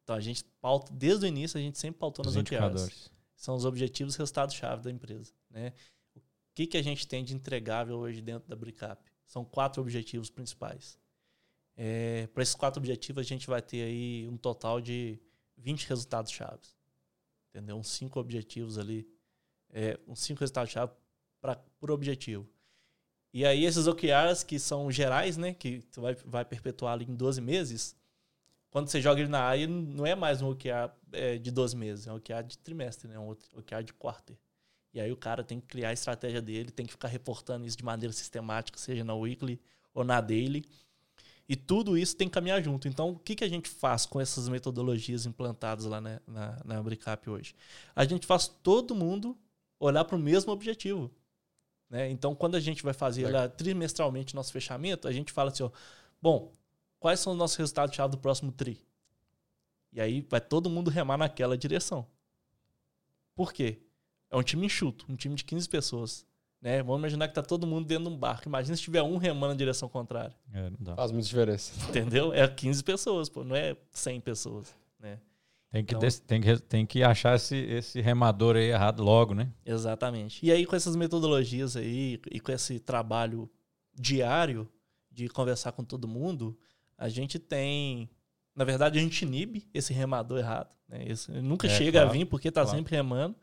Então 0.04 0.16
a 0.16 0.20
gente 0.20 0.44
pauta, 0.60 0.92
desde 0.92 1.26
o 1.26 1.28
início, 1.28 1.58
a 1.58 1.62
gente 1.62 1.78
sempre 1.78 2.00
pautou 2.00 2.26
nas 2.26 2.36
OKRs. 2.36 3.12
São 3.36 3.56
os 3.56 3.64
objetivos 3.64 4.16
e 4.16 4.18
resultados-chave 4.18 4.84
da 4.84 4.92
empresa. 4.92 5.32
Né? 5.50 5.72
O 6.16 6.22
que, 6.56 6.68
que 6.68 6.78
a 6.78 6.82
gente 6.82 7.08
tem 7.08 7.24
de 7.24 7.34
entregável 7.34 7.98
hoje 7.98 8.22
dentro 8.22 8.50
da 8.50 8.56
Bricap? 8.56 9.02
São 9.26 9.46
quatro 9.46 9.82
objetivos 9.82 10.30
principais. 10.30 11.00
É, 11.78 12.28
Para 12.34 12.44
esses 12.44 12.56
quatro 12.56 12.80
objetivos, 12.80 13.22
a 13.22 13.24
gente 13.24 13.48
vai 13.48 13.62
ter 13.62 13.84
aí 13.84 14.28
um 14.28 14.36
total 14.36 14.82
de 14.82 15.20
20 15.58 15.88
resultados-chave. 15.88 16.60
Entendeu? 17.50 17.78
Uns 17.78 17.90
cinco 17.90 18.20
objetivos 18.20 18.78
ali. 18.78 19.08
É, 19.70 19.98
uns 20.08 20.20
cinco 20.20 20.42
resultados-chave 20.42 20.92
por 21.80 21.92
objetivo. 21.92 22.50
E 23.34 23.46
aí 23.46 23.66
esses 23.66 23.88
OKRs 23.88 24.44
que 24.44 24.58
são 24.58 24.92
gerais, 24.92 25.38
né, 25.38 25.54
que 25.54 25.82
tu 25.92 26.02
vai, 26.02 26.16
vai 26.26 26.46
perpetuar 26.46 26.94
ali 26.94 27.06
em 27.06 27.16
12 27.16 27.42
meses, 27.42 27.96
quando 28.72 28.88
você 28.88 29.02
joga 29.02 29.22
ele 29.22 29.30
na 29.30 29.42
área, 29.42 29.68
não 29.68 30.06
é 30.06 30.16
mais 30.16 30.42
um 30.42 30.50
OKR 30.50 30.92
é, 31.12 31.38
de 31.38 31.52
12 31.52 31.76
meses, 31.76 32.08
é 32.08 32.14
um 32.14 32.18
OKR 32.18 32.44
de 32.46 32.58
trimestre, 32.58 33.08
né, 33.08 33.20
um 33.20 33.30
OKR 33.30 33.84
de 33.84 33.94
quarter. 33.94 34.38
E 34.94 35.00
aí 35.00 35.12
o 35.12 35.18
cara 35.18 35.44
tem 35.44 35.60
que 35.60 35.68
criar 35.68 35.90
a 35.90 35.94
estratégia 35.94 36.42
dele, 36.42 36.72
tem 36.72 36.86
que 36.86 36.92
ficar 36.92 37.08
reportando 37.08 37.66
isso 37.66 37.78
de 37.78 37.84
maneira 37.84 38.12
sistemática, 38.14 38.78
seja 38.78 39.04
na 39.04 39.14
weekly 39.14 39.62
ou 39.94 40.04
na 40.04 40.20
daily. 40.20 40.66
E 41.48 41.56
tudo 41.56 41.98
isso 41.98 42.16
tem 42.16 42.28
que 42.28 42.34
caminhar 42.34 42.64
junto. 42.64 42.88
Então, 42.88 43.10
o 43.10 43.20
que, 43.20 43.36
que 43.36 43.44
a 43.44 43.50
gente 43.50 43.70
faz 43.70 44.06
com 44.06 44.22
essas 44.22 44.48
metodologias 44.48 45.26
implantadas 45.26 45.86
lá 45.86 46.00
na, 46.00 46.22
na, 46.28 46.62
na 46.64 46.84
Bricap 46.84 47.28
hoje? 47.28 47.56
A 47.96 48.06
gente 48.06 48.28
faz 48.28 48.48
todo 48.48 48.94
mundo 48.94 49.38
olhar 49.80 50.06
para 50.06 50.16
o 50.16 50.20
mesmo 50.20 50.52
objetivo. 50.52 51.12
Né? 51.90 52.10
Então, 52.10 52.36
quando 52.36 52.56
a 52.56 52.60
gente 52.60 52.84
vai 52.84 52.94
fazer 52.94 53.30
lá, 53.30 53.50
trimestralmente 53.50 54.36
nosso 54.36 54.52
fechamento, 54.52 55.08
a 55.08 55.12
gente 55.12 55.32
fala 55.32 55.50
assim: 55.50 55.64
ó, 55.64 55.72
bom, 56.22 56.52
quais 57.00 57.20
são 57.20 57.34
os 57.34 57.40
nossos 57.40 57.58
resultados-chave 57.58 58.12
do 58.12 58.18
próximo 58.18 58.52
TRI? 58.52 58.80
E 59.92 60.00
aí 60.00 60.22
vai 60.30 60.40
todo 60.40 60.70
mundo 60.70 60.92
remar 60.92 61.18
naquela 61.18 61.58
direção. 61.58 62.06
Por 63.36 63.52
quê? 63.52 63.80
É 64.30 64.38
um 64.38 64.44
time 64.44 64.68
enxuto, 64.68 65.06
um 65.10 65.16
time 65.16 65.34
de 65.34 65.44
15 65.44 65.68
pessoas. 65.68 66.28
Né? 66.62 66.84
Vamos 66.84 67.00
imaginar 67.00 67.28
que 67.28 67.34
tá 67.34 67.42
todo 67.42 67.66
mundo 67.66 67.88
dentro 67.88 68.04
de 68.04 68.10
um 68.12 68.18
barco. 68.18 68.48
Imagina 68.48 68.76
se 68.76 68.84
tiver 68.84 69.02
um 69.02 69.18
remando 69.18 69.54
na 69.54 69.58
direção 69.58 69.90
contrária. 69.90 70.36
É, 70.54 70.70
não 70.70 70.78
dá. 70.80 70.96
Faz 70.96 71.12
muita 71.12 71.28
diferença. 71.28 71.74
Entendeu? 71.90 72.34
É 72.34 72.48
15 72.48 72.84
pessoas, 72.84 73.30
pô, 73.30 73.44
não 73.44 73.56
é 73.56 73.76
100 73.92 74.22
pessoas. 74.22 74.76
Né? 75.00 75.20
Tem 75.72 75.86
que, 75.86 75.94
Então- 75.96 76.10
tem 76.26 76.42
que, 76.42 76.58
tem 76.60 76.86
que 76.86 77.04
achar 77.04 77.36
esse, 77.36 77.56
esse 77.56 78.02
remador 78.02 78.56
aí 78.56 78.70
errado 78.72 79.04
logo, 79.04 79.36
né? 79.36 79.52
Exatamente. 79.66 80.44
E 80.46 80.52
aí, 80.52 80.66
com 80.66 80.76
essas 80.76 80.96
metodologias 80.96 81.76
aí 81.76 82.20
e 82.32 82.40
com 82.40 82.52
esse 82.52 82.80
trabalho 82.80 83.50
diário 83.94 84.68
de 85.12 85.28
conversar 85.30 85.72
com 85.74 85.84
todo 85.84 86.08
mundo, 86.08 86.58
a 86.98 87.08
gente 87.10 87.38
tem. 87.38 88.10
Na 88.56 88.66
verdade, 88.66 88.98
a 88.98 89.02
gente 89.02 89.22
inibe 89.24 89.68
esse 89.74 89.94
remador 89.94 90.40
errado. 90.40 90.70
Né? 90.88 91.04
Esse- 91.08 91.32
nunca 91.32 91.68
É, 91.68 91.70
chega 91.70 91.92
claro, 92.00 92.10
a 92.10 92.14
vir 92.14 92.26
porque 92.26 92.52
tá 92.52 92.64
claro. 92.64 92.76
sempre 92.78 92.96
remando. 92.96 93.36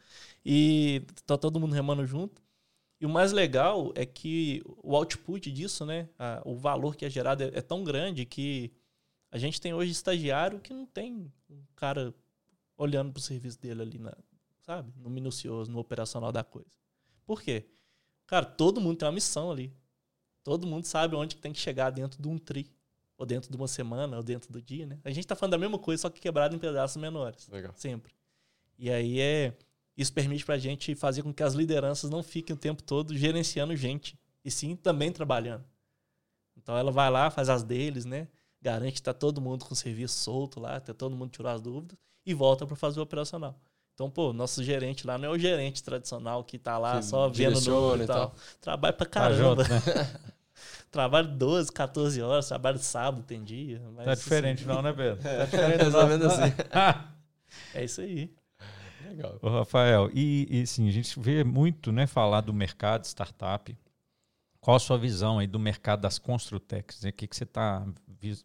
E 0.44 1.02
tá 1.26 1.38
todo 1.38 1.60
mundo 1.60 1.74
remando 1.74 2.04
junto. 2.06 2.42
E 3.00 3.06
o 3.06 3.08
mais 3.08 3.30
legal 3.30 3.92
é 3.94 4.04
que 4.06 4.62
o 4.82 4.96
output 4.96 5.50
disso, 5.52 5.84
né? 5.86 6.08
a- 6.18 6.42
o 6.44 6.56
valor 6.56 6.96
que 6.96 7.04
é 7.04 7.10
gerado 7.10 7.44
é, 7.44 7.50
é 7.54 7.60
tão 7.62 7.84
grande 7.84 8.24
que 8.24 8.72
a 9.30 9.38
gente 9.38 9.60
tem 9.60 9.74
hoje 9.74 9.90
estagiário 9.90 10.60
que 10.60 10.72
não 10.72 10.86
tem 10.86 11.32
um 11.50 11.62
cara 11.74 12.14
olhando 12.76 13.12
pro 13.12 13.20
serviço 13.20 13.60
dele 13.60 13.82
ali, 13.82 13.98
na, 13.98 14.16
sabe? 14.62 14.92
No 14.96 15.10
minucioso, 15.10 15.70
no 15.70 15.78
operacional 15.78 16.32
da 16.32 16.44
coisa. 16.44 16.70
Por 17.24 17.42
quê? 17.42 17.66
Cara, 18.26 18.44
todo 18.44 18.80
mundo 18.80 18.98
tem 18.98 19.06
uma 19.06 19.12
missão 19.12 19.50
ali. 19.50 19.72
Todo 20.42 20.66
mundo 20.66 20.84
sabe 20.84 21.16
onde 21.16 21.36
tem 21.36 21.52
que 21.52 21.58
chegar 21.58 21.90
dentro 21.90 22.20
de 22.20 22.28
um 22.28 22.38
tri. 22.38 22.70
Ou 23.18 23.24
dentro 23.24 23.50
de 23.50 23.56
uma 23.56 23.66
semana, 23.66 24.16
ou 24.16 24.22
dentro 24.22 24.52
do 24.52 24.60
dia, 24.60 24.86
né? 24.86 24.98
A 25.02 25.10
gente 25.10 25.26
tá 25.26 25.34
falando 25.34 25.52
da 25.52 25.58
mesma 25.58 25.78
coisa, 25.78 26.02
só 26.02 26.10
que 26.10 26.20
quebrado 26.20 26.54
em 26.54 26.58
pedaços 26.58 27.00
menores. 27.00 27.48
Legal. 27.48 27.72
Sempre. 27.74 28.12
E 28.78 28.90
aí 28.90 29.20
é. 29.20 29.56
Isso 29.96 30.12
permite 30.12 30.44
pra 30.44 30.58
gente 30.58 30.94
fazer 30.94 31.22
com 31.22 31.32
que 31.32 31.42
as 31.42 31.54
lideranças 31.54 32.10
não 32.10 32.22
fiquem 32.22 32.54
o 32.54 32.58
tempo 32.58 32.82
todo 32.82 33.16
gerenciando 33.16 33.74
gente. 33.74 34.18
E 34.44 34.50
sim 34.50 34.76
também 34.76 35.10
trabalhando. 35.10 35.64
Então 36.54 36.76
ela 36.76 36.92
vai 36.92 37.10
lá, 37.10 37.30
faz 37.30 37.48
as 37.48 37.62
deles, 37.62 38.04
né? 38.04 38.28
Garante 38.66 38.94
que 38.94 39.02
tá 39.02 39.14
todo 39.14 39.40
mundo 39.40 39.64
com 39.64 39.74
o 39.74 39.76
serviço 39.76 40.16
solto 40.18 40.58
lá, 40.58 40.80
tá 40.80 40.92
todo 40.92 41.14
mundo 41.14 41.30
tirou 41.30 41.50
as 41.52 41.60
dúvidas 41.60 41.96
e 42.24 42.34
volta 42.34 42.66
para 42.66 42.74
fazer 42.74 42.98
o 42.98 43.02
operacional. 43.04 43.54
Então, 43.94 44.10
pô, 44.10 44.32
nosso 44.32 44.62
gerente 44.64 45.06
lá 45.06 45.16
não 45.16 45.26
é 45.26 45.30
o 45.30 45.38
gerente 45.38 45.82
tradicional 45.82 46.42
que 46.44 46.58
tá 46.58 46.76
lá 46.76 46.96
Que 46.98 47.04
só 47.04 47.28
vendo 47.28 47.60
número 47.60 48.02
e 48.02 48.06
tal. 48.06 48.30
tal. 48.30 48.36
Trabalha 48.60 48.92
pra 48.92 49.06
Tá 49.06 49.20
caramba. 49.20 49.64
junto, 49.64 49.70
né? 49.72 50.20
Trabalho 50.90 51.28
12, 51.28 51.70
14 51.72 52.20
horas, 52.22 52.48
trabalho 52.48 52.78
sábado, 52.78 53.22
tem 53.22 53.42
dia. 53.44 53.80
mas, 53.94 54.04
Tá 54.04 54.14
diferente 54.14 54.64
assim, 54.64 54.68
não, 54.72 54.82
né, 54.82 54.92
Pedro? 54.92 55.26
É, 55.28 55.38
Tá 55.38 55.44
diferente 55.46 55.82
mais 55.82 55.94
ou 55.94 56.06
menos 56.08 56.26
assim. 56.26 56.52
É 57.74 57.84
isso 57.84 58.00
aí. 58.00 58.34
Legal. 59.08 59.38
Ô, 59.40 59.48
Rafael, 59.48 60.10
e, 60.12 60.46
e 60.50 60.66
sim, 60.66 60.88
a 60.88 60.92
gente 60.92 61.18
vê 61.20 61.44
muito 61.44 61.92
né, 61.92 62.06
falar 62.06 62.40
do 62.40 62.52
mercado 62.52 63.04
startup. 63.04 63.76
Qual 64.60 64.76
a 64.76 64.80
sua 64.80 64.98
visão 64.98 65.38
aí 65.38 65.46
do 65.46 65.60
mercado 65.60 66.00
das 66.00 66.18
Construtex? 66.18 67.02
né? 67.02 67.10
O 67.10 67.12
que, 67.12 67.26
que 67.28 67.36
você 67.36 67.44
está 67.44 67.86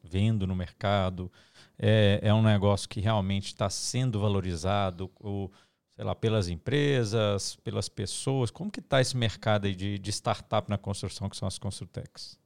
vendo 0.04 0.48
no 0.48 0.56
mercado? 0.56 1.32
É, 1.78 2.20
é 2.22 2.34
um 2.34 2.41
negócio 2.41 2.88
que 2.88 3.00
realmente 3.00 3.48
está 3.48 3.70
sendo 3.70 4.20
valorizado, 4.20 5.10
ou, 5.20 5.52
sei 5.96 6.06
lá, 6.06 6.15
pelas 6.15 6.48
empresas, 6.48 7.56
pelas 7.58 7.89
pessoas? 7.89 8.52
Como 8.52 8.72
que 8.72 8.80
está 8.80 9.02
esse 9.02 9.15
mercado 9.15 9.65
aí 9.65 9.76
de, 9.76 9.98
de 9.98 10.10
startup 10.12 10.70
na 10.70 10.78
construção, 10.78 11.30
que 11.30 11.38
são 11.38 11.48
as 11.48 11.58
Construtex? 11.58 12.39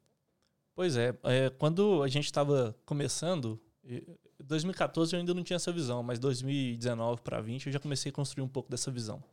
Pois 0.75 0.97
é, 0.97 1.17
é, 1.23 1.49
quando 1.49 2.03
a 2.03 2.07
gente 2.07 2.25
estava 2.25 2.75
começando, 2.85 3.59
em 3.83 4.03
2014 4.39 5.13
eu 5.13 5.19
ainda 5.19 5.33
não 5.33 5.43
tinha 5.43 5.55
essa 5.55 5.71
visão, 5.71 6.03
mas 6.03 6.19
2019 6.19 7.21
para 7.21 7.39
20 7.39 7.67
eu 7.67 7.73
já 7.73 7.79
comecei 7.79 8.09
a 8.09 8.13
construir 8.13 8.43
um 8.43 8.47
pouco 8.47 8.69
dessa 8.69 8.91
visão. 8.91 9.23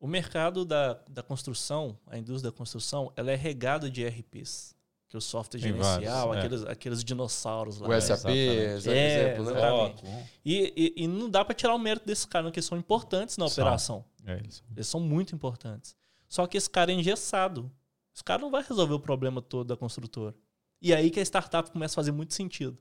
O 0.00 0.06
mercado 0.06 0.64
da, 0.64 0.94
da 1.08 1.22
construção, 1.22 1.98
a 2.06 2.16
indústria 2.16 2.52
da 2.52 2.56
construção, 2.56 3.12
ela 3.16 3.32
é 3.32 3.34
regada 3.34 3.90
de 3.90 4.02
ERPs, 4.02 4.76
que 5.08 5.16
é 5.16 5.18
o 5.18 5.20
software 5.20 5.58
Tem 5.60 5.70
gerencial, 5.72 6.28
vários, 6.28 6.34
é. 6.34 6.38
aqueles, 6.38 6.62
aqueles 6.66 7.04
dinossauros 7.04 7.78
lá. 7.78 7.88
O 7.88 8.00
SAP, 8.00 8.12
exatamente. 8.26 8.38
É, 8.38 8.74
exemplo, 8.74 9.44
né? 9.44 9.50
exatamente. 9.52 10.04
E, 10.44 10.94
e, 10.96 11.04
e 11.04 11.06
não 11.06 11.30
dá 11.30 11.44
para 11.44 11.54
tirar 11.54 11.74
o 11.74 11.78
mérito 11.78 12.06
desses 12.06 12.24
caras, 12.26 12.44
não, 12.44 12.52
que 12.52 12.58
eles 12.58 12.66
são 12.66 12.76
importantes 12.76 13.36
na 13.38 13.48
São. 13.48 13.64
operação. 13.64 14.04
É, 14.26 14.34
eles- 14.34 14.62
Eles 14.76 14.86
são 14.86 15.00
muito 15.00 15.34
importantes. 15.34 15.96
Só 16.28 16.46
que 16.46 16.58
esse 16.58 16.68
cara 16.68 16.92
é 16.92 16.94
engessado. 16.94 17.70
Esse 18.14 18.22
cara 18.22 18.40
não 18.42 18.50
vai 18.50 18.62
resolver 18.62 18.92
o 18.94 19.00
problema 19.00 19.40
todo 19.40 19.68
da 19.68 19.76
construtora. 19.76 20.34
E 20.82 20.92
aí 20.92 21.10
que 21.10 21.18
a 21.18 21.22
startup 21.22 21.70
começa 21.70 21.94
a 21.94 21.96
fazer 21.96 22.12
muito 22.12 22.34
sentido. 22.34 22.76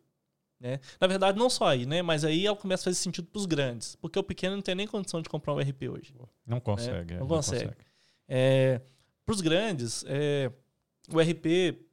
Né? 0.59 0.79
Na 0.99 1.07
verdade, 1.07 1.37
não 1.37 1.49
só 1.49 1.67
aí, 1.67 1.85
né? 1.85 2.01
Mas 2.01 2.25
aí 2.25 2.45
ela 2.45 2.55
começa 2.57 2.81
a 2.81 2.85
fazer 2.85 2.95
sentido 2.95 3.27
para 3.27 3.37
os 3.39 3.45
grandes. 3.45 3.95
Porque 3.95 4.17
o 4.19 4.23
pequeno 4.23 4.55
não 4.55 4.61
tem 4.61 4.75
nem 4.75 4.87
condição 4.87 5.21
de 5.21 5.29
comprar 5.29 5.53
um 5.53 5.59
RP 5.59 5.83
hoje. 5.89 6.13
não 6.45 6.59
consegue. 6.59 7.13
é, 7.13 7.19
Não 7.19 7.27
consegue. 7.27 7.71
É, 8.27 8.81
para 9.25 9.33
os 9.33 9.39
grandes, 9.41 10.03
é, 10.07 10.51
o 11.13 11.19
RP 11.21 11.87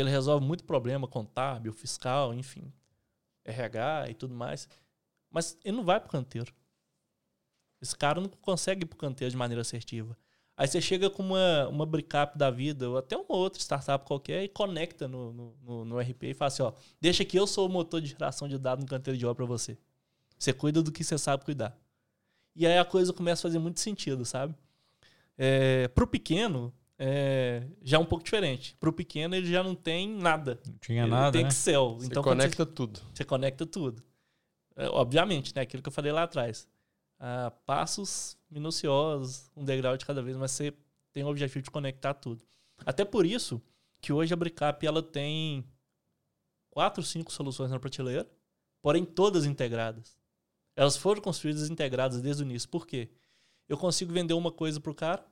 ele 0.00 0.10
resolve 0.10 0.44
muito 0.44 0.64
problema 0.64 1.06
contábil, 1.06 1.72
fiscal, 1.72 2.34
enfim, 2.34 2.72
RH 3.44 4.10
e 4.10 4.14
tudo 4.14 4.34
mais. 4.34 4.68
Mas 5.30 5.58
ele 5.64 5.76
não 5.76 5.84
vai 5.84 6.00
para 6.00 6.08
o 6.08 6.10
canteiro. 6.10 6.52
Esse 7.80 7.96
cara 7.96 8.20
não 8.20 8.28
consegue 8.28 8.84
ir 8.84 8.86
para 8.86 8.96
o 8.96 8.98
canteiro 8.98 9.30
de 9.30 9.36
maneira 9.36 9.60
assertiva. 9.60 10.16
Aí 10.56 10.68
você 10.68 10.80
chega 10.80 11.10
com 11.10 11.22
uma, 11.22 11.68
uma 11.68 11.84
Bricap 11.84 12.38
da 12.38 12.50
vida, 12.50 12.88
ou 12.88 12.96
até 12.96 13.16
uma 13.16 13.36
outra 13.36 13.60
startup 13.60 14.06
qualquer, 14.06 14.44
e 14.44 14.48
conecta 14.48 15.08
no, 15.08 15.32
no, 15.32 15.56
no, 15.62 15.84
no 15.84 15.98
RP 15.98 16.24
e 16.24 16.34
fala 16.34 16.46
assim: 16.46 16.62
ó, 16.62 16.72
deixa 17.00 17.24
que 17.24 17.36
eu 17.36 17.46
sou 17.46 17.66
o 17.66 17.68
motor 17.68 18.00
de 18.00 18.08
geração 18.08 18.48
de 18.48 18.56
dados 18.56 18.84
no 18.84 18.88
canteiro 18.88 19.18
de 19.18 19.26
obra 19.26 19.44
para 19.44 19.46
você. 19.46 19.76
Você 20.38 20.52
cuida 20.52 20.82
do 20.82 20.92
que 20.92 21.02
você 21.02 21.18
sabe 21.18 21.44
cuidar. 21.44 21.76
E 22.54 22.66
aí 22.66 22.78
a 22.78 22.84
coisa 22.84 23.12
começa 23.12 23.40
a 23.40 23.50
fazer 23.50 23.58
muito 23.58 23.80
sentido, 23.80 24.24
sabe? 24.24 24.54
É, 25.36 25.88
pro 25.88 26.06
pequeno, 26.06 26.72
é, 26.98 27.66
já 27.82 27.96
é 27.96 28.00
um 28.00 28.04
pouco 28.04 28.24
diferente. 28.24 28.76
Pro 28.78 28.92
pequeno, 28.92 29.34
ele 29.34 29.46
já 29.46 29.62
não 29.62 29.74
tem 29.74 30.08
nada. 30.08 30.60
Não 30.66 30.78
tinha 30.78 31.02
ele 31.02 31.10
nada, 31.10 31.32
tem 31.32 31.42
né? 31.42 31.48
Excel. 31.48 31.94
Você 31.94 32.06
então, 32.06 32.22
conecta 32.22 32.64
tudo. 32.64 32.98
Você, 32.98 33.06
você 33.14 33.24
conecta 33.24 33.66
tudo. 33.66 34.02
É, 34.76 34.88
obviamente, 34.88 35.54
né? 35.54 35.62
Aquilo 35.62 35.82
que 35.82 35.88
eu 35.88 35.92
falei 35.92 36.12
lá 36.12 36.22
atrás. 36.24 36.68
Ah, 37.18 37.52
passos 37.64 38.36
minuciosos, 38.50 39.50
um 39.56 39.64
degrau 39.64 39.96
de 39.96 40.04
cada 40.04 40.22
vez, 40.22 40.36
mas 40.36 40.50
você 40.52 40.72
tem 41.12 41.24
o 41.24 41.28
objetivo 41.28 41.62
de 41.62 41.70
conectar 41.70 42.14
tudo. 42.14 42.44
Até 42.84 43.04
por 43.04 43.24
isso 43.24 43.62
que 44.00 44.12
hoje 44.12 44.34
a 44.34 44.36
Bricap 44.36 44.84
ela 44.86 45.02
tem 45.02 45.64
quatro, 46.70 47.02
cinco 47.02 47.32
soluções 47.32 47.70
na 47.70 47.78
prateleira, 47.78 48.28
porém 48.82 49.04
todas 49.04 49.46
integradas. 49.46 50.18
Elas 50.76 50.96
foram 50.96 51.22
construídas 51.22 51.70
integradas 51.70 52.20
desde 52.20 52.42
o 52.42 52.44
início. 52.44 52.68
Por 52.68 52.86
quê? 52.86 53.08
Eu 53.68 53.78
consigo 53.78 54.12
vender 54.12 54.34
uma 54.34 54.50
coisa 54.52 54.80
pro 54.80 54.94
cara 54.94 55.24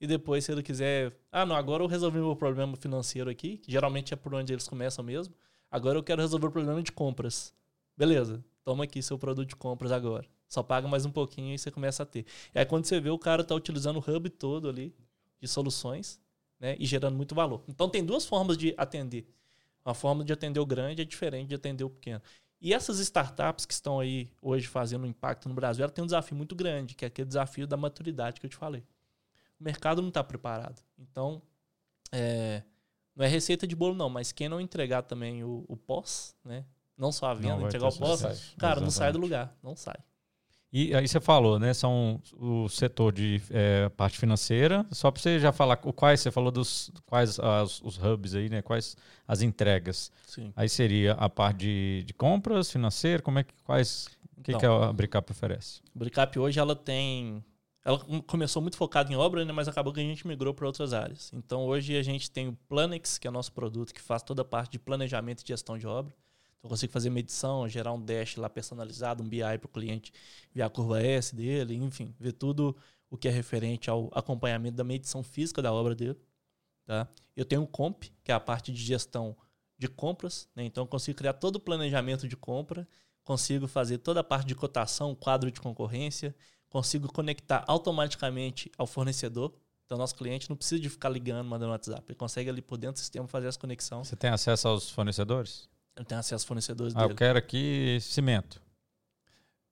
e 0.00 0.06
depois, 0.06 0.44
se 0.44 0.52
ele 0.52 0.62
quiser, 0.62 1.12
ah, 1.30 1.46
não, 1.46 1.56
agora 1.56 1.82
eu 1.82 1.86
resolvi 1.86 2.18
meu 2.18 2.36
problema 2.36 2.76
financeiro 2.76 3.30
aqui, 3.30 3.58
que 3.58 3.70
geralmente 3.70 4.12
é 4.12 4.16
por 4.16 4.34
onde 4.34 4.52
eles 4.52 4.68
começam 4.68 5.04
mesmo. 5.04 5.34
Agora 5.70 5.98
eu 5.98 6.02
quero 6.02 6.20
resolver 6.20 6.46
o 6.46 6.50
problema 6.50 6.82
de 6.82 6.92
compras. 6.92 7.54
Beleza, 7.96 8.44
toma 8.64 8.84
aqui 8.84 9.02
seu 9.02 9.18
produto 9.18 9.48
de 9.48 9.56
compras 9.56 9.92
agora. 9.92 10.26
Só 10.48 10.62
paga 10.62 10.86
mais 10.86 11.04
um 11.04 11.10
pouquinho 11.10 11.54
e 11.54 11.58
você 11.58 11.70
começa 11.70 12.02
a 12.02 12.06
ter. 12.06 12.26
E 12.54 12.58
aí 12.58 12.66
quando 12.66 12.84
você 12.84 13.00
vê, 13.00 13.10
o 13.10 13.18
cara 13.18 13.42
está 13.42 13.54
utilizando 13.54 13.96
o 13.96 14.16
hub 14.16 14.28
todo 14.30 14.68
ali 14.68 14.94
de 15.40 15.48
soluções 15.48 16.20
né, 16.60 16.76
e 16.78 16.86
gerando 16.86 17.16
muito 17.16 17.34
valor. 17.34 17.62
Então 17.68 17.88
tem 17.88 18.04
duas 18.04 18.26
formas 18.26 18.56
de 18.56 18.74
atender. 18.76 19.26
Uma 19.84 19.94
forma 19.94 20.24
de 20.24 20.32
atender 20.32 20.60
o 20.60 20.66
grande 20.66 21.02
é 21.02 21.04
diferente 21.04 21.48
de 21.48 21.54
atender 21.54 21.84
o 21.84 21.90
pequeno. 21.90 22.22
E 22.60 22.72
essas 22.72 22.98
startups 22.98 23.66
que 23.66 23.74
estão 23.74 24.00
aí 24.00 24.30
hoje 24.40 24.66
fazendo 24.66 25.06
impacto 25.06 25.48
no 25.48 25.54
Brasil, 25.54 25.82
ela 25.84 25.92
tem 25.92 26.02
um 26.02 26.06
desafio 26.06 26.36
muito 26.36 26.54
grande, 26.54 26.94
que 26.94 27.04
é 27.04 27.08
aquele 27.08 27.28
desafio 27.28 27.66
da 27.66 27.76
maturidade 27.76 28.40
que 28.40 28.46
eu 28.46 28.50
te 28.50 28.56
falei. 28.56 28.82
O 29.60 29.64
mercado 29.64 30.00
não 30.02 30.08
está 30.08 30.22
preparado. 30.24 30.82
Então, 30.98 31.40
é, 32.12 32.62
não 33.14 33.24
é 33.24 33.28
receita 33.28 33.66
de 33.66 33.74
bolo, 33.76 33.94
não, 33.94 34.08
mas 34.10 34.32
quem 34.32 34.48
não 34.48 34.60
entregar 34.60 35.02
também 35.02 35.42
o, 35.44 35.64
o 35.68 35.76
pós, 35.76 36.34
né? 36.44 36.64
Não 36.96 37.10
só 37.10 37.26
a 37.26 37.34
venda, 37.34 37.56
vai 37.56 37.66
entregar 37.66 37.88
o 37.88 37.96
pós, 37.98 38.54
cara, 38.58 38.80
não 38.80 38.90
sai 38.90 39.12
do 39.12 39.18
Exatamente. 39.18 39.20
lugar. 39.20 39.56
Não 39.62 39.74
sai. 39.76 39.96
E 40.72 40.92
aí 40.94 41.06
você 41.06 41.20
falou, 41.20 41.58
né? 41.58 41.72
São 41.72 42.20
o 42.32 42.68
setor 42.68 43.12
de 43.12 43.40
é, 43.50 43.88
parte 43.90 44.18
financeira. 44.18 44.84
Só 44.90 45.08
para 45.10 45.22
você 45.22 45.38
já 45.38 45.52
falar 45.52 45.76
quais 45.76 46.20
você 46.20 46.32
falou 46.32 46.50
dos 46.50 46.90
quais 47.06 47.38
as- 47.38 47.80
os 47.80 47.96
hubs 47.96 48.34
aí, 48.34 48.48
né? 48.48 48.60
Quais 48.60 48.96
as 49.26 49.40
entregas. 49.40 50.10
Sim. 50.26 50.52
Aí 50.56 50.68
seria 50.68 51.12
a 51.12 51.28
parte 51.30 51.58
de, 51.58 52.02
de 52.04 52.12
compras 52.12 52.72
financeira. 52.72 53.22
Como 53.22 53.38
é 53.38 53.44
que 53.44 53.54
quais 53.62 54.08
o 54.36 54.42
que, 54.42 54.50
Então. 54.50 54.58
que 54.60 54.66
a 54.66 54.92
Bricap 54.92 55.30
oferece? 55.30 55.80
O 55.94 55.98
Bricap 56.00 56.36
hoje 56.40 56.58
ela 56.58 56.74
tem. 56.74 57.44
Ela 57.84 57.98
com- 57.98 58.22
começou 58.22 58.62
muito 58.62 58.76
focada 58.76 59.12
em 59.12 59.16
obra, 59.16 59.44
né, 59.44 59.52
mas 59.52 59.68
acabou 59.68 59.92
que 59.92 60.00
a 60.00 60.02
gente 60.02 60.26
migrou 60.26 60.54
para 60.54 60.66
outras 60.66 60.92
áreas. 60.94 61.30
Então 61.34 61.66
hoje 61.66 61.96
a 61.96 62.02
gente 62.02 62.30
tem 62.30 62.48
o 62.48 62.56
Planex, 62.68 63.18
que 63.18 63.28
é 63.28 63.30
nosso 63.30 63.52
produto 63.52 63.92
que 63.92 64.00
faz 64.00 64.22
toda 64.22 64.42
a 64.42 64.44
parte 64.44 64.72
de 64.72 64.78
planejamento 64.78 65.42
e 65.42 65.46
gestão 65.46 65.76
de 65.76 65.86
obra. 65.86 66.14
Então 66.58 66.64
eu 66.64 66.70
consigo 66.70 66.92
fazer 66.92 67.10
medição, 67.10 67.68
gerar 67.68 67.92
um 67.92 68.00
dash 68.00 68.36
lá 68.36 68.48
personalizado, 68.48 69.22
um 69.22 69.28
BI 69.28 69.40
para 69.40 69.66
o 69.66 69.68
cliente, 69.68 70.12
ver 70.52 70.62
a 70.62 70.70
curva 70.70 71.02
S 71.02 71.34
dele, 71.36 71.74
enfim, 71.74 72.14
ver 72.18 72.32
tudo 72.32 72.74
o 73.10 73.18
que 73.18 73.28
é 73.28 73.30
referente 73.30 73.90
ao 73.90 74.10
acompanhamento 74.14 74.76
da 74.76 74.84
medição 74.84 75.22
física 75.22 75.60
da 75.60 75.72
obra 75.72 75.94
dele. 75.94 76.18
Tá? 76.86 77.06
Eu 77.36 77.44
tenho 77.44 77.62
o 77.62 77.66
Comp, 77.66 78.04
que 78.22 78.32
é 78.32 78.34
a 78.34 78.40
parte 78.40 78.72
de 78.72 78.82
gestão 78.82 79.36
de 79.76 79.88
compras, 79.88 80.48
né? 80.54 80.64
então 80.64 80.84
eu 80.84 80.88
consigo 80.88 81.18
criar 81.18 81.34
todo 81.34 81.56
o 81.56 81.60
planejamento 81.60 82.26
de 82.26 82.36
compra, 82.36 82.88
consigo 83.22 83.66
fazer 83.66 83.98
toda 83.98 84.20
a 84.20 84.24
parte 84.24 84.46
de 84.46 84.54
cotação, 84.54 85.14
quadro 85.14 85.50
de 85.50 85.60
concorrência, 85.60 86.34
consigo 86.74 87.06
conectar 87.12 87.62
automaticamente 87.68 88.68
ao 88.76 88.84
fornecedor. 88.84 89.54
Então, 89.86 89.96
nosso 89.96 90.16
cliente 90.16 90.50
não 90.50 90.56
precisa 90.56 90.80
de 90.82 90.90
ficar 90.90 91.08
ligando, 91.08 91.46
mandando 91.46 91.70
WhatsApp. 91.70 92.02
Ele 92.08 92.16
consegue 92.16 92.50
ali 92.50 92.60
por 92.60 92.76
dentro 92.76 92.94
do 92.94 92.98
sistema 92.98 93.28
fazer 93.28 93.46
essa 93.46 93.58
conexão. 93.58 94.02
Você 94.02 94.16
tem 94.16 94.28
acesso 94.30 94.66
aos 94.66 94.90
fornecedores? 94.90 95.68
Ele 95.96 96.04
tem 96.04 96.18
acesso 96.18 96.34
aos 96.34 96.44
fornecedores 96.44 96.92
Ah, 96.96 97.02
dele. 97.02 97.12
eu 97.12 97.16
quero 97.16 97.38
aqui 97.38 97.98
cimento. 98.00 98.60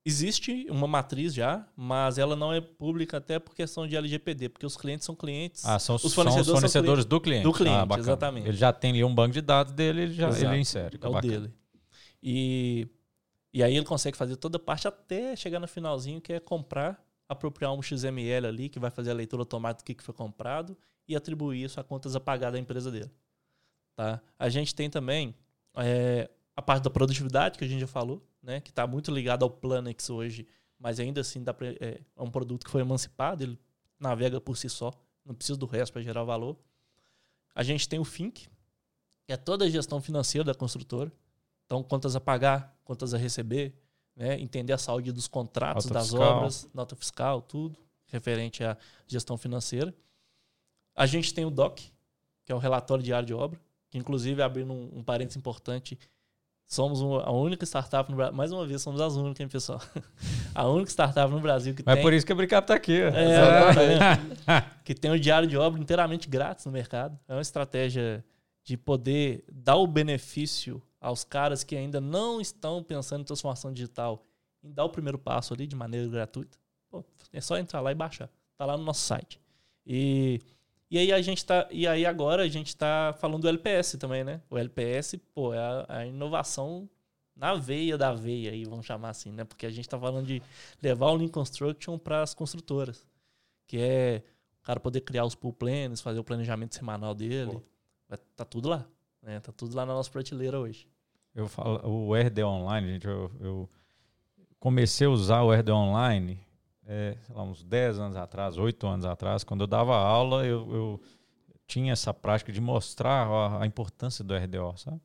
Existe 0.05 0.65
uma 0.69 0.87
matriz 0.87 1.33
já, 1.33 1.65
mas 1.75 2.17
ela 2.17 2.37
não 2.37 2.53
é 2.53 2.61
pública 2.61 3.17
até 3.17 3.37
por 3.37 3.53
questão 3.53 3.85
de 3.85 3.97
LGPD, 3.97 4.47
porque 4.49 4.65
os 4.65 4.77
clientes 4.77 5.05
são 5.05 5.13
clientes. 5.15 5.65
Ah, 5.65 5.79
são, 5.79 5.95
Os 5.95 6.01
são 6.03 6.07
os 6.07 6.13
fornecedores 6.13 6.45
são 6.47 6.55
fornecedores 6.55 7.05
do 7.05 7.19
cliente. 7.19 7.43
do 7.43 7.51
cliente, 7.53 7.87
Ah, 7.93 7.99
exatamente. 7.99 8.47
Ele 8.47 8.57
já 8.57 8.71
tem 8.71 8.91
ali 8.91 9.03
um 9.03 9.13
banco 9.13 9.33
de 9.33 9.41
dados 9.41 9.73
dele, 9.73 10.03
ele 10.03 10.13
já 10.13 10.29
Exato. 10.29 10.45
ele 10.45 10.61
insere. 10.61 10.99
é 11.01 11.07
o 11.07 11.11
Bacana. 11.11 11.33
dele. 11.33 11.53
E, 12.21 12.87
e 13.53 13.61
aí 13.61 13.75
ele 13.75 13.85
consegue 13.85 14.17
fazer 14.17 14.35
toda 14.35 14.57
a 14.57 14.59
parte 14.59 14.87
até 14.87 15.35
chegar 15.35 15.59
no 15.59 15.67
finalzinho, 15.67 16.19
que 16.19 16.33
é 16.33 16.39
comprar, 16.39 17.05
apropriar 17.29 17.71
um 17.71 17.81
XML 17.81 18.47
ali, 18.47 18.67
que 18.67 18.79
vai 18.79 18.89
fazer 18.89 19.11
a 19.11 19.13
leitura 19.13 19.43
automática 19.43 19.93
do 19.93 19.95
que 19.95 20.03
foi 20.03 20.13
comprado 20.13 20.75
e 21.07 21.15
atribuir 21.15 21.63
isso 21.63 21.79
a 21.79 21.83
contas 21.83 22.15
a 22.15 22.19
pagar 22.19 22.51
da 22.51 22.57
empresa 22.57 22.89
dele. 22.89 23.11
Tá? 23.95 24.19
A 24.39 24.49
gente 24.49 24.73
tem 24.73 24.89
também 24.89 25.35
é, 25.75 26.29
a 26.55 26.61
parte 26.61 26.83
da 26.83 26.89
produtividade, 26.89 27.57
que 27.57 27.63
a 27.63 27.67
gente 27.67 27.81
já 27.81 27.87
falou, 27.87 28.25
né? 28.41 28.59
que 28.59 28.71
está 28.71 28.87
muito 28.87 29.11
ligado 29.11 29.43
ao 29.43 29.49
Planex 29.51 30.09
hoje, 30.09 30.47
mas 30.79 30.99
ainda 30.99 31.21
assim 31.21 31.43
dá 31.43 31.53
pra, 31.53 31.67
é, 31.67 32.01
é 32.15 32.21
um 32.21 32.31
produto 32.31 32.65
que 32.65 32.71
foi 32.71 32.81
emancipado, 32.81 33.43
ele 33.43 33.59
navega 33.99 34.41
por 34.41 34.57
si 34.57 34.67
só, 34.67 34.91
não 35.23 35.35
precisa 35.35 35.57
do 35.57 35.67
resto 35.67 35.93
para 35.93 36.01
gerar 36.01 36.23
valor. 36.23 36.57
A 37.53 37.61
gente 37.61 37.87
tem 37.87 37.99
o 37.99 38.03
Fink, 38.03 38.47
que 39.25 39.31
é 39.31 39.37
toda 39.37 39.65
a 39.65 39.69
gestão 39.69 40.01
financeira 40.01 40.43
da 40.43 40.55
construtora. 40.55 41.11
Então, 41.65 41.81
contas 41.83 42.15
a 42.15 42.19
pagar, 42.21 42.75
contas 42.83 43.13
a 43.13 43.17
receber, 43.17 43.73
né? 44.15 44.39
entender 44.39 44.73
a 44.73 44.77
saúde 44.77 45.11
dos 45.11 45.27
contratos, 45.27 45.85
Nota 45.85 45.93
das 45.95 46.09
fiscal. 46.09 46.37
obras, 46.37 46.69
nota 46.73 46.95
fiscal, 46.95 47.41
tudo 47.41 47.77
referente 48.07 48.63
à 48.63 48.77
gestão 49.07 49.37
financeira. 49.37 49.93
A 50.95 51.05
gente 51.07 51.33
tem 51.33 51.45
o 51.45 51.49
DOC, 51.49 51.91
que 52.45 52.51
é 52.51 52.55
o 52.55 52.59
relatório 52.59 53.03
diário 53.03 53.25
de 53.25 53.33
obra, 53.33 53.59
que 53.89 53.97
inclusive, 53.97 54.41
abrindo 54.41 54.71
um, 54.71 54.99
um 54.99 55.03
parênteses 55.03 55.37
importante, 55.37 55.97
somos 56.67 57.01
uma- 57.01 57.23
a 57.23 57.31
única 57.31 57.65
startup 57.65 58.09
no 58.11 58.15
Brasil, 58.17 58.35
mais 58.35 58.51
uma 58.51 58.65
vez, 58.67 58.81
somos 58.81 59.01
as 59.01 59.15
únicas, 59.15 59.39
hein, 59.39 59.47
pessoal? 59.47 59.81
a 60.53 60.67
única 60.67 60.91
startup 60.91 61.31
no 61.31 61.39
Brasil 61.39 61.73
que 61.73 61.81
Mas 61.85 61.95
tem... 61.95 62.03
por 62.03 62.13
isso 62.13 62.25
que 62.25 62.31
a 62.31 62.35
Bricap 62.35 62.67
tá 62.67 62.75
aqui. 62.75 62.99
ó. 63.03 63.07
É, 63.07 64.65
que 64.83 64.93
tem 64.93 65.09
o 65.11 65.19
diário 65.19 65.47
de 65.47 65.57
obra 65.57 65.79
inteiramente 65.79 66.27
grátis 66.29 66.65
no 66.65 66.71
mercado. 66.71 67.17
É 67.27 67.33
uma 67.33 67.41
estratégia 67.41 68.23
de 68.63 68.77
poder 68.77 69.43
dar 69.51 69.75
o 69.77 69.87
benefício 69.87 70.81
aos 71.03 71.23
caras 71.23 71.63
que 71.63 71.75
ainda 71.75 71.99
não 71.99 72.39
estão 72.39 72.81
pensando 72.81 73.21
em 73.21 73.25
transformação 73.25 73.71
digital, 73.71 74.25
em 74.63 74.71
dar 74.71 74.85
o 74.85 74.89
primeiro 74.89 75.19
passo 75.19 75.53
ali 75.53 75.67
de 75.67 75.75
maneira 75.75 76.07
gratuita. 76.07 76.57
Pô, 76.89 77.03
é 77.31 77.41
só 77.41 77.57
entrar 77.57 77.81
lá 77.81 77.91
e 77.91 77.95
baixar. 77.95 78.29
Tá 78.55 78.65
lá 78.65 78.77
no 78.77 78.83
nosso 78.83 79.01
site. 79.01 79.39
E, 79.85 80.39
e 80.89 80.97
aí 80.97 81.11
a 81.11 81.21
gente 81.21 81.45
tá. 81.45 81.67
E 81.69 81.85
aí 81.85 82.05
agora 82.05 82.43
a 82.43 82.47
gente 82.47 82.75
tá 82.75 83.13
falando 83.19 83.41
do 83.41 83.49
LPS 83.49 83.97
também, 83.97 84.23
né? 84.23 84.41
O 84.49 84.57
LPS, 84.57 85.15
pô, 85.33 85.53
é 85.53 85.59
a, 85.59 85.85
a 85.89 86.05
inovação 86.05 86.89
na 87.35 87.55
veia 87.55 87.97
da 87.97 88.13
veia 88.13 88.51
aí, 88.51 88.63
vamos 88.63 88.85
chamar 88.85 89.09
assim, 89.09 89.31
né? 89.31 89.43
Porque 89.43 89.65
a 89.65 89.69
gente 89.69 89.89
tá 89.89 89.99
falando 89.99 90.25
de 90.25 90.41
levar 90.81 91.07
o 91.07 91.15
Lean 91.15 91.29
Construction 91.29 91.97
para 91.97 92.21
as 92.21 92.33
construtoras 92.33 93.05
que 93.73 93.77
é 93.79 94.23
o 94.61 94.65
cara 94.65 94.79
poder 94.79 95.01
criar 95.01 95.25
os 95.25 95.35
pool 95.35 95.51
plans, 95.51 95.99
fazer 95.99 96.19
o 96.19 96.23
planejamento 96.23 96.75
semanal 96.75 97.15
dele. 97.15 97.59
Vai, 98.07 98.19
tá 98.35 98.45
tudo 98.45 98.69
lá. 98.69 98.85
Né? 99.21 99.39
Tá 99.39 99.51
tudo 99.51 99.75
lá 99.75 99.83
na 99.83 99.93
nossa 99.93 100.11
prateleira 100.11 100.59
hoje. 100.59 100.87
Eu 101.35 101.47
falo, 101.47 101.81
o 101.83 102.15
RD 102.15 102.43
Online, 102.43 102.93
gente, 102.93 103.07
eu, 103.07 103.31
eu 103.39 103.69
comecei 104.59 105.07
a 105.07 105.09
usar 105.09 105.41
o 105.41 105.51
RD 105.51 105.71
Online, 105.71 106.39
é, 106.85 107.17
lá, 107.29 107.43
uns 107.43 107.63
10 107.63 107.99
anos 107.99 108.15
atrás, 108.15 108.57
8 108.57 108.85
anos 108.85 109.05
atrás, 109.05 109.43
quando 109.43 109.61
eu 109.61 109.67
dava 109.67 109.95
aula, 109.95 110.45
eu, 110.45 110.71
eu 110.73 111.01
tinha 111.65 111.93
essa 111.93 112.13
prática 112.13 112.51
de 112.51 112.61
mostrar 112.61 113.27
a, 113.27 113.63
a 113.63 113.65
importância 113.65 114.23
do 114.23 114.35
RDO, 114.35 114.77
sabe? 114.77 115.01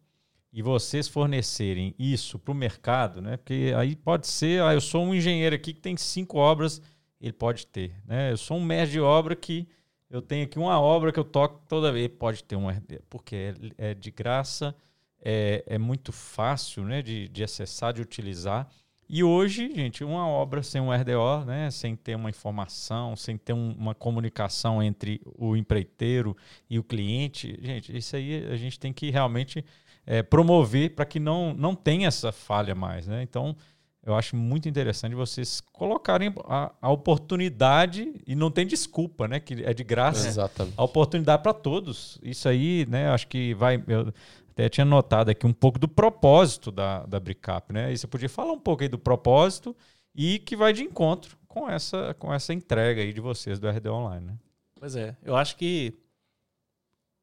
E 0.52 0.62
vocês 0.62 1.08
fornecerem 1.08 1.94
isso 1.98 2.38
para 2.38 2.52
o 2.52 2.54
mercado, 2.54 3.20
né? 3.20 3.36
Porque 3.36 3.72
aí 3.76 3.94
pode 3.94 4.26
ser, 4.26 4.62
ah, 4.62 4.74
eu 4.74 4.80
sou 4.80 5.04
um 5.04 5.14
engenheiro 5.14 5.54
aqui 5.54 5.72
que 5.72 5.80
tem 5.80 5.96
cinco 5.96 6.38
obras, 6.38 6.80
ele 7.20 7.32
pode 7.32 7.66
ter, 7.66 7.94
né? 8.06 8.32
Eu 8.32 8.36
sou 8.36 8.56
um 8.56 8.64
mestre 8.64 8.92
de 8.92 9.00
obra 9.00 9.36
que 9.36 9.68
eu 10.10 10.22
tenho 10.22 10.44
aqui 10.44 10.58
uma 10.58 10.80
obra 10.80 11.12
que 11.12 11.18
eu 11.18 11.24
toco 11.24 11.62
toda 11.68 11.92
vez, 11.92 12.08
pode 12.08 12.42
ter 12.44 12.56
um 12.56 12.68
RD, 12.68 13.00
porque 13.10 13.54
é, 13.76 13.90
é 13.90 13.94
de 13.94 14.10
graça, 14.10 14.74
é, 15.22 15.64
é 15.66 15.78
muito 15.78 16.12
fácil 16.12 16.84
né, 16.84 17.02
de, 17.02 17.28
de 17.28 17.42
acessar, 17.44 17.92
de 17.92 18.00
utilizar. 18.02 18.68
E 19.10 19.24
hoje, 19.24 19.72
gente, 19.74 20.04
uma 20.04 20.28
obra 20.28 20.62
sem 20.62 20.80
um 20.82 20.92
RDO, 20.92 21.44
né, 21.46 21.70
sem 21.70 21.96
ter 21.96 22.14
uma 22.14 22.28
informação, 22.28 23.16
sem 23.16 23.38
ter 23.38 23.54
um- 23.54 23.72
uma 23.72 23.94
comunicação 23.94 24.82
entre 24.82 25.20
o 25.36 25.56
empreiteiro 25.56 26.36
e 26.68 26.78
o 26.78 26.84
cliente, 26.84 27.58
gente, 27.62 27.96
isso 27.96 28.14
aí 28.16 28.46
a 28.52 28.56
gente 28.56 28.78
tem 28.78 28.92
que 28.92 29.10
realmente 29.10 29.64
é, 30.06 30.22
promover 30.22 30.94
para 30.94 31.04
que 31.06 31.18
não, 31.18 31.54
não 31.54 31.74
tenha 31.74 32.08
essa 32.08 32.32
falha 32.32 32.74
mais. 32.74 33.06
Né? 33.06 33.22
Então, 33.22 33.56
eu 34.04 34.14
acho 34.14 34.36
muito 34.36 34.66
interessante 34.68 35.14
vocês 35.14 35.60
colocarem 35.72 36.32
a, 36.46 36.72
a 36.80 36.90
oportunidade, 36.90 38.14
e 38.26 38.34
não 38.34 38.50
tem 38.50 38.66
desculpa, 38.66 39.28
né? 39.28 39.38
Que 39.38 39.62
é 39.64 39.74
de 39.74 39.84
graça 39.84 40.26
Exatamente. 40.26 40.74
a 40.78 40.82
oportunidade 40.82 41.42
para 41.42 41.52
todos. 41.52 42.18
Isso 42.22 42.48
aí, 42.48 42.86
né? 42.88 43.10
Acho 43.10 43.26
que 43.26 43.52
vai. 43.54 43.82
Eu 43.86 44.12
até 44.58 44.68
tinha 44.68 44.84
notado 44.84 45.28
aqui 45.30 45.46
um 45.46 45.52
pouco 45.52 45.78
do 45.78 45.86
propósito 45.86 46.72
da, 46.72 47.06
da 47.06 47.20
Bricap, 47.20 47.72
né? 47.72 47.92
E 47.92 47.96
você 47.96 48.08
podia 48.08 48.28
falar 48.28 48.52
um 48.52 48.58
pouco 48.58 48.82
aí 48.82 48.88
do 48.88 48.98
propósito 48.98 49.74
e 50.12 50.40
que 50.40 50.56
vai 50.56 50.72
de 50.72 50.82
encontro 50.82 51.38
com 51.46 51.70
essa, 51.70 52.12
com 52.14 52.34
essa 52.34 52.52
entrega 52.52 53.00
aí 53.00 53.12
de 53.12 53.20
vocês 53.20 53.60
do 53.60 53.68
RD 53.68 53.88
Online, 53.88 54.26
né? 54.26 54.38
Pois 54.74 54.96
é. 54.96 55.16
Eu 55.22 55.36
acho 55.36 55.56
que 55.56 55.94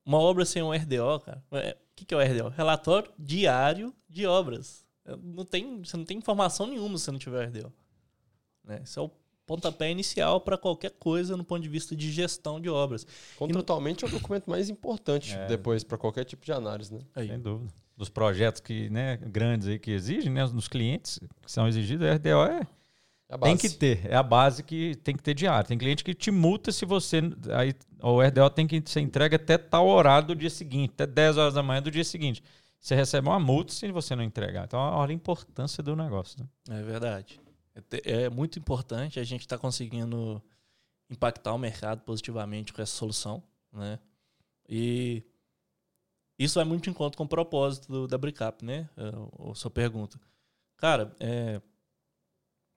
uma 0.05 0.17
obra 0.17 0.45
sem 0.45 0.63
um 0.63 0.71
RDO, 0.71 1.19
cara. 1.19 1.43
é- 1.51 1.77
O 1.91 1.95
que, 1.95 2.05
que 2.05 2.13
é 2.13 2.17
o 2.17 2.21
RDO? 2.21 2.49
Relatório 2.55 3.11
diário 3.19 3.93
de 4.09 4.25
obras. 4.25 4.85
É, 5.05 5.13
Não 5.17 5.43
tem, 5.43 5.81
você 5.83 5.97
não 5.97 6.05
tem 6.05 6.17
informação 6.17 6.67
nenhuma 6.67 6.97
se 6.97 7.11
não 7.11 7.19
tiver 7.19 7.47
RDO. 7.49 7.71
Né? 8.63 8.79
Isso 8.83 8.97
é 8.97 9.03
o 9.03 9.11
pontapé 9.45 9.91
inicial 9.91 10.41
para 10.41 10.57
qualquer 10.57 10.91
coisa 10.91 11.37
no 11.37 11.43
ponto 11.43 11.61
de 11.61 11.69
vista 11.69 11.95
de 11.95 12.11
gestão 12.11 12.59
de 12.59 12.69
obras. 12.69 13.05
Contratualmente 13.37 14.03
é 14.03 14.07
o 14.07 14.11
documento 14.11 14.49
mais 14.49 14.69
importante 14.69 15.33
É. 15.35 15.45
depois 15.47 15.83
para 15.83 15.97
qualquer 15.97 16.25
tipo 16.25 16.43
de 16.45 16.51
análise, 16.51 16.93
né? 16.93 17.01
Aí. 17.15 17.27
Sem 17.27 17.39
dúvida. 17.39 17.71
Dos 17.97 18.09
projetos 18.09 18.59
que, 18.59 18.89
né, 18.89 19.15
grandes 19.17 19.67
aí 19.69 19.79
que 19.79 19.91
exigem, 19.91 20.31
né? 20.31 20.45
Nos 20.47 20.67
clientes 20.67 21.19
que 21.41 21.51
são 21.51 21.67
exigidos, 21.67 22.05
RDO 22.07 22.43
é, 22.45 22.67
É 23.27 23.33
a 23.33 23.37
Tem 23.39 23.55
base. 23.55 23.69
que 23.69 23.75
ter, 23.75 24.05
é 24.05 24.15
a 24.15 24.21
base 24.21 24.61
que 24.61 24.93
tem 24.97 25.15
que 25.15 25.23
ter 25.23 25.33
diário. 25.33 25.67
Tem 25.67 25.75
cliente 25.77 26.03
que 26.03 26.13
te 26.13 26.29
multa 26.29 26.71
se 26.71 26.85
você. 26.85 27.21
Aí, 27.57 27.73
o 28.03 28.21
RDO 28.21 28.49
tem 28.51 28.67
que 28.67 28.83
ser 28.85 28.99
entregue 28.99 29.35
até 29.35 29.57
tal 29.57 29.87
horário 29.87 30.27
do 30.27 30.35
dia 30.35 30.49
seguinte, 30.49 30.91
até 30.93 31.07
10 31.07 31.37
horas 31.37 31.53
da 31.55 31.63
manhã 31.63 31.81
do 31.81 31.89
dia 31.89 32.03
seguinte. 32.03 32.43
Você 32.79 32.93
recebe 32.93 33.27
uma 33.27 33.39
multa 33.39 33.73
se 33.73 33.91
você 33.91 34.15
não 34.15 34.21
entregar. 34.23 34.65
Então, 34.65 34.79
olha 34.79 35.09
a 35.09 35.13
importância 35.13 35.81
do 35.81 35.95
negócio. 35.95 36.37
Né? 36.69 36.79
É 36.79 36.83
verdade. 36.83 37.39
É 38.03 38.23
É 38.25 38.29
muito 38.29 38.57
importante. 38.59 39.19
A 39.19 39.23
gente 39.23 39.41
está 39.41 39.57
conseguindo 39.57 40.41
impactar 41.09 41.53
o 41.53 41.57
mercado 41.57 42.01
positivamente 42.01 42.73
com 42.73 42.81
essa 42.81 42.95
solução, 42.95 43.43
né? 43.71 43.99
E 44.67 45.23
isso 46.39 46.59
é 46.59 46.63
muito 46.63 46.89
em 46.89 46.93
conta 46.93 47.17
com 47.17 47.23
o 47.23 47.27
propósito 47.27 47.87
do- 47.91 48.07
da 48.07 48.17
Bricap, 48.17 48.63
né? 48.65 48.89
É, 48.97 49.51
A 49.51 49.55
sua 49.55 49.69
pergunta. 49.71 50.19
Cara, 50.77 51.15
é, 51.19 51.61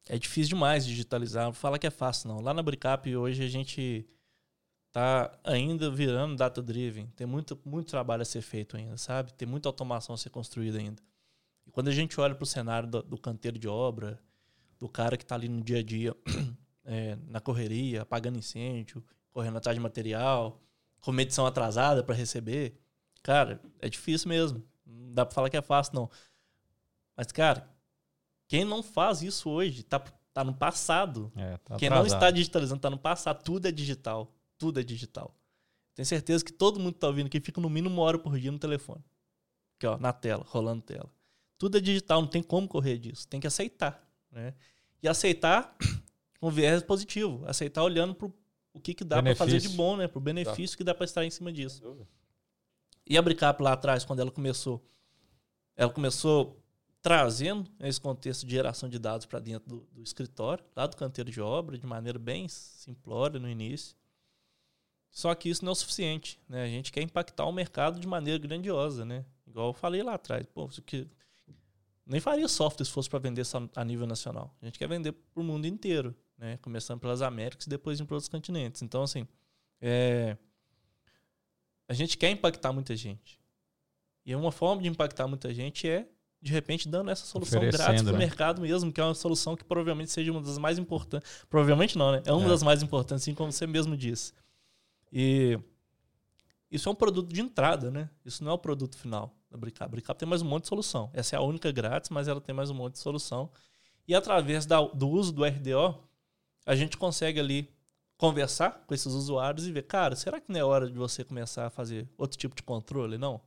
é 0.09 0.19
difícil 0.19 0.51
demais 0.51 0.85
digitalizar. 0.87 1.53
Fala 1.53 1.79
que 1.79 1.87
é 1.87 1.91
fácil, 1.91 2.29
não. 2.29 2.41
Lá 2.41 2.53
na 2.55 2.63
Bricap 2.63 3.15
hoje 3.17 3.43
a 3.43 3.49
gente 3.49 4.07
tá 4.93 5.37
ainda 5.45 5.91
virando 5.91 6.37
data-driven. 6.37 7.07
Tem 7.17 7.27
muito, 7.27 7.59
muito 7.65 7.89
trabalho 7.91 8.23
a 8.23 8.25
ser 8.25 8.43
feito 8.43 8.77
ainda, 8.77 8.97
sabe? 8.97 9.33
Tem 9.35 9.47
muita 9.49 9.69
automação 9.69 10.15
a 10.15 10.19
ser 10.19 10.31
construída 10.31 10.79
ainda. 10.79 11.03
E 11.67 11.71
quando 11.71 11.89
a 11.89 11.93
gente 11.93 12.19
olha 12.21 12.35
para 12.35 12.45
o 12.45 12.47
cenário 12.47 12.89
do, 12.89 13.03
do 13.03 13.19
canteiro 13.19 13.59
de 13.59 13.69
obra, 13.69 14.19
do 14.79 14.89
cara 14.89 15.16
que 15.16 15.24
está 15.24 15.35
ali 15.35 15.49
no 15.49 15.62
dia 15.62 15.79
a 15.79 15.83
dia, 15.83 16.16
é, 16.85 17.16
na 17.26 17.41
correria, 17.41 18.03
apagando 18.03 18.39
incêndio, 18.39 19.05
correndo 19.31 19.59
atrás 19.59 19.76
de 19.76 19.81
material, 19.81 20.61
com 21.01 21.12
medição 21.12 21.47
atrasada 21.47 22.03
para 22.03 22.14
receber, 22.14 22.79
cara, 23.22 23.61
é 23.81 23.89
difícil 23.89 24.29
mesmo. 24.29 24.64
Não 24.85 25.12
dá 25.14 25.26
para 25.26 25.35
falar 25.35 25.51
que 25.51 25.57
é 25.57 25.62
fácil, 25.62 25.95
não. 25.95 26.11
Mas, 27.16 27.31
cara, 27.33 27.68
quem 28.47 28.64
não 28.64 28.83
faz 28.83 29.22
isso 29.22 29.51
hoje 29.51 29.83
tá, 29.83 29.99
tá 30.33 30.43
no 30.43 30.55
passado. 30.55 31.31
É, 31.37 31.57
tá 31.59 31.76
Quem 31.76 31.91
não 31.91 32.07
está 32.07 32.31
digitalizando 32.31 32.81
tá 32.81 32.89
no 32.89 32.99
passado. 32.99 33.43
Tudo 33.43 33.68
é 33.68 33.72
digital. 33.72 34.33
Tudo 34.57 34.81
é 34.81 34.83
digital. 34.83 35.35
Tenho 35.95 36.07
certeza 36.07 36.45
que 36.45 36.53
todo 36.53 36.79
mundo 36.79 36.95
que 36.95 37.01
tá 37.01 37.09
ouvindo 37.09 37.26
aqui 37.26 37.41
fica 37.41 37.61
no 37.61 37.68
mínimo 37.68 37.95
uma 37.95 38.03
hora 38.03 38.18
por 38.18 38.39
dia 38.39 38.53
no 38.53 38.59
telefone. 38.59 39.05
Aqui, 39.76 39.87
ó, 39.87 39.99
na 39.99 40.12
tela, 40.12 40.45
rolando 40.49 40.83
tela. 40.83 41.12
Tudo 41.59 41.76
é 41.76 41.81
digital, 41.81 42.22
não 42.22 42.29
tem 42.29 42.43
como 42.43 42.68
correr 42.68 42.99
disso. 42.99 43.26
Tem 43.29 43.41
que 43.41 43.47
aceitar. 43.47 44.08
Né? 44.31 44.55
E 45.03 45.09
aceitar 45.09 45.76
com 46.41 46.51
viés 46.51 46.83
positivo. 46.83 47.43
Aceitar 47.47 47.83
olhando 47.83 48.14
pro 48.14 48.33
o 48.72 48.81
que, 48.81 48.95
que 48.95 49.05
dá 49.05 49.22
para 49.22 49.35
fazer 49.35 49.59
de 49.59 49.70
bom, 49.70 49.97
né? 49.97 50.07
Pro 50.07 50.20
benefício 50.20 50.76
que 50.76 50.85
dá 50.85 50.95
para 50.95 51.05
estar 51.05 51.24
em 51.24 51.31
cima 51.31 51.53
disso. 51.53 51.83
E 53.07 53.18
a 53.18 53.22
Bricap 53.22 53.61
lá 53.62 53.72
atrás, 53.72 54.05
quando 54.05 54.20
ela 54.20 54.31
começou, 54.31 54.85
ela 55.76 55.91
começou 55.91 56.62
trazendo 57.01 57.70
esse 57.81 58.01
contexto 58.01 58.47
de 58.47 58.53
geração 58.53 58.89
de 58.89 58.99
dados 58.99 59.26
para 59.26 59.39
dentro 59.39 59.68
do, 59.68 59.89
do, 59.93 60.03
escritório, 60.03 60.64
lá 60.76 60.87
do 60.87 60.97
canteiro 60.97 61.31
de 61.31 61.41
obra, 61.41 61.79
de 61.79 61.87
maneira 61.87 62.18
bem 62.18 62.49
simplória 62.49 63.41
no 63.41 63.49
início. 63.49 63.97
Só 65.11 65.35
que 65.35 65.49
isso 65.49 65.64
não 65.64 65.70
é 65.70 65.72
o 65.72 65.76
suficiente. 65.76 66.39
Né? 66.49 66.64
A 66.64 66.68
gente 66.68 66.93
quer 66.93 67.03
impactar 67.03 67.47
o 67.47 67.53
mercado 67.53 67.99
de 67.99 68.07
maneira 68.07 68.39
grandiosa. 68.39 69.05
Né? 69.05 69.24
Igual 69.47 69.68
eu 69.68 69.72
falei 69.72 70.03
lá 70.03 70.14
atrás. 70.14 70.47
Pô, 70.47 70.68
que 70.85 71.09
nem 72.09 72.21
faria 72.21 72.49
software 72.49 72.87
se 72.87 72.91
fosse 72.91 73.09
para 73.09 73.19
vender 73.19 73.45
só 73.45 73.69
a 73.77 73.85
nível 73.85 74.07
nacional. 74.07 74.57
A 74.63 74.65
gente 74.65 74.79
quer 74.79 74.89
vender 74.89 75.13
para 75.13 75.41
o 75.41 75.45
mundo 75.45 75.67
inteiro. 75.67 76.17
Né? 76.39 76.59
Começando 76.63 77.01
pelas 77.01 77.21
Américas 77.21 77.67
e 77.67 77.69
depois 77.69 78.01
em 78.01 78.05
outros 78.05 78.29
continentes. 78.29 78.81
Então, 78.81 79.03
assim, 79.03 79.27
é... 79.81 80.37
a 81.87 81.93
gente 81.93 82.17
quer 82.17 82.31
impactar 82.31 82.73
muita 82.73 82.97
gente. 82.97 83.39
E 84.25 84.35
uma 84.35 84.51
forma 84.51 84.81
de 84.83 84.89
impactar 84.89 85.27
muita 85.29 85.53
gente 85.53 85.87
é 85.87 86.09
de 86.41 86.53
repente 86.53 86.89
dando 86.89 87.11
essa 87.11 87.27
solução 87.27 87.61
grátis 87.61 88.03
para 88.03 88.11
o 88.11 88.13
né? 88.13 88.19
mercado 88.19 88.63
mesmo, 88.63 88.93
que 88.93 89.01
é 89.01 89.05
uma 89.05 89.15
solução 89.15 89.57
que 89.57 89.65
provavelmente 89.65 90.13
seja 90.13 90.31
uma 90.31 90.41
das 90.41 90.57
mais 90.57 90.79
importantes. 90.79 91.45
Provavelmente 91.51 91.99
não, 91.99 92.13
né? 92.13 92.23
É 92.25 92.33
uma 92.33 92.47
é. 92.47 92.49
das 92.49 92.63
mais 92.63 92.83
importantes, 92.83 93.25
assim 93.25 93.35
como 93.35 93.51
você 93.51 93.67
mesmo 93.67 93.97
disse. 93.97 94.33
E 95.13 95.59
isso 96.71 96.89
é 96.89 96.93
um 96.93 96.95
produto 96.95 97.33
de 97.33 97.41
entrada, 97.41 97.91
né? 97.91 98.09
Isso 98.25 98.45
não 98.45 98.53
é 98.53 98.55
o 98.55 98.59
produto 98.59 98.97
final 98.97 99.38
da 99.51 99.57
Bricap. 99.57 99.85
A 99.85 99.89
Bricap 99.89 100.19
tem 100.19 100.29
mais 100.29 100.43
um 100.43 100.47
monte 100.47 100.63
de 100.63 100.69
solução. 100.69 101.11
Essa 101.13 101.37
é 101.37 101.39
a 101.39 101.43
única 101.43 101.71
grátis, 101.73 102.11
mas 102.11 102.29
ela 102.29 102.41
tem 102.41 102.55
mais 102.55 102.71
um 102.71 102.75
monte 102.75 102.95
de 102.95 102.99
solução. 102.99 103.51
E 104.07 104.15
através 104.15 104.67
da, 104.67 104.81
do 104.81 105.09
uso 105.09 105.33
do 105.33 105.45
RDO, 105.45 105.99
a 106.67 106.75
gente 106.75 106.97
consegue 106.97 107.41
ali 107.41 107.71
conversar 108.17 108.85
com 108.87 108.95
esses 108.95 109.13
usuários 109.13 109.67
e 109.67 109.73
ver, 109.73 109.83
cara, 109.83 110.17
será 110.17 110.41
que 110.41 110.51
não 110.51 110.59
é 110.59 110.65
hora 110.65 110.91
de 110.91 110.99
você 110.99 111.23
começar 111.25 111.67
a 111.67 111.71
fazer 111.71 112.09
outro 112.17 112.37
tipo 112.37 112.55
de 112.55 112.63
controle? 112.63 113.17
Não. 113.17 113.41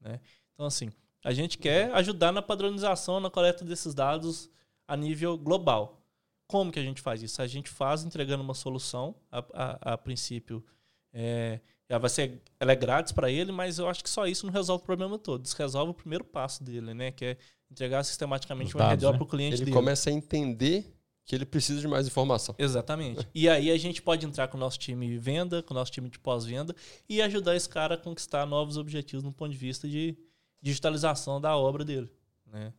Né? 0.00 0.20
Então, 0.52 0.66
assim, 0.66 0.90
a 1.24 1.32
gente 1.32 1.58
quer 1.58 1.92
ajudar 1.94 2.32
na 2.32 2.42
padronização, 2.42 3.20
na 3.20 3.30
coleta 3.30 3.64
desses 3.64 3.94
dados 3.94 4.50
a 4.86 4.96
nível 4.96 5.36
global. 5.36 6.02
Como 6.46 6.72
que 6.72 6.78
a 6.78 6.82
gente 6.82 7.00
faz 7.00 7.22
isso? 7.22 7.42
A 7.42 7.46
gente 7.46 7.68
faz 7.68 8.04
entregando 8.04 8.42
uma 8.42 8.54
solução, 8.54 9.14
a, 9.30 9.38
a, 9.52 9.92
a 9.94 9.98
princípio, 9.98 10.64
é, 11.12 11.60
ela 11.88 11.98
vai 11.98 12.10
ser, 12.10 12.42
ela 12.60 12.72
é 12.72 12.76
grátis 12.76 13.12
para 13.12 13.30
ele, 13.30 13.50
mas 13.50 13.78
eu 13.78 13.88
acho 13.88 14.02
que 14.02 14.10
só 14.10 14.26
isso 14.26 14.44
não 14.44 14.52
resolve 14.52 14.82
o 14.82 14.86
problema 14.86 15.18
todo. 15.18 15.44
Isso 15.44 15.56
resolve 15.56 15.92
o 15.92 15.94
primeiro 15.94 16.22
passo 16.24 16.62
dele, 16.62 16.92
né? 16.92 17.10
Que 17.10 17.24
é 17.24 17.36
entregar 17.70 18.04
sistematicamente 18.04 18.76
um 18.76 18.80
RDO 18.80 19.10
né? 19.10 19.16
para 19.16 19.22
o 19.22 19.26
cliente 19.26 19.54
ele 19.54 19.64
dele. 19.64 19.70
Ele 19.70 19.76
começa 19.76 20.10
a 20.10 20.12
entender 20.12 20.92
que 21.24 21.34
ele 21.34 21.44
precisa 21.44 21.80
de 21.80 21.88
mais 21.88 22.06
informação. 22.06 22.54
Exatamente. 22.58 23.26
e 23.34 23.48
aí 23.48 23.70
a 23.70 23.76
gente 23.78 24.02
pode 24.02 24.24
entrar 24.24 24.48
com 24.48 24.56
o 24.56 24.60
nosso 24.60 24.78
time 24.78 25.06
de 25.06 25.18
venda, 25.18 25.62
com 25.62 25.74
o 25.74 25.76
nosso 25.76 25.92
time 25.92 26.08
de 26.08 26.18
pós-venda 26.18 26.74
e 27.08 27.20
ajudar 27.22 27.54
esse 27.54 27.68
cara 27.68 27.94
a 27.94 27.98
conquistar 27.98 28.46
novos 28.46 28.76
objetivos 28.76 29.22
no 29.22 29.32
ponto 29.32 29.50
de 29.50 29.58
vista 29.58 29.86
de 29.86 30.16
digitalização 30.60 31.40
da 31.40 31.56
obra 31.56 31.84
dele, 31.84 32.10
né? 32.46 32.72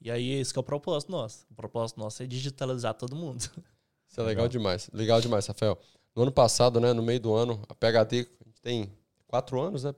E 0.00 0.10
aí 0.10 0.30
esse 0.32 0.56
é 0.56 0.60
o 0.60 0.62
propósito 0.62 1.10
nosso. 1.10 1.46
O 1.50 1.54
propósito 1.54 1.98
nosso 1.98 2.22
é 2.22 2.26
digitalizar 2.26 2.94
todo 2.94 3.16
mundo. 3.16 3.40
Isso 4.08 4.20
é 4.20 4.22
legal, 4.22 4.44
legal. 4.44 4.48
demais. 4.48 4.90
Legal 4.92 5.20
demais, 5.20 5.46
Rafael. 5.46 5.78
No 6.14 6.22
ano 6.22 6.32
passado, 6.32 6.80
né, 6.80 6.92
no 6.92 7.02
meio 7.02 7.20
do 7.20 7.34
ano, 7.34 7.62
a 7.68 7.74
PHD 7.74 8.26
tem 8.60 8.92
quatro 9.26 9.60
anos, 9.60 9.84
né? 9.84 9.94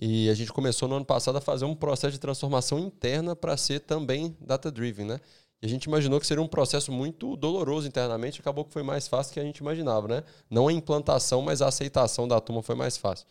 E 0.00 0.30
a 0.30 0.34
gente 0.34 0.52
começou 0.52 0.88
no 0.88 0.96
ano 0.96 1.04
passado 1.04 1.36
a 1.36 1.40
fazer 1.40 1.64
um 1.64 1.74
processo 1.74 2.12
de 2.12 2.18
transformação 2.18 2.78
interna 2.78 3.36
para 3.36 3.56
ser 3.56 3.80
também 3.80 4.36
data-driven, 4.40 5.06
né? 5.06 5.20
E 5.62 5.66
a 5.66 5.68
gente 5.68 5.84
imaginou 5.84 6.18
que 6.18 6.26
seria 6.26 6.42
um 6.42 6.48
processo 6.48 6.90
muito 6.90 7.36
doloroso 7.36 7.86
internamente, 7.86 8.40
acabou 8.40 8.64
que 8.64 8.72
foi 8.72 8.82
mais 8.82 9.06
fácil 9.06 9.34
que 9.34 9.40
a 9.40 9.42
gente 9.42 9.58
imaginava, 9.58 10.08
né? 10.08 10.24
Não 10.48 10.68
a 10.68 10.72
implantação, 10.72 11.42
mas 11.42 11.60
a 11.60 11.68
aceitação 11.68 12.26
da 12.26 12.40
turma 12.40 12.62
foi 12.62 12.74
mais 12.74 12.96
fácil. 12.96 13.26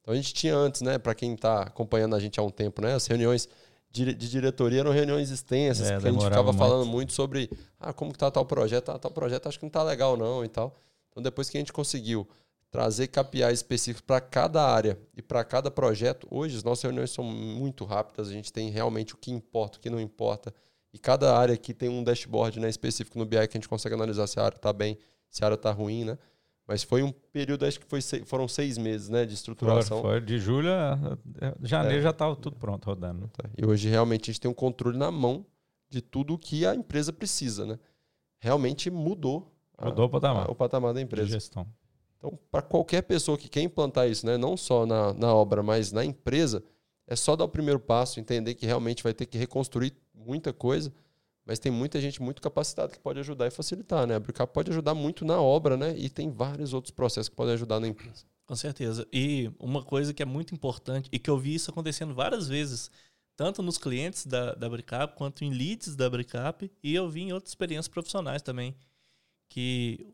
Então 0.00 0.14
a 0.14 0.16
gente 0.16 0.32
tinha 0.32 0.54
antes, 0.54 0.80
né, 0.80 0.98
para 0.98 1.14
quem 1.14 1.34
está 1.34 1.62
acompanhando 1.62 2.14
a 2.14 2.20
gente 2.20 2.38
há 2.38 2.42
um 2.42 2.50
tempo, 2.50 2.82
né, 2.82 2.94
as 2.94 3.06
reuniões 3.06 3.48
de, 3.90 4.14
de 4.14 4.28
diretoria 4.28 4.80
eram 4.80 4.90
reuniões 4.90 5.30
extensas, 5.30 5.90
é, 5.90 5.98
que 5.98 6.08
a 6.08 6.10
gente 6.10 6.24
ficava 6.24 6.44
muito. 6.44 6.58
falando 6.58 6.86
muito 6.86 7.12
sobre 7.12 7.50
ah, 7.78 7.92
como 7.92 8.12
que 8.12 8.18
tá 8.18 8.30
tal 8.30 8.44
projeto, 8.44 8.90
ah, 8.90 8.98
tal 8.98 9.10
projeto 9.10 9.48
acho 9.48 9.58
que 9.58 9.64
não 9.64 9.70
tá 9.70 9.82
legal 9.82 10.16
não 10.16 10.44
e 10.44 10.48
tal. 10.48 10.74
Então 11.10 11.22
depois 11.22 11.50
que 11.50 11.58
a 11.58 11.60
gente 11.60 11.72
conseguiu 11.72 12.26
trazer 12.72 13.08
KPIs 13.08 13.52
específicos 13.52 14.00
para 14.00 14.18
cada 14.18 14.66
área 14.66 14.98
e 15.14 15.20
para 15.20 15.44
cada 15.44 15.70
projeto, 15.70 16.26
hoje 16.30 16.56
as 16.56 16.64
nossas 16.64 16.82
reuniões 16.82 17.10
são 17.10 17.22
muito 17.22 17.84
rápidas, 17.84 18.28
a 18.28 18.32
gente 18.32 18.50
tem 18.50 18.70
realmente 18.70 19.14
o 19.14 19.18
que 19.18 19.30
importa, 19.30 19.76
o 19.76 19.80
que 19.80 19.90
não 19.90 20.00
importa. 20.00 20.52
E 20.90 20.98
cada 20.98 21.36
área 21.36 21.54
aqui 21.54 21.74
tem 21.74 21.90
um 21.90 22.02
dashboard 22.02 22.58
né, 22.58 22.70
específico 22.70 23.18
no 23.18 23.26
BI 23.26 23.46
que 23.46 23.56
a 23.56 23.60
gente 23.60 23.68
consegue 23.68 23.94
analisar 23.94 24.26
se 24.26 24.40
a 24.40 24.44
área 24.44 24.56
está 24.56 24.72
bem, 24.72 24.98
se 25.28 25.44
a 25.44 25.48
área 25.48 25.54
está 25.54 25.70
ruim, 25.70 26.04
né? 26.04 26.18
Mas 26.66 26.82
foi 26.82 27.02
um 27.02 27.12
período, 27.12 27.66
acho 27.66 27.78
que 27.78 27.86
foi, 27.86 28.00
foram 28.24 28.48
seis 28.48 28.78
meses 28.78 29.10
né, 29.10 29.26
de 29.26 29.34
estruturação. 29.34 30.00
Foi, 30.00 30.12
foi 30.12 30.20
de 30.22 30.38
julho 30.38 30.72
a 30.72 31.18
janeiro 31.60 31.98
é. 31.98 32.02
já 32.02 32.10
estava 32.10 32.34
tudo 32.36 32.56
pronto 32.56 32.86
rodando. 32.86 33.28
Tá. 33.28 33.50
E 33.58 33.66
hoje 33.66 33.88
realmente 33.90 34.30
a 34.30 34.32
gente 34.32 34.40
tem 34.40 34.50
um 34.50 34.54
controle 34.54 34.96
na 34.96 35.10
mão 35.10 35.44
de 35.90 36.00
tudo 36.00 36.34
o 36.34 36.38
que 36.38 36.64
a 36.64 36.74
empresa 36.74 37.12
precisa. 37.12 37.66
Né? 37.66 37.78
Realmente 38.38 38.90
mudou, 38.90 39.52
mudou 39.78 40.04
a, 40.04 40.06
o, 40.06 40.10
patamar. 40.10 40.46
A, 40.46 40.52
o 40.52 40.54
patamar 40.54 40.94
da 40.94 41.00
empresa. 41.02 41.26
De 41.26 41.32
gestão. 41.32 41.66
Então, 42.22 42.38
para 42.50 42.62
qualquer 42.62 43.02
pessoa 43.02 43.36
que 43.36 43.48
quer 43.48 43.62
implantar 43.62 44.08
isso, 44.08 44.24
né, 44.24 44.36
não 44.36 44.56
só 44.56 44.86
na, 44.86 45.12
na 45.12 45.34
obra, 45.34 45.60
mas 45.62 45.90
na 45.90 46.04
empresa, 46.04 46.62
é 47.06 47.16
só 47.16 47.34
dar 47.34 47.44
o 47.44 47.48
primeiro 47.48 47.80
passo, 47.80 48.20
entender 48.20 48.54
que 48.54 48.64
realmente 48.64 49.02
vai 49.02 49.12
ter 49.12 49.26
que 49.26 49.36
reconstruir 49.36 49.92
muita 50.14 50.52
coisa 50.52 50.92
mas 51.44 51.58
tem 51.58 51.72
muita 51.72 52.00
gente 52.00 52.22
muito 52.22 52.40
capacitada 52.40 52.92
que 52.92 53.00
pode 53.00 53.18
ajudar 53.18 53.46
e 53.46 53.50
facilitar, 53.50 54.06
né? 54.06 54.14
A 54.14 54.20
Bricap 54.20 54.52
pode 54.52 54.70
ajudar 54.70 54.94
muito 54.94 55.24
na 55.24 55.40
obra, 55.40 55.76
né? 55.76 55.94
E 55.96 56.08
tem 56.08 56.30
vários 56.30 56.72
outros 56.72 56.92
processos 56.92 57.28
que 57.28 57.34
podem 57.34 57.54
ajudar 57.54 57.80
na 57.80 57.88
empresa. 57.88 58.24
Com 58.46 58.54
certeza. 58.54 59.06
E 59.12 59.50
uma 59.58 59.82
coisa 59.82 60.14
que 60.14 60.22
é 60.22 60.26
muito 60.26 60.54
importante 60.54 61.08
e 61.12 61.18
que 61.18 61.28
eu 61.28 61.38
vi 61.38 61.54
isso 61.54 61.70
acontecendo 61.70 62.14
várias 62.14 62.48
vezes, 62.48 62.90
tanto 63.36 63.62
nos 63.62 63.76
clientes 63.76 64.24
da, 64.24 64.54
da 64.54 64.68
Bricap 64.68 65.16
quanto 65.16 65.44
em 65.44 65.50
leads 65.50 65.96
da 65.96 66.08
Bricap, 66.08 66.70
e 66.82 66.94
eu 66.94 67.08
vi 67.08 67.22
em 67.22 67.32
outras 67.32 67.50
experiências 67.50 67.88
profissionais 67.88 68.42
também, 68.42 68.76
que 69.48 70.06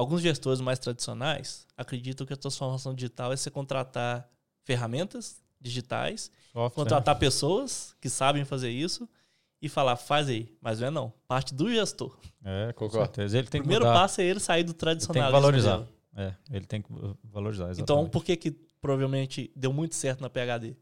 alguns 0.00 0.22
gestores 0.22 0.60
mais 0.60 0.78
tradicionais 0.78 1.66
acreditam 1.76 2.26
que 2.26 2.32
a 2.32 2.36
transformação 2.36 2.94
digital 2.94 3.32
é 3.32 3.36
você 3.36 3.50
contratar 3.50 4.26
ferramentas 4.62 5.42
digitais, 5.60 6.30
Software. 6.52 6.74
contratar 6.74 7.18
pessoas 7.18 7.94
que 8.00 8.08
sabem 8.08 8.44
fazer 8.44 8.70
isso 8.70 9.06
e 9.60 9.68
falar, 9.68 9.96
faz 9.96 10.28
aí. 10.28 10.56
Mas 10.58 10.80
não 10.80 10.86
é 10.86 10.90
não. 10.90 11.12
Parte 11.28 11.54
do 11.54 11.70
gestor. 11.70 12.18
É, 12.42 12.72
com 12.72 12.88
certeza. 12.88 13.36
Ele 13.36 13.46
tem 13.46 13.60
o 13.60 13.64
primeiro 13.64 13.84
mudar. 13.84 14.00
passo 14.00 14.22
é 14.22 14.24
ele 14.24 14.40
sair 14.40 14.64
do 14.64 14.72
tradicional. 14.72 15.22
Ele 15.22 15.32
tem 15.32 15.36
que 15.36 15.42
valorizar. 15.42 15.86
É, 16.16 16.34
ele 16.50 16.66
tem 16.66 16.82
que 16.82 16.88
valorizar, 17.24 17.64
exatamente. 17.64 17.82
Então, 17.82 18.08
por 18.08 18.24
que 18.24 18.36
que 18.36 18.50
provavelmente 18.80 19.52
deu 19.54 19.72
muito 19.72 19.94
certo 19.94 20.22
na 20.22 20.30
PHD? 20.30 20.76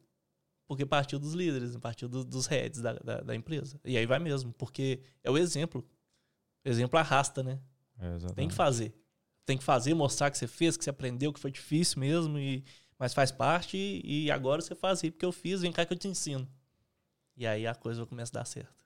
Porque 0.68 0.86
partiu 0.86 1.18
dos 1.18 1.32
líderes, 1.34 1.76
partiu 1.78 2.08
do, 2.08 2.24
dos 2.24 2.46
heads 2.46 2.80
da, 2.80 2.92
da, 2.92 3.20
da, 3.20 3.34
empresa. 3.34 3.80
E 3.84 3.96
aí 3.96 4.06
vai 4.06 4.20
mesmo, 4.20 4.52
porque 4.52 5.00
é 5.24 5.30
o 5.30 5.36
exemplo. 5.36 5.84
O 6.64 6.68
exemplo 6.68 6.98
arrasta, 6.98 7.42
né? 7.42 7.58
É, 7.98 8.32
tem 8.34 8.46
que 8.46 8.54
fazer. 8.54 8.94
Tem 9.49 9.57
que 9.57 9.64
fazer, 9.64 9.94
mostrar 9.94 10.30
que 10.30 10.36
você 10.36 10.46
fez, 10.46 10.76
que 10.76 10.84
você 10.84 10.90
aprendeu, 10.90 11.32
que 11.32 11.40
foi 11.40 11.51
difícil 11.51 12.01
mesmo, 12.01 12.38
e, 12.38 12.62
mas 12.99 13.14
faz 13.14 13.32
parte, 13.32 13.78
e, 13.78 14.26
e 14.26 14.30
agora 14.30 14.61
você 14.61 14.74
faz 14.74 15.03
aí, 15.03 15.11
porque 15.11 15.24
eu 15.24 15.32
fiz, 15.32 15.62
vem 15.62 15.72
cá 15.72 15.86
que 15.86 15.94
eu 15.94 15.96
te 15.96 16.07
ensino. 16.07 16.46
E 17.34 17.46
aí 17.46 17.66
a 17.66 17.74
coisa 17.74 18.05
começa 18.05 18.30
a 18.36 18.40
dar 18.40 18.44
certo. 18.44 18.84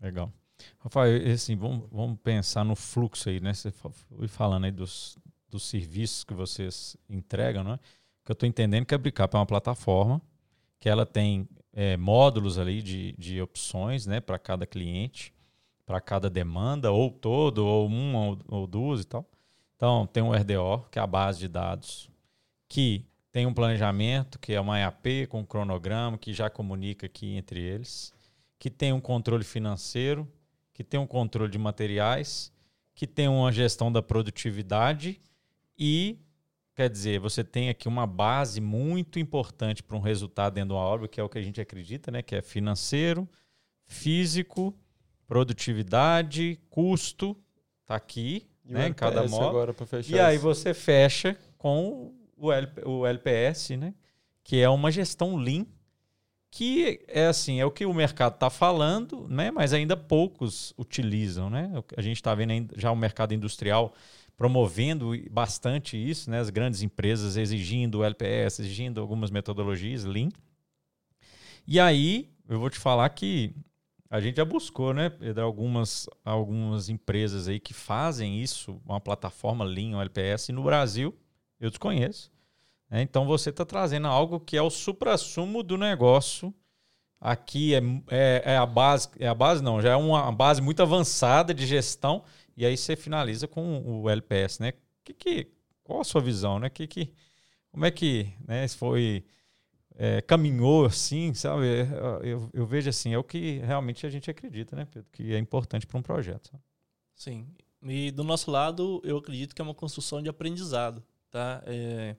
Legal. 0.00 0.32
Rafael, 0.80 1.32
assim, 1.32 1.54
vamos, 1.54 1.88
vamos 1.92 2.18
pensar 2.24 2.64
no 2.64 2.74
fluxo 2.74 3.28
aí, 3.28 3.38
né? 3.38 3.54
Você 3.54 3.70
foi 3.70 4.26
falando 4.26 4.64
aí 4.64 4.72
dos, 4.72 5.16
dos 5.48 5.62
serviços 5.62 6.24
que 6.24 6.34
vocês 6.34 6.96
entregam, 7.08 7.62
né? 7.62 7.78
Que 8.24 8.32
eu 8.32 8.34
estou 8.34 8.48
entendendo 8.48 8.84
que 8.84 8.96
a 8.96 8.98
Bricap 8.98 9.32
é 9.32 9.38
uma 9.38 9.46
plataforma 9.46 10.20
que 10.80 10.88
ela 10.88 11.06
tem 11.06 11.48
é, 11.72 11.96
módulos 11.96 12.58
ali 12.58 12.82
de, 12.82 13.12
de 13.16 13.40
opções, 13.40 14.06
né? 14.06 14.20
Para 14.20 14.40
cada 14.40 14.66
cliente, 14.66 15.32
para 15.86 16.00
cada 16.00 16.28
demanda, 16.28 16.90
ou 16.90 17.12
todo, 17.12 17.64
ou 17.64 17.86
uma, 17.86 18.30
ou, 18.30 18.38
ou 18.48 18.66
duas 18.66 19.02
e 19.02 19.04
tal. 19.04 19.24
Então, 19.78 20.08
tem 20.08 20.20
um 20.20 20.32
RDO, 20.32 20.88
que 20.90 20.98
é 20.98 21.02
a 21.02 21.06
base 21.06 21.38
de 21.38 21.46
dados, 21.46 22.10
que 22.68 23.06
tem 23.30 23.46
um 23.46 23.54
planejamento, 23.54 24.36
que 24.40 24.52
é 24.52 24.60
uma 24.60 24.76
EAP 24.80 25.28
com 25.28 25.38
um 25.38 25.44
cronograma, 25.44 26.18
que 26.18 26.32
já 26.32 26.50
comunica 26.50 27.06
aqui 27.06 27.36
entre 27.36 27.60
eles, 27.60 28.12
que 28.58 28.68
tem 28.68 28.92
um 28.92 29.00
controle 29.00 29.44
financeiro, 29.44 30.28
que 30.74 30.82
tem 30.82 30.98
um 30.98 31.06
controle 31.06 31.48
de 31.48 31.58
materiais, 31.58 32.52
que 32.92 33.06
tem 33.06 33.28
uma 33.28 33.52
gestão 33.52 33.92
da 33.92 34.02
produtividade 34.02 35.20
e, 35.78 36.18
quer 36.74 36.90
dizer, 36.90 37.20
você 37.20 37.44
tem 37.44 37.68
aqui 37.68 37.86
uma 37.86 38.04
base 38.04 38.60
muito 38.60 39.20
importante 39.20 39.80
para 39.80 39.96
um 39.96 40.00
resultado 40.00 40.54
dentro 40.54 40.70
de 40.70 40.74
uma 40.74 40.82
obra, 40.82 41.06
que 41.06 41.20
é 41.20 41.22
o 41.22 41.28
que 41.28 41.38
a 41.38 41.42
gente 41.42 41.60
acredita, 41.60 42.10
né? 42.10 42.20
que 42.20 42.34
é 42.34 42.42
financeiro, 42.42 43.28
físico, 43.86 44.76
produtividade, 45.24 46.58
custo, 46.68 47.36
está 47.82 47.94
aqui, 47.94 48.48
e 48.68 48.72
né, 48.72 48.92
cada 48.92 49.26
módulo. 49.26 49.74
E 50.08 50.20
aí 50.20 50.36
você 50.36 50.74
fecha 50.74 51.36
com 51.56 52.12
o, 52.36 52.52
LP, 52.52 52.82
o 52.84 53.06
LPS, 53.06 53.70
né? 53.70 53.94
que 54.44 54.60
é 54.60 54.68
uma 54.68 54.90
gestão 54.90 55.36
lean, 55.36 55.66
que 56.50 57.00
é 57.08 57.26
assim, 57.26 57.60
é 57.60 57.64
o 57.64 57.70
que 57.70 57.84
o 57.84 57.94
mercado 57.94 58.34
está 58.34 58.50
falando, 58.50 59.26
né? 59.28 59.50
mas 59.50 59.72
ainda 59.72 59.96
poucos 59.96 60.74
utilizam. 60.78 61.48
Né? 61.50 61.70
A 61.96 62.02
gente 62.02 62.16
está 62.16 62.34
vendo 62.34 62.68
já 62.76 62.92
o 62.92 62.96
mercado 62.96 63.34
industrial 63.34 63.94
promovendo 64.36 65.12
bastante 65.30 65.96
isso, 65.96 66.30
né? 66.30 66.38
as 66.38 66.50
grandes 66.50 66.82
empresas 66.82 67.36
exigindo 67.36 67.98
o 67.98 68.04
LPS, 68.04 68.60
exigindo 68.60 69.00
algumas 69.00 69.30
metodologias 69.30 70.04
lean. 70.04 70.28
E 71.66 71.80
aí 71.80 72.30
eu 72.48 72.58
vou 72.58 72.70
te 72.70 72.78
falar 72.78 73.08
que 73.10 73.54
a 74.10 74.20
gente 74.20 74.36
já 74.36 74.44
buscou, 74.44 74.94
né, 74.94 75.10
Pedro, 75.10 75.44
algumas, 75.44 76.08
algumas 76.24 76.88
empresas 76.88 77.46
aí 77.46 77.60
que 77.60 77.74
fazem 77.74 78.40
isso, 78.40 78.80
uma 78.84 79.00
plataforma 79.00 79.64
Lean, 79.64 79.96
um 79.96 80.00
LPS, 80.00 80.48
e 80.48 80.52
no 80.52 80.62
Brasil 80.62 81.14
eu 81.60 81.68
desconheço. 81.68 82.30
Né? 82.90 83.02
Então 83.02 83.26
você 83.26 83.50
está 83.50 83.64
trazendo 83.64 84.06
algo 84.06 84.40
que 84.40 84.56
é 84.56 84.62
o 84.62 84.70
supra-sumo 84.70 85.62
do 85.62 85.76
negócio. 85.76 86.54
Aqui 87.20 87.74
é, 87.74 87.82
é, 88.08 88.42
é, 88.52 88.56
a 88.56 88.64
base, 88.64 89.08
é 89.18 89.28
a 89.28 89.34
base 89.34 89.62
não, 89.62 89.82
já 89.82 89.90
é 89.90 89.96
uma 89.96 90.30
base 90.32 90.62
muito 90.62 90.80
avançada 90.80 91.52
de 91.52 91.66
gestão, 91.66 92.22
e 92.56 92.64
aí 92.64 92.76
você 92.76 92.96
finaliza 92.96 93.46
com 93.46 94.02
o 94.02 94.08
LPS, 94.08 94.60
né? 94.60 94.72
Que, 95.04 95.12
que, 95.12 95.48
qual 95.82 96.00
a 96.00 96.04
sua 96.04 96.20
visão, 96.20 96.58
né? 96.58 96.70
Que, 96.70 96.86
que, 96.86 97.12
como 97.70 97.84
é 97.84 97.90
que 97.90 98.32
né, 98.46 98.66
foi 98.68 99.24
é, 100.00 100.22
caminhou 100.22 100.86
assim, 100.86 101.34
sabe? 101.34 101.66
É, 101.66 101.88
eu, 102.22 102.48
eu, 102.54 102.64
vejo 102.64 102.88
assim, 102.88 103.12
é 103.12 103.18
o 103.18 103.24
que 103.24 103.58
realmente 103.58 104.06
a 104.06 104.10
gente 104.10 104.30
acredita, 104.30 104.76
né, 104.76 104.84
Pedro? 104.84 105.08
Que 105.10 105.34
é 105.34 105.38
importante 105.38 105.88
para 105.88 105.98
um 105.98 106.02
projeto. 106.02 106.52
Sim. 107.16 107.48
E 107.82 108.12
do 108.12 108.22
nosso 108.22 108.48
lado, 108.48 109.02
eu 109.04 109.16
acredito 109.16 109.56
que 109.56 109.60
é 109.60 109.64
uma 109.64 109.74
construção 109.74 110.22
de 110.22 110.28
aprendizado, 110.28 111.02
tá? 111.28 111.60
É, 111.66 112.14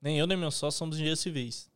nem 0.00 0.18
eu 0.18 0.26
nem 0.26 0.38
meu 0.38 0.50
sócio 0.50 0.78
somos 0.78 0.96
engenheiros 0.96 1.20
civis. 1.20 1.70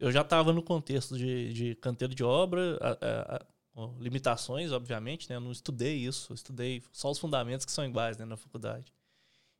Eu 0.00 0.10
já 0.10 0.22
estava 0.22 0.50
no 0.50 0.62
contexto 0.62 1.16
de, 1.16 1.52
de 1.52 1.74
canteiro 1.74 2.14
de 2.14 2.24
obra, 2.24 2.78
a, 2.80 2.90
a, 2.90 3.36
a, 3.36 3.90
limitações, 4.00 4.72
obviamente, 4.72 5.28
né? 5.28 5.36
Eu 5.36 5.40
não 5.42 5.52
estudei 5.52 5.96
isso, 5.96 6.32
eu 6.32 6.34
estudei 6.34 6.82
só 6.90 7.10
os 7.10 7.18
fundamentos 7.18 7.66
que 7.66 7.72
são 7.72 7.84
iguais 7.84 8.16
né, 8.16 8.24
na 8.24 8.36
faculdade. 8.36 8.90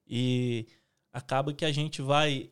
E 0.07 0.67
acaba 1.13 1.53
que 1.53 1.65
a 1.65 1.73
gente 1.73 2.01
vai 2.01 2.51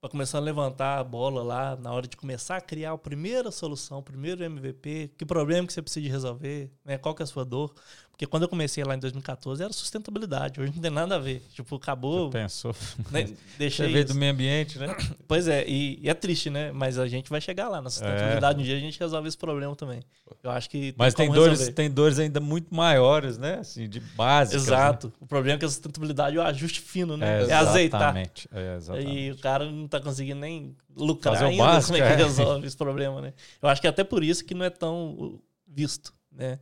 para 0.00 0.10
começar 0.10 0.38
a 0.38 0.40
levantar 0.40 0.98
a 0.98 1.04
bola 1.04 1.42
lá 1.42 1.76
na 1.76 1.92
hora 1.92 2.06
de 2.06 2.16
começar 2.16 2.56
a 2.56 2.60
criar 2.60 2.92
a 2.92 2.98
primeira 2.98 3.50
solução, 3.50 3.98
o 3.98 4.02
primeiro 4.02 4.44
MVP, 4.44 5.12
que 5.18 5.26
problema 5.26 5.66
que 5.66 5.72
você 5.72 5.82
precisa 5.82 6.08
resolver, 6.08 6.72
né? 6.84 6.96
Qual 6.98 7.14
que 7.14 7.22
é 7.22 7.24
a 7.24 7.26
sua 7.26 7.44
dor? 7.44 7.74
Porque 8.18 8.26
quando 8.26 8.42
eu 8.42 8.48
comecei 8.48 8.82
lá 8.82 8.96
em 8.96 8.98
2014 8.98 9.62
era 9.62 9.72
sustentabilidade, 9.72 10.60
hoje 10.60 10.72
não 10.74 10.82
tem 10.82 10.90
nada 10.90 11.14
a 11.14 11.18
ver. 11.20 11.40
Tipo, 11.54 11.76
acabou. 11.76 12.26
Você 12.26 12.38
pensou. 12.38 12.74
Né? 13.12 13.28
Deixei 13.56 13.86
Você 13.86 13.92
veio 13.92 14.04
do 14.06 14.14
meio 14.16 14.32
ambiente, 14.32 14.76
né? 14.76 14.88
Pois 15.28 15.46
é, 15.46 15.64
e, 15.68 16.00
e, 16.02 16.10
é 16.10 16.14
triste, 16.14 16.50
né? 16.50 16.72
Mas 16.72 16.98
a 16.98 17.06
gente 17.06 17.30
vai 17.30 17.40
chegar 17.40 17.68
lá 17.68 17.80
na 17.80 17.88
sustentabilidade. 17.88 18.58
É. 18.58 18.60
Um 18.60 18.64
dia 18.64 18.76
a 18.76 18.80
gente 18.80 18.98
resolve 18.98 19.28
esse 19.28 19.38
problema 19.38 19.76
também. 19.76 20.00
Eu 20.42 20.50
acho 20.50 20.68
que. 20.68 20.90
Tem 20.90 20.94
Mas 20.96 21.14
tem 21.14 21.30
dores, 21.30 21.68
tem 21.68 21.88
dores 21.88 22.18
ainda 22.18 22.40
muito 22.40 22.74
maiores, 22.74 23.38
né? 23.38 23.60
Assim, 23.60 23.88
de 23.88 24.00
básicas. 24.00 24.66
Né? 24.66 24.74
Exato. 24.74 25.06
Né? 25.06 25.12
O 25.20 25.26
problema 25.26 25.54
é 25.54 25.58
que 25.60 25.64
a 25.64 25.68
sustentabilidade 25.68 26.36
é 26.36 26.40
o 26.40 26.42
ajuste 26.42 26.80
fino, 26.80 27.16
né? 27.16 27.44
É, 27.44 27.50
é 27.50 27.52
azeitar. 27.54 28.16
É, 28.16 28.76
exatamente. 28.76 29.16
E 29.16 29.30
o 29.30 29.38
cara 29.38 29.64
não 29.70 29.86
tá 29.86 30.00
conseguindo 30.00 30.40
nem 30.40 30.74
lucrar 30.96 31.34
Fazer 31.34 31.46
ainda. 31.46 31.62
Básico, 31.62 31.92
como 31.92 32.04
é 32.04 32.06
que 32.08 32.20
é. 32.20 32.24
resolve 32.24 32.66
esse 32.66 32.76
problema, 32.76 33.20
né? 33.20 33.32
Eu 33.62 33.68
acho 33.68 33.80
que 33.80 33.86
é 33.86 33.90
até 33.90 34.02
por 34.02 34.24
isso 34.24 34.44
que 34.44 34.54
não 34.54 34.64
é 34.64 34.70
tão 34.70 35.40
visto, 35.68 36.12
né? 36.32 36.58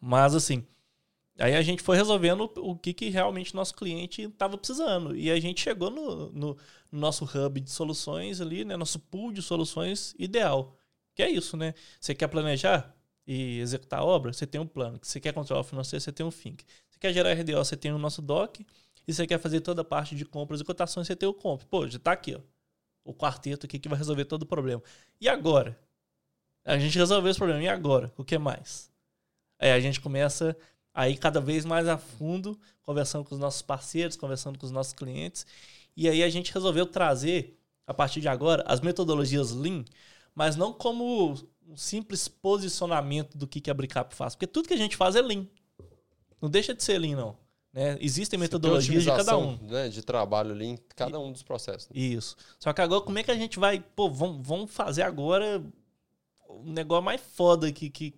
Mas 0.00 0.36
assim. 0.36 0.64
Aí 1.38 1.54
a 1.54 1.62
gente 1.62 1.82
foi 1.82 1.96
resolvendo 1.96 2.50
o 2.56 2.76
que, 2.76 2.92
que 2.92 3.08
realmente 3.08 3.54
nosso 3.54 3.74
cliente 3.74 4.22
estava 4.22 4.58
precisando. 4.58 5.16
E 5.16 5.30
a 5.30 5.40
gente 5.40 5.62
chegou 5.62 5.90
no, 5.90 6.30
no, 6.30 6.56
no, 6.90 7.00
nosso 7.00 7.24
hub 7.24 7.60
de 7.60 7.70
soluções 7.70 8.40
ali, 8.40 8.64
né? 8.64 8.76
Nosso 8.76 8.98
pool 8.98 9.32
de 9.32 9.40
soluções 9.40 10.14
ideal. 10.18 10.76
Que 11.14 11.22
é 11.22 11.30
isso, 11.30 11.56
né? 11.56 11.74
Você 11.98 12.14
quer 12.14 12.28
planejar 12.28 12.94
e 13.26 13.58
executar 13.60 14.00
a 14.00 14.04
obra? 14.04 14.32
Você 14.32 14.46
tem 14.46 14.60
um 14.60 14.66
plano. 14.66 14.98
Você 15.02 15.20
quer 15.20 15.32
controlar 15.32 15.62
o 15.62 15.64
financeiro? 15.64 16.02
Você 16.02 16.12
tem 16.12 16.24
um 16.24 16.30
FINC. 16.30 16.64
Você 16.88 16.98
quer 16.98 17.12
gerar 17.12 17.32
RDO? 17.32 17.64
Você 17.64 17.76
tem 17.76 17.92
o 17.92 17.98
nosso 17.98 18.20
DOC. 18.20 18.66
E 19.06 19.12
você 19.12 19.26
quer 19.26 19.38
fazer 19.38 19.60
toda 19.60 19.82
a 19.82 19.84
parte 19.84 20.14
de 20.14 20.24
compras 20.24 20.60
e 20.60 20.64
cotações? 20.64 21.06
Você 21.06 21.16
tem 21.16 21.28
o 21.28 21.34
COMP. 21.34 21.64
Pô, 21.66 21.88
já 21.88 21.96
está 21.96 22.12
aqui, 22.12 22.34
ó. 22.36 22.40
O 23.04 23.12
quarteto 23.12 23.66
aqui 23.66 23.78
que 23.78 23.88
vai 23.88 23.98
resolver 23.98 24.26
todo 24.26 24.42
o 24.42 24.46
problema. 24.46 24.82
E 25.20 25.28
agora? 25.28 25.78
A 26.64 26.78
gente 26.78 26.96
resolveu 26.96 27.30
esse 27.30 27.38
problema. 27.38 27.62
E 27.62 27.68
agora? 27.68 28.12
O 28.16 28.24
que 28.24 28.38
mais? 28.38 28.92
Aí 29.58 29.72
a 29.72 29.80
gente 29.80 30.00
começa 30.00 30.56
aí 30.94 31.16
cada 31.16 31.40
vez 31.40 31.64
mais 31.64 31.88
a 31.88 31.96
fundo, 31.96 32.58
conversando 32.82 33.24
com 33.24 33.34
os 33.34 33.40
nossos 33.40 33.62
parceiros, 33.62 34.16
conversando 34.16 34.58
com 34.58 34.66
os 34.66 34.72
nossos 34.72 34.92
clientes. 34.92 35.46
E 35.96 36.08
aí 36.08 36.22
a 36.22 36.28
gente 36.28 36.52
resolveu 36.52 36.86
trazer, 36.86 37.58
a 37.86 37.94
partir 37.94 38.20
de 38.20 38.28
agora, 38.28 38.64
as 38.66 38.80
metodologias 38.80 39.52
Lean, 39.52 39.84
mas 40.34 40.56
não 40.56 40.72
como 40.72 41.34
um 41.66 41.76
simples 41.76 42.28
posicionamento 42.28 43.36
do 43.36 43.46
que 43.46 43.70
a 43.70 43.74
Bricap 43.74 44.14
faz. 44.14 44.34
Porque 44.34 44.46
tudo 44.46 44.68
que 44.68 44.74
a 44.74 44.78
gente 44.78 44.96
faz 44.96 45.14
é 45.14 45.22
Lean. 45.22 45.46
Não 46.40 46.50
deixa 46.50 46.74
de 46.74 46.82
ser 46.82 46.98
Lean, 46.98 47.16
não. 47.16 47.36
Né? 47.72 47.96
Existem 48.00 48.38
Você 48.38 48.44
metodologias 48.44 49.02
de 49.02 49.10
cada 49.10 49.36
um. 49.38 49.56
Né? 49.62 49.88
De 49.88 50.02
trabalho 50.02 50.54
Lean, 50.54 50.76
cada 50.94 51.18
um 51.18 51.32
dos 51.32 51.42
processos. 51.42 51.88
Né? 51.88 52.00
Isso. 52.00 52.36
Só 52.58 52.72
que 52.72 52.80
agora, 52.80 53.00
como 53.00 53.18
é 53.18 53.22
que 53.22 53.30
a 53.30 53.36
gente 53.36 53.58
vai... 53.58 53.80
Pô, 53.80 54.10
vamos, 54.10 54.46
vamos 54.46 54.70
fazer 54.70 55.02
agora 55.02 55.62
o 56.48 56.70
negócio 56.70 57.04
mais 57.04 57.20
foda 57.20 57.70
que, 57.72 57.88
que, 57.88 58.14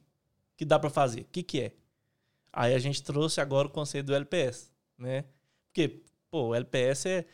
que 0.57 0.65
dá 0.65 0.79
para 0.79 0.91
fazer. 0.91 1.23
O 1.23 1.27
que, 1.31 1.43
que 1.43 1.61
é? 1.61 1.73
Aí 2.57 2.73
a 2.73 2.79
gente 2.79 3.03
trouxe 3.03 3.41
agora 3.41 3.67
o 3.67 3.71
conceito 3.71 4.07
do 4.07 4.15
LPS, 4.15 4.71
né? 4.97 5.25
Porque, 5.67 6.03
pô, 6.31 6.49
o 6.49 6.55
LPS 6.55 7.07
é, 7.07 7.25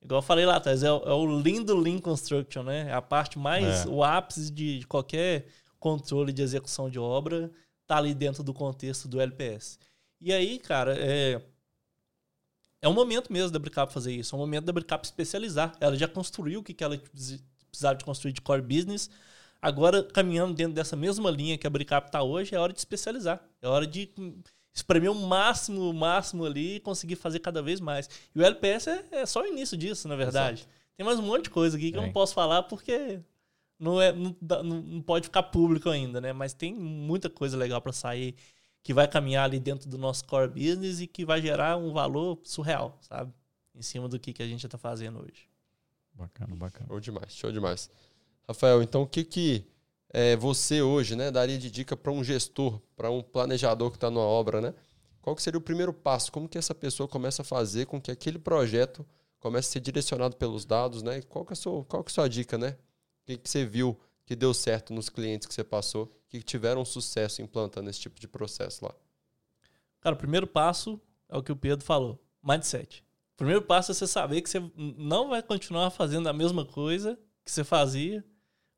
igual 0.00 0.18
eu 0.18 0.22
falei 0.22 0.46
lá 0.46 0.56
atrás, 0.56 0.84
é, 0.84 0.92
o, 0.92 1.02
é 1.02 1.12
o 1.12 1.40
lindo 1.40 1.76
Lean 1.76 1.98
Construction, 1.98 2.62
né? 2.62 2.88
É 2.88 2.92
a 2.92 3.02
parte 3.02 3.38
mais, 3.40 3.84
é. 3.84 3.88
o 3.88 4.04
ápice 4.04 4.52
de 4.52 4.86
qualquer 4.86 5.46
controle 5.80 6.32
de 6.32 6.42
execução 6.42 6.88
de 6.88 6.98
obra 6.98 7.50
tá 7.88 7.96
ali 7.96 8.14
dentro 8.14 8.44
do 8.44 8.54
contexto 8.54 9.08
do 9.08 9.20
LPS. 9.20 9.80
E 10.20 10.32
aí, 10.32 10.60
cara, 10.60 10.96
é, 10.96 11.42
é 12.80 12.88
um 12.88 12.94
momento 12.94 13.32
mesmo 13.32 13.50
da 13.50 13.58
Bricap 13.58 13.92
fazer 13.92 14.12
isso, 14.12 14.34
é 14.34 14.38
um 14.38 14.40
momento 14.40 14.64
da 14.64 14.72
Bricap 14.72 15.04
especializar. 15.04 15.74
Ela 15.80 15.96
já 15.96 16.06
construiu 16.06 16.60
o 16.60 16.62
que, 16.62 16.72
que 16.72 16.84
ela 16.84 16.96
precisava 17.68 17.96
de 17.96 18.04
construir 18.04 18.32
de 18.32 18.40
core 18.40 18.62
business, 18.62 19.10
agora 19.60 20.04
caminhando 20.04 20.54
dentro 20.54 20.74
dessa 20.74 20.94
mesma 20.94 21.30
linha 21.32 21.58
que 21.58 21.66
a 21.66 21.70
Bricap 21.70 22.06
está 22.06 22.22
hoje, 22.22 22.54
é 22.54 22.58
hora 22.60 22.72
de 22.72 22.78
especializar, 22.78 23.42
é 23.60 23.66
hora 23.66 23.86
de 23.86 24.12
espremer 24.72 25.10
o 25.10 25.14
máximo, 25.14 25.90
o 25.90 25.92
máximo 25.92 26.44
ali 26.44 26.76
e 26.76 26.80
conseguir 26.80 27.16
fazer 27.16 27.40
cada 27.40 27.62
vez 27.62 27.80
mais. 27.80 28.08
E 28.34 28.38
o 28.38 28.44
LPS 28.44 28.88
é, 28.88 29.04
é 29.12 29.26
só 29.26 29.42
o 29.42 29.46
início 29.46 29.76
disso, 29.76 30.08
na 30.08 30.16
verdade. 30.16 30.62
Exato. 30.62 30.74
Tem 30.96 31.06
mais 31.06 31.18
um 31.18 31.22
monte 31.22 31.44
de 31.44 31.50
coisa 31.50 31.76
aqui 31.76 31.90
que 31.90 31.96
é. 31.96 32.00
eu 32.00 32.06
não 32.06 32.12
posso 32.12 32.34
falar 32.34 32.64
porque 32.64 33.20
não, 33.78 34.00
é, 34.00 34.12
não, 34.12 34.34
não 34.62 35.02
pode 35.02 35.26
ficar 35.26 35.44
público 35.44 35.88
ainda, 35.88 36.20
né? 36.20 36.32
Mas 36.32 36.52
tem 36.52 36.74
muita 36.74 37.30
coisa 37.30 37.56
legal 37.56 37.80
para 37.80 37.92
sair 37.92 38.34
que 38.82 38.92
vai 38.92 39.06
caminhar 39.06 39.44
ali 39.44 39.60
dentro 39.60 39.88
do 39.88 39.98
nosso 39.98 40.24
core 40.24 40.48
business 40.48 41.00
e 41.00 41.06
que 41.06 41.24
vai 41.24 41.40
gerar 41.40 41.76
um 41.76 41.92
valor 41.92 42.40
surreal, 42.42 42.98
sabe? 43.00 43.32
Em 43.74 43.82
cima 43.82 44.08
do 44.08 44.18
que, 44.18 44.32
que 44.32 44.42
a 44.42 44.46
gente 44.46 44.64
está 44.64 44.78
fazendo 44.78 45.20
hoje. 45.20 45.48
Bacana, 46.12 46.56
bacana. 46.56 46.88
Show 46.88 47.00
demais, 47.00 47.36
show 47.36 47.52
demais. 47.52 47.90
Rafael, 48.46 48.82
então 48.82 49.02
o 49.02 49.06
que 49.06 49.22
que 49.22 49.64
é, 50.10 50.36
você 50.36 50.80
hoje, 50.80 51.14
né, 51.14 51.30
daria 51.30 51.58
de 51.58 51.70
dica 51.70 51.96
para 51.96 52.10
um 52.10 52.24
gestor, 52.24 52.80
para 52.96 53.10
um 53.10 53.22
planejador 53.22 53.90
que 53.90 53.96
está 53.96 54.10
numa 54.10 54.24
obra, 54.24 54.60
né? 54.60 54.74
Qual 55.20 55.36
que 55.36 55.42
seria 55.42 55.58
o 55.58 55.62
primeiro 55.62 55.92
passo? 55.92 56.32
Como 56.32 56.48
que 56.48 56.56
essa 56.56 56.74
pessoa 56.74 57.06
começa 57.06 57.42
a 57.42 57.44
fazer 57.44 57.86
com 57.86 58.00
que 58.00 58.10
aquele 58.10 58.38
projeto 58.38 59.04
comece 59.38 59.68
a 59.68 59.72
ser 59.72 59.80
direcionado 59.80 60.36
pelos 60.36 60.64
dados, 60.64 61.02
né? 61.02 61.20
Qual 61.22 61.44
que 61.44 61.52
é 61.52 61.54
a 61.54 61.56
sua, 61.56 61.84
qual 61.84 62.02
que 62.02 62.10
é 62.10 62.12
a 62.12 62.14
sua 62.14 62.28
dica, 62.28 62.56
né? 62.56 62.70
O 62.70 63.26
que, 63.26 63.36
que 63.36 63.50
você 63.50 63.64
viu 63.64 63.98
que 64.24 64.34
deu 64.34 64.54
certo 64.54 64.92
nos 64.92 65.08
clientes 65.08 65.46
que 65.46 65.52
você 65.52 65.64
passou, 65.64 66.10
que 66.28 66.42
tiveram 66.42 66.84
sucesso 66.84 67.42
implantando 67.42 67.90
esse 67.90 68.00
tipo 68.00 68.18
de 68.18 68.26
processo 68.26 68.84
lá? 68.84 68.94
Cara, 70.00 70.14
o 70.14 70.18
primeiro 70.18 70.46
passo 70.46 71.00
é 71.28 71.36
o 71.36 71.42
que 71.42 71.52
o 71.52 71.56
Pedro 71.56 71.84
falou, 71.84 72.18
mindset. 72.42 73.04
O 73.34 73.36
primeiro 73.36 73.62
passo 73.62 73.90
é 73.90 73.94
você 73.94 74.06
saber 74.06 74.40
que 74.40 74.48
você 74.48 74.60
não 74.76 75.28
vai 75.28 75.42
continuar 75.42 75.90
fazendo 75.90 76.28
a 76.28 76.32
mesma 76.32 76.64
coisa 76.64 77.18
que 77.44 77.50
você 77.50 77.64
fazia 77.64 78.24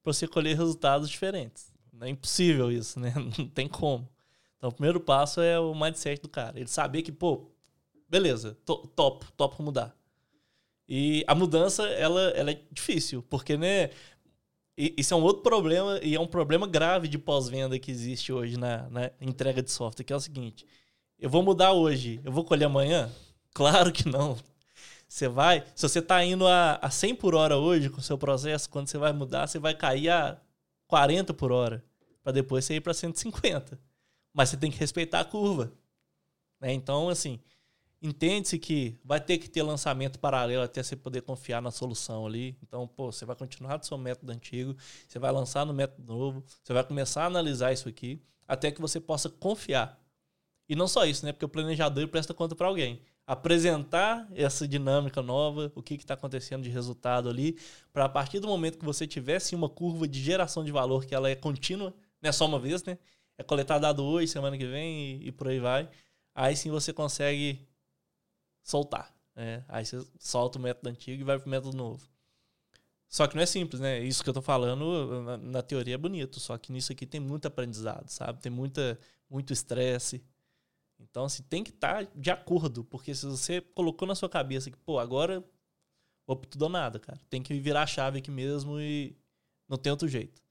para 0.02 0.12
você 0.12 0.26
colher 0.26 0.56
resultados 0.56 1.08
diferentes. 1.08 1.72
É 2.00 2.08
impossível 2.08 2.72
isso, 2.72 2.98
né? 2.98 3.12
Não 3.38 3.46
tem 3.46 3.68
como. 3.68 4.08
Então, 4.56 4.70
o 4.70 4.72
primeiro 4.72 5.00
passo 5.00 5.40
é 5.40 5.58
o 5.58 5.74
mindset 5.74 6.20
do 6.20 6.28
cara. 6.28 6.58
Ele 6.58 6.68
saber 6.68 7.02
que, 7.02 7.12
pô, 7.12 7.50
beleza, 8.08 8.56
to, 8.64 8.86
top, 8.94 9.26
top 9.36 9.62
mudar. 9.62 9.94
E 10.88 11.24
a 11.26 11.34
mudança, 11.34 11.86
ela, 11.88 12.20
ela 12.30 12.50
é 12.50 12.60
difícil, 12.70 13.22
porque, 13.22 13.56
né? 13.56 13.90
Isso 14.76 15.12
é 15.12 15.16
um 15.16 15.22
outro 15.22 15.42
problema, 15.42 16.00
e 16.02 16.14
é 16.14 16.20
um 16.20 16.26
problema 16.26 16.66
grave 16.66 17.06
de 17.06 17.18
pós-venda 17.18 17.78
que 17.78 17.90
existe 17.90 18.32
hoje 18.32 18.56
na, 18.56 18.88
na 18.88 19.10
entrega 19.20 19.62
de 19.62 19.70
software, 19.70 20.04
que 20.04 20.12
é 20.12 20.16
o 20.16 20.20
seguinte: 20.20 20.66
eu 21.18 21.28
vou 21.28 21.42
mudar 21.42 21.72
hoje, 21.72 22.18
eu 22.24 22.32
vou 22.32 22.44
colher 22.44 22.64
amanhã? 22.64 23.10
Claro 23.52 23.92
que 23.92 24.08
não. 24.08 24.38
Você 25.10 25.26
vai, 25.26 25.66
se 25.74 25.82
você 25.88 25.98
está 25.98 26.24
indo 26.24 26.46
a, 26.46 26.76
a 26.76 26.88
100 26.88 27.16
por 27.16 27.34
hora 27.34 27.56
hoje 27.56 27.90
com 27.90 27.98
o 27.98 28.02
seu 28.02 28.16
processo, 28.16 28.70
quando 28.70 28.86
você 28.86 28.96
vai 28.96 29.12
mudar, 29.12 29.48
você 29.48 29.58
vai 29.58 29.74
cair 29.74 30.08
a 30.08 30.40
40 30.86 31.34
por 31.34 31.50
hora, 31.50 31.84
para 32.22 32.30
depois 32.30 32.64
você 32.64 32.76
ir 32.76 32.80
para 32.80 32.94
150. 32.94 33.76
Mas 34.32 34.50
você 34.50 34.56
tem 34.56 34.70
que 34.70 34.78
respeitar 34.78 35.18
a 35.18 35.24
curva. 35.24 35.72
Né? 36.60 36.72
Então, 36.72 37.08
assim, 37.08 37.40
entende-se 38.00 38.56
que 38.56 39.00
vai 39.04 39.20
ter 39.20 39.38
que 39.38 39.50
ter 39.50 39.64
lançamento 39.64 40.16
paralelo 40.20 40.62
até 40.62 40.80
você 40.80 40.94
poder 40.94 41.22
confiar 41.22 41.60
na 41.60 41.72
solução 41.72 42.24
ali. 42.24 42.56
Então, 42.62 42.86
pô, 42.86 43.10
você 43.10 43.24
vai 43.24 43.34
continuar 43.34 43.78
do 43.78 43.86
seu 43.86 43.98
método 43.98 44.30
antigo, 44.30 44.76
você 45.08 45.18
vai 45.18 45.32
lançar 45.32 45.66
no 45.66 45.74
método 45.74 46.06
novo, 46.06 46.44
você 46.62 46.72
vai 46.72 46.84
começar 46.84 47.24
a 47.24 47.26
analisar 47.26 47.72
isso 47.72 47.88
aqui, 47.88 48.22
até 48.46 48.70
que 48.70 48.80
você 48.80 49.00
possa 49.00 49.28
confiar. 49.28 50.00
E 50.68 50.76
não 50.76 50.86
só 50.86 51.04
isso, 51.04 51.26
né? 51.26 51.32
Porque 51.32 51.44
o 51.44 51.48
planejador 51.48 52.06
presta 52.06 52.32
conta 52.32 52.54
para 52.54 52.68
alguém. 52.68 53.02
Apresentar 53.30 54.28
essa 54.34 54.66
dinâmica 54.66 55.22
nova, 55.22 55.70
o 55.76 55.82
que 55.84 55.94
está 55.94 56.14
acontecendo 56.14 56.64
de 56.64 56.68
resultado 56.68 57.28
ali, 57.28 57.56
para 57.92 58.06
a 58.06 58.08
partir 58.08 58.40
do 58.40 58.48
momento 58.48 58.76
que 58.76 58.84
você 58.84 59.06
tivesse 59.06 59.54
uma 59.54 59.68
curva 59.68 60.08
de 60.08 60.20
geração 60.20 60.64
de 60.64 60.72
valor 60.72 61.04
que 61.06 61.14
ela 61.14 61.30
é 61.30 61.36
contínua, 61.36 61.94
não 62.20 62.28
é 62.28 62.32
só 62.32 62.44
uma 62.44 62.58
vez, 62.58 62.82
né? 62.82 62.98
É 63.38 63.44
coletar 63.44 63.78
dado 63.78 64.02
hoje, 64.02 64.26
semana 64.26 64.58
que 64.58 64.66
vem 64.66 65.20
e, 65.22 65.28
e 65.28 65.32
por 65.32 65.46
aí 65.46 65.60
vai. 65.60 65.88
Aí 66.34 66.56
sim 66.56 66.72
você 66.72 66.92
consegue 66.92 67.64
soltar. 68.64 69.14
Né? 69.36 69.64
Aí 69.68 69.86
você 69.86 70.04
solta 70.18 70.58
o 70.58 70.60
método 70.60 70.88
antigo 70.88 71.20
e 71.20 71.24
vai 71.24 71.38
para 71.38 71.46
o 71.46 71.50
método 71.50 71.76
novo. 71.76 72.04
Só 73.08 73.28
que 73.28 73.36
não 73.36 73.42
é 73.44 73.46
simples, 73.46 73.80
né? 73.80 74.00
Isso 74.00 74.24
que 74.24 74.28
eu 74.28 74.34
tô 74.34 74.42
falando, 74.42 75.22
na, 75.22 75.36
na, 75.36 75.62
teoria 75.62 75.94
é 75.94 75.98
bonito, 75.98 76.40
só 76.40 76.58
que 76.58 76.72
nisso 76.72 76.90
aqui 76.90 77.06
tem 77.06 77.20
muito 77.20 77.46
aprendizado, 77.46 78.08
sabe? 78.08 78.40
Tem 78.40 78.50
muita, 78.50 78.98
muito 79.28 79.52
estresse. 79.52 80.20
Então, 81.02 81.24
assim, 81.24 81.42
tem 81.42 81.64
que 81.64 81.70
estar 81.70 82.06
tá 82.06 82.12
de 82.14 82.30
acordo, 82.30 82.84
porque 82.84 83.14
se 83.14 83.26
você 83.26 83.60
colocou 83.60 84.06
na 84.06 84.14
sua 84.14 84.28
cabeça 84.28 84.70
que, 84.70 84.76
pô, 84.76 84.98
agora 84.98 85.44
vou 86.26 86.36
pro 86.36 86.48
tudo 86.48 86.62
ou 86.62 86.68
nada, 86.68 86.98
cara. 86.98 87.18
Tem 87.28 87.42
que 87.42 87.58
virar 87.58 87.82
a 87.82 87.86
chave 87.86 88.18
aqui 88.18 88.30
mesmo 88.30 88.80
e 88.80 89.16
não 89.68 89.76
tem 89.76 89.90
outro 89.90 90.08
jeito. 90.08 90.42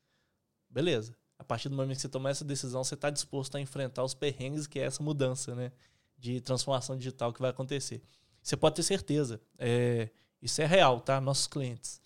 Beleza. 0.69 1.15
A 1.37 1.43
partir 1.43 1.69
do 1.69 1.75
momento 1.75 1.95
que 1.95 2.01
você 2.01 2.09
tomar 2.09 2.31
essa 2.31 2.43
decisão, 2.43 2.83
você 2.83 2.95
está 2.95 3.09
disposto 3.09 3.55
a 3.55 3.61
enfrentar 3.61 4.03
os 4.03 4.13
perrengues 4.13 4.67
que 4.67 4.79
é 4.79 4.83
essa 4.83 5.01
mudança, 5.01 5.55
né? 5.55 5.71
De 6.17 6.41
transformação 6.41 6.97
digital 6.97 7.31
que 7.31 7.39
vai 7.39 7.49
acontecer. 7.49 8.03
Você 8.41 8.57
pode 8.57 8.75
ter 8.75 8.83
certeza. 8.83 9.39
É, 9.57 10.09
isso 10.41 10.61
é 10.61 10.65
real, 10.65 10.99
tá? 10.99 11.21
Nossos 11.21 11.47
clientes 11.47 12.01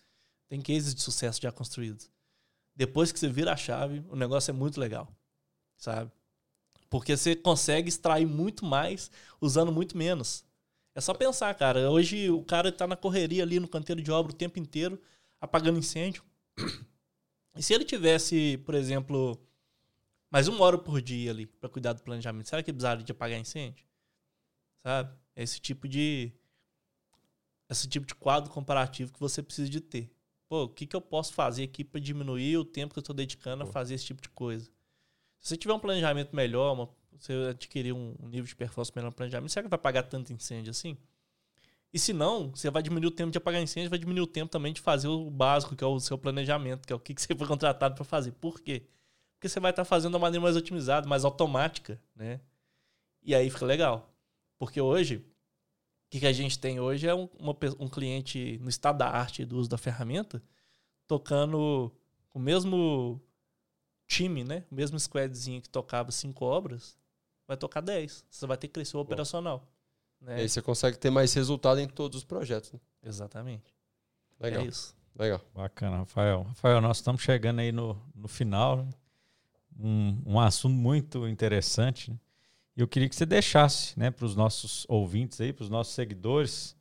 tem 0.54 0.62
cases 0.62 0.94
de 0.94 1.02
sucesso 1.02 1.42
já 1.42 1.52
construídos. 1.52 2.12
Depois 2.76 3.12
que 3.12 3.20
você 3.20 3.28
vira 3.28 3.54
a 3.54 3.58
chave, 3.58 4.06
o 4.08 4.16
negócio 4.16 4.52
é 4.52 4.54
muito 4.54 4.80
legal, 4.80 5.12
sabe? 5.76 6.12
Porque 6.94 7.18
você 7.18 7.36
consegue 7.36 7.90
extrair 7.90 8.28
muito 8.28 8.64
mais 8.64 9.10
usando 9.42 9.72
muito 9.72 9.98
menos. 9.98 10.46
É 10.94 11.02
só 11.02 11.12
pensar, 11.12 11.52
cara. 11.56 11.90
Hoje 11.90 12.30
o 12.30 12.44
cara 12.44 12.70
está 12.70 12.86
na 12.86 12.96
correria 12.96 13.42
ali 13.42 13.60
no 13.60 13.68
canteiro 13.68 14.00
de 14.00 14.12
obra 14.12 14.32
o 14.32 14.36
tempo 14.36 14.60
inteiro, 14.60 15.02
apagando 15.42 15.80
incêndio. 15.80 16.24
E 17.58 17.64
se 17.64 17.74
ele 17.74 17.84
tivesse, 17.84 18.60
por 18.60 18.76
exemplo, 18.76 19.44
mais 20.30 20.48
uma 20.48 20.64
hora 20.64 20.78
por 20.78 21.02
dia 21.02 21.32
ali 21.32 21.48
para 21.48 21.68
cuidar 21.68 21.94
do 21.94 22.04
planejamento, 22.04 22.48
será 22.48 22.62
que 22.62 22.70
ele 22.70 22.76
precisaria 22.76 23.04
de 23.04 23.12
apagar 23.12 23.40
incêndio? 23.40 23.84
Sabe? 24.84 25.18
É 25.36 25.42
esse 25.42 25.60
tipo 25.60 25.88
de 25.88 26.32
esse 27.68 27.88
tipo 27.88 28.06
de 28.06 28.14
quadro 28.14 28.52
comparativo 28.52 29.12
que 29.12 29.20
você 29.20 29.42
precisa 29.42 29.68
de 29.68 29.82
ter 29.82 30.12
pô, 30.48 30.66
o 30.66 30.70
que, 30.70 30.86
que 30.86 30.96
eu 30.96 31.02
posso 31.02 31.34
fazer 31.34 31.64
aqui 31.64 31.84
para 31.84 32.00
diminuir 32.00 32.56
o 32.58 32.64
tempo 32.64 32.94
que 32.94 33.00
eu 33.00 33.02
estou 33.02 33.16
dedicando 33.16 33.64
a 33.64 33.66
fazer 33.66 33.96
esse 33.96 34.06
tipo 34.06 34.22
de 34.22 34.30
coisa? 34.30 34.70
Se 35.44 35.50
você 35.50 35.58
tiver 35.58 35.74
um 35.74 35.80
planejamento 35.80 36.34
melhor, 36.36 36.74
uma, 36.74 36.90
você 37.20 37.34
adquirir 37.50 37.94
um 37.94 38.16
nível 38.22 38.46
de 38.46 38.56
performance 38.56 38.92
melhor 38.96 39.10
no 39.10 39.16
planejamento, 39.16 39.52
será 39.52 39.64
que 39.64 39.70
vai 39.70 39.78
pagar 39.78 40.04
tanto 40.04 40.32
incêndio 40.32 40.72
assim? 40.72 40.98
E 41.94 42.00
se 42.00 42.14
não, 42.14 42.50
você 42.52 42.72
vai 42.72 42.82
diminuir 42.82 43.08
o 43.08 43.12
tempo 43.12 43.30
de 43.30 43.38
apagar 43.38 43.62
incêndio, 43.62 43.90
vai 43.90 44.00
diminuir 44.00 44.24
o 44.24 44.28
tempo 44.28 44.50
também 44.50 44.72
de 44.72 44.80
fazer 44.80 45.10
o 45.10 45.30
básico, 45.30 45.76
que 45.76 45.84
é 45.84 45.88
o 45.88 46.00
seu 46.00 46.18
planejamento, 46.18 46.88
que 46.88 46.94
é 46.94 46.96
o 46.96 47.00
que, 47.00 47.14
que 47.14 47.22
você 47.22 47.36
foi 47.36 47.46
contratado 47.46 47.94
para 47.94 48.06
fazer. 48.06 48.32
Por 48.32 48.62
quê? 48.62 48.88
Porque 49.36 49.50
você 49.50 49.60
vai 49.60 49.72
estar 49.72 49.84
tá 49.84 49.86
fazendo 49.86 50.12
de 50.12 50.16
uma 50.16 50.22
maneira 50.22 50.42
mais 50.42 50.56
otimizada, 50.56 51.08
mais 51.08 51.26
automática, 51.26 52.02
né? 52.16 52.40
E 53.22 53.36
aí 53.36 53.50
fica 53.50 53.66
legal. 53.66 54.12
Porque 54.58 54.80
hoje, 54.80 55.26
que, 56.10 56.22
que 56.22 56.28
a 56.28 56.32
gente 56.32 56.58
tem 56.58 56.80
hoje 56.80 57.06
é 57.06 57.14
um, 57.14 57.28
uma, 57.38 57.56
um 57.80 57.90
cliente 57.90 58.58
no 58.62 58.70
estado 58.70 59.00
da 59.00 59.10
arte 59.10 59.44
do 59.44 59.58
uso 59.58 59.70
da 59.70 59.78
ferramenta, 59.78 60.42
tocando 61.06 61.92
o 62.34 62.40
mesmo 62.40 63.22
time, 64.08 64.44
né? 64.44 64.64
O 64.72 64.76
mesmo 64.76 65.00
squadzinho 65.00 65.62
que 65.62 65.70
tocava 65.70 66.12
cinco 66.12 66.46
obras, 66.46 66.98
vai 67.48 67.58
tocar 67.58 67.82
10. 67.82 68.26
Você 68.30 68.48
vai 68.48 68.58
ter 68.58 68.68
que 68.68 68.74
crescer 68.74 68.98
o 68.98 69.00
operacional. 69.00 69.68
Né? 70.22 70.38
E 70.38 70.42
aí 70.42 70.50
você 70.50 70.62
consegue 70.62 70.98
ter 70.98 71.10
mais 71.10 71.34
resultado 71.34 71.80
em 71.80 71.88
todos 71.88 72.18
os 72.18 72.24
projetos. 72.24 72.72
Né? 72.72 72.80
Exatamente. 73.04 73.74
Legal. 74.40 74.64
É 74.64 74.68
isso. 74.68 74.96
Legal. 75.16 75.42
Bacana, 75.54 75.98
Rafael. 75.98 76.44
Rafael, 76.44 76.82
nós 76.82 76.98
estamos 76.98 77.22
chegando 77.22 77.60
aí 77.60 77.72
no, 77.72 78.02
no 78.16 78.28
final. 78.28 78.78
Né? 78.78 78.90
Um, 79.80 80.22
um 80.26 80.40
assunto 80.40 80.74
muito 80.74 81.28
interessante. 81.28 82.12
Né? 82.12 82.20
eu 82.76 82.88
queria 82.88 83.08
que 83.08 83.16
você 83.16 83.26
deixasse 83.26 83.98
né, 83.98 84.10
para 84.10 84.26
os 84.26 84.36
nossos 84.36 84.86
ouvintes 84.90 85.40
aí, 85.40 85.54
para 85.54 85.64
os 85.64 85.70
nossos 85.70 85.94
seguidores, 85.94 86.76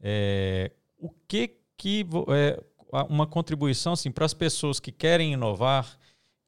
é, 0.00 0.70
o 0.98 1.08
que 1.26 1.58
que 1.76 2.06
é, 2.28 2.62
uma 3.08 3.26
contribuição 3.26 3.94
assim, 3.94 4.10
para 4.10 4.26
as 4.26 4.34
pessoas 4.34 4.78
que 4.78 4.92
querem 4.92 5.32
inovar, 5.32 5.98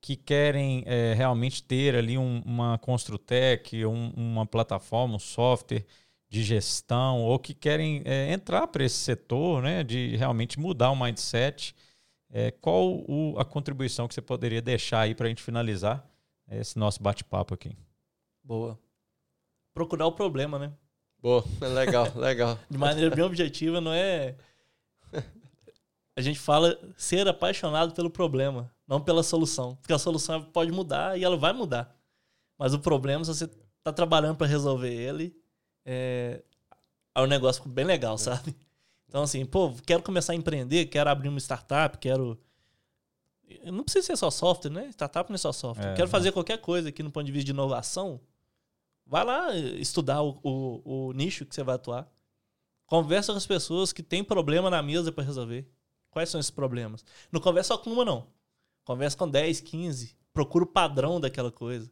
que 0.04 0.16
querem 0.16 0.82
é, 0.84 1.14
realmente 1.14 1.62
ter 1.62 1.96
ali 1.96 2.18
um, 2.18 2.42
uma 2.44 2.76
Construtec, 2.76 3.86
um, 3.86 4.10
uma 4.10 4.44
plataforma, 4.44 5.16
um 5.16 5.18
software 5.18 5.86
de 6.28 6.42
gestão, 6.42 7.22
ou 7.22 7.38
que 7.38 7.54
querem 7.54 8.02
é, 8.04 8.30
entrar 8.30 8.66
para 8.66 8.84
esse 8.84 8.96
setor, 8.96 9.62
né, 9.62 9.82
de 9.82 10.14
realmente 10.16 10.60
mudar 10.60 10.90
o 10.90 10.94
mindset. 10.94 11.74
É, 12.30 12.50
qual 12.50 13.02
o, 13.08 13.34
a 13.38 13.46
contribuição 13.46 14.06
que 14.06 14.12
você 14.12 14.20
poderia 14.20 14.60
deixar 14.60 15.00
aí 15.00 15.14
para 15.14 15.24
a 15.24 15.30
gente 15.30 15.42
finalizar 15.42 16.06
esse 16.50 16.78
nosso 16.78 17.02
bate-papo 17.02 17.54
aqui? 17.54 17.74
Boa. 18.42 18.78
Procurar 19.72 20.06
o 20.06 20.12
problema, 20.12 20.58
né? 20.58 20.70
Boa, 21.18 21.42
legal, 21.74 22.12
legal. 22.14 22.58
De 22.68 22.76
maneira 22.76 23.16
bem 23.16 23.24
objetiva, 23.24 23.80
não 23.80 23.94
é. 23.94 24.36
A 26.14 26.20
gente 26.20 26.38
fala 26.38 26.78
ser 26.94 27.26
apaixonado 27.26 27.94
pelo 27.94 28.10
problema, 28.10 28.70
não 28.86 29.00
pela 29.00 29.22
solução. 29.22 29.76
Porque 29.76 29.92
a 29.92 29.98
solução 29.98 30.42
pode 30.42 30.70
mudar 30.70 31.18
e 31.18 31.24
ela 31.24 31.36
vai 31.36 31.52
mudar. 31.52 31.94
Mas 32.58 32.74
o 32.74 32.78
problema, 32.78 33.24
se 33.24 33.34
você 33.34 33.44
está 33.44 33.92
trabalhando 33.92 34.36
para 34.36 34.46
resolver 34.46 34.92
ele, 34.92 35.36
é... 35.84 36.42
é 37.14 37.20
um 37.20 37.26
negócio 37.26 37.66
bem 37.68 37.84
legal, 37.84 38.14
é. 38.14 38.18
sabe? 38.18 38.54
Então, 39.08 39.22
assim, 39.22 39.44
pô, 39.46 39.72
quero 39.86 40.02
começar 40.02 40.32
a 40.32 40.36
empreender, 40.36 40.86
quero 40.86 41.08
abrir 41.08 41.28
uma 41.28 41.38
startup, 41.38 41.98
quero. 41.98 42.36
Não 43.64 43.84
precisa 43.84 44.06
ser 44.06 44.16
só 44.16 44.30
software, 44.30 44.70
né? 44.70 44.88
Startup 44.88 45.30
não 45.30 45.34
é 45.34 45.38
só 45.38 45.52
software. 45.52 45.92
É, 45.92 45.94
quero 45.94 46.08
fazer 46.08 46.32
qualquer 46.32 46.58
coisa 46.58 46.88
aqui 46.88 47.02
no 47.02 47.12
ponto 47.12 47.24
de 47.24 47.30
vista 47.30 47.44
de 47.44 47.52
inovação. 47.52 48.20
Vai 49.06 49.24
lá 49.24 49.54
estudar 49.54 50.22
o, 50.22 50.40
o, 50.42 51.08
o 51.08 51.12
nicho 51.12 51.44
que 51.46 51.54
você 51.54 51.62
vai 51.62 51.76
atuar. 51.76 52.10
Conversa 52.86 53.32
com 53.32 53.38
as 53.38 53.46
pessoas 53.46 53.92
que 53.92 54.02
têm 54.02 54.24
problema 54.24 54.68
na 54.68 54.82
mesa 54.82 55.12
para 55.12 55.22
resolver. 55.22 55.70
Quais 56.10 56.28
são 56.28 56.40
esses 56.40 56.50
problemas? 56.50 57.04
Não 57.30 57.40
conversa 57.40 57.74
só 57.74 57.78
com 57.78 57.90
uma, 57.90 58.04
não. 58.04 58.26
Conversa 58.84 59.16
com 59.16 59.28
10, 59.28 59.60
15. 59.60 60.16
Procura 60.32 60.64
o 60.64 60.66
padrão 60.66 61.20
daquela 61.20 61.50
coisa. 61.50 61.90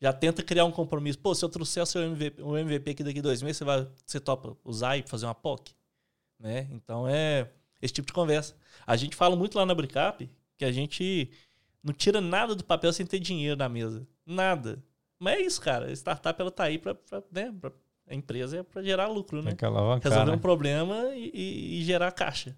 Já 0.00 0.12
tenta 0.12 0.42
criar 0.42 0.64
um 0.64 0.70
compromisso. 0.70 1.18
Pô, 1.18 1.34
se 1.34 1.44
eu 1.44 1.48
trouxer 1.48 1.82
o 1.82 1.86
seu 1.86 2.02
MVP, 2.02 2.42
o 2.42 2.56
MVP 2.56 2.90
aqui 2.90 3.02
daqui 3.02 3.20
dois 3.20 3.42
meses, 3.42 3.58
você, 3.58 3.64
vai, 3.64 3.88
você 4.06 4.20
topa 4.20 4.56
usar 4.64 4.96
e 4.96 5.02
fazer 5.02 5.26
uma 5.26 5.34
POC? 5.34 5.74
Né? 6.38 6.68
Então 6.70 7.08
é 7.08 7.50
esse 7.82 7.92
tipo 7.92 8.06
de 8.06 8.12
conversa. 8.12 8.56
A 8.86 8.96
gente 8.96 9.16
fala 9.16 9.34
muito 9.34 9.58
lá 9.58 9.66
na 9.66 9.74
Bricap 9.74 10.28
que 10.56 10.64
a 10.64 10.70
gente 10.70 11.30
não 11.82 11.92
tira 11.92 12.20
nada 12.20 12.54
do 12.54 12.64
papel 12.64 12.92
sem 12.92 13.06
ter 13.06 13.18
dinheiro 13.18 13.56
na 13.56 13.68
mesa. 13.68 14.06
Nada. 14.24 14.82
Mas 15.18 15.38
é 15.38 15.42
isso, 15.42 15.60
cara. 15.60 15.86
A 15.86 15.92
startup 15.92 16.40
ela 16.40 16.50
tá 16.50 16.64
aí 16.64 16.78
para 16.78 16.96
né, 17.32 17.52
pra, 17.60 17.72
a 18.06 18.14
empresa 18.14 18.58
é 18.58 18.62
para 18.62 18.82
gerar 18.82 19.08
lucro, 19.08 19.42
né? 19.42 19.50
Resolver 20.10 20.30
né? 20.30 20.36
um 20.36 20.40
problema 20.40 21.14
e, 21.14 21.30
e, 21.34 21.80
e, 21.80 21.84
gerar 21.84 22.12
caixa. 22.12 22.56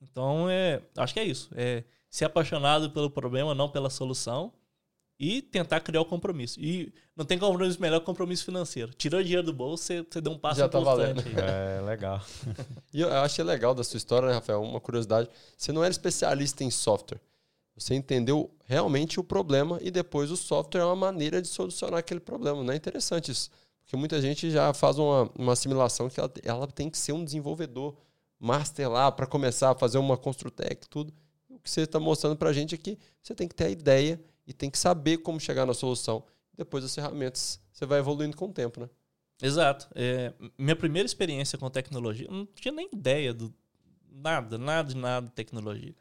Então, 0.00 0.48
é, 0.50 0.82
acho 0.96 1.14
que 1.14 1.20
é 1.20 1.24
isso. 1.24 1.50
É 1.54 1.82
ser 2.14 2.26
apaixonado 2.26 2.92
pelo 2.92 3.10
problema, 3.10 3.56
não 3.56 3.68
pela 3.68 3.90
solução. 3.90 4.52
E 5.18 5.42
tentar 5.42 5.80
criar 5.80 6.00
o 6.00 6.04
compromisso. 6.04 6.60
E 6.60 6.92
não 7.16 7.24
tem 7.24 7.38
compromisso 7.38 7.80
melhor 7.80 8.00
que 8.00 8.06
compromisso 8.06 8.44
financeiro. 8.44 8.92
Tirou 8.94 9.22
dinheiro 9.22 9.44
do 9.44 9.52
bolso, 9.52 9.84
você, 9.84 10.02
você 10.02 10.20
deu 10.20 10.32
um 10.32 10.38
passo 10.38 10.58
Já 10.60 10.68
tá 10.68 10.78
valendo. 10.78 11.22
É, 11.38 11.80
legal. 11.80 12.20
e 12.92 13.00
eu 13.00 13.12
achei 13.14 13.44
legal 13.44 13.74
da 13.74 13.82
sua 13.84 13.96
história, 13.96 14.28
né, 14.28 14.34
Rafael? 14.34 14.62
Uma 14.62 14.80
curiosidade. 14.80 15.28
Você 15.56 15.72
não 15.72 15.82
era 15.82 15.90
especialista 15.90 16.62
em 16.62 16.70
software. 16.70 17.20
Você 17.76 17.94
entendeu 17.94 18.50
realmente 18.64 19.18
o 19.18 19.24
problema 19.24 19.78
e 19.82 19.90
depois 19.90 20.30
o 20.30 20.36
software 20.36 20.82
é 20.82 20.84
uma 20.84 20.96
maneira 20.96 21.40
de 21.40 21.48
solucionar 21.48 21.98
aquele 21.98 22.20
problema. 22.20 22.62
Não 22.62 22.72
é 22.72 22.76
interessante 22.76 23.30
isso. 23.30 23.50
Porque 23.82 23.96
muita 23.96 24.20
gente 24.20 24.50
já 24.50 24.72
faz 24.72 24.98
uma, 24.98 25.30
uma 25.36 25.52
assimilação 25.52 26.08
que 26.08 26.18
ela, 26.20 26.32
ela 26.44 26.66
tem 26.66 26.90
que 26.90 26.98
ser 26.98 27.12
um 27.12 27.24
desenvolvedor 27.24 27.96
master 28.38 28.90
lá 28.90 29.10
para 29.10 29.26
começar 29.26 29.70
a 29.70 29.74
fazer 29.74 29.98
uma 29.98 30.16
Construtec, 30.16 30.88
tudo. 30.88 31.12
Que 31.64 31.70
você 31.70 31.80
está 31.80 31.98
mostrando 31.98 32.36
para 32.36 32.50
a 32.50 32.52
gente 32.52 32.74
é 32.74 32.78
que 32.78 32.98
você 33.20 33.34
tem 33.34 33.48
que 33.48 33.54
ter 33.54 33.64
a 33.64 33.70
ideia 33.70 34.22
e 34.46 34.52
tem 34.52 34.70
que 34.70 34.78
saber 34.78 35.18
como 35.18 35.40
chegar 35.40 35.64
na 35.64 35.74
solução. 35.74 36.22
Depois 36.56 36.84
as 36.84 36.94
ferramentas, 36.94 37.58
você 37.72 37.86
vai 37.86 37.98
evoluindo 37.98 38.36
com 38.36 38.46
o 38.46 38.52
tempo, 38.52 38.80
né? 38.80 38.90
Exato. 39.42 39.88
É, 39.94 40.32
minha 40.56 40.76
primeira 40.76 41.06
experiência 41.06 41.58
com 41.58 41.68
tecnologia, 41.70 42.28
não 42.30 42.46
tinha 42.46 42.70
nem 42.70 42.88
ideia 42.92 43.32
do 43.34 43.52
nada, 44.10 44.58
nada 44.58 44.88
de 44.90 44.96
nada 44.96 45.26
de 45.26 45.32
tecnologia. 45.32 45.94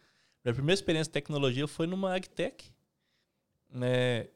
Minha 0.44 0.54
primeira 0.54 0.74
experiência 0.74 1.10
de 1.10 1.14
tecnologia 1.14 1.68
foi 1.68 1.88
numa 1.88 2.14
AgTech. 2.14 2.72
Né? 3.70 4.28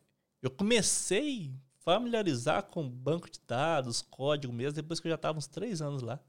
Eu 0.41 0.49
comecei 0.49 1.51
a 1.53 1.84
familiarizar 1.84 2.63
com 2.63 2.89
banco 2.89 3.30
de 3.30 3.39
dados, 3.45 4.01
código 4.01 4.53
mesmo, 4.53 4.73
depois 4.73 4.99
que 4.99 5.07
eu 5.07 5.11
já 5.11 5.15
estava 5.15 5.38
uns 5.38 5.47
três 5.47 5.82
anos 5.82 6.01
lá. 6.01 6.19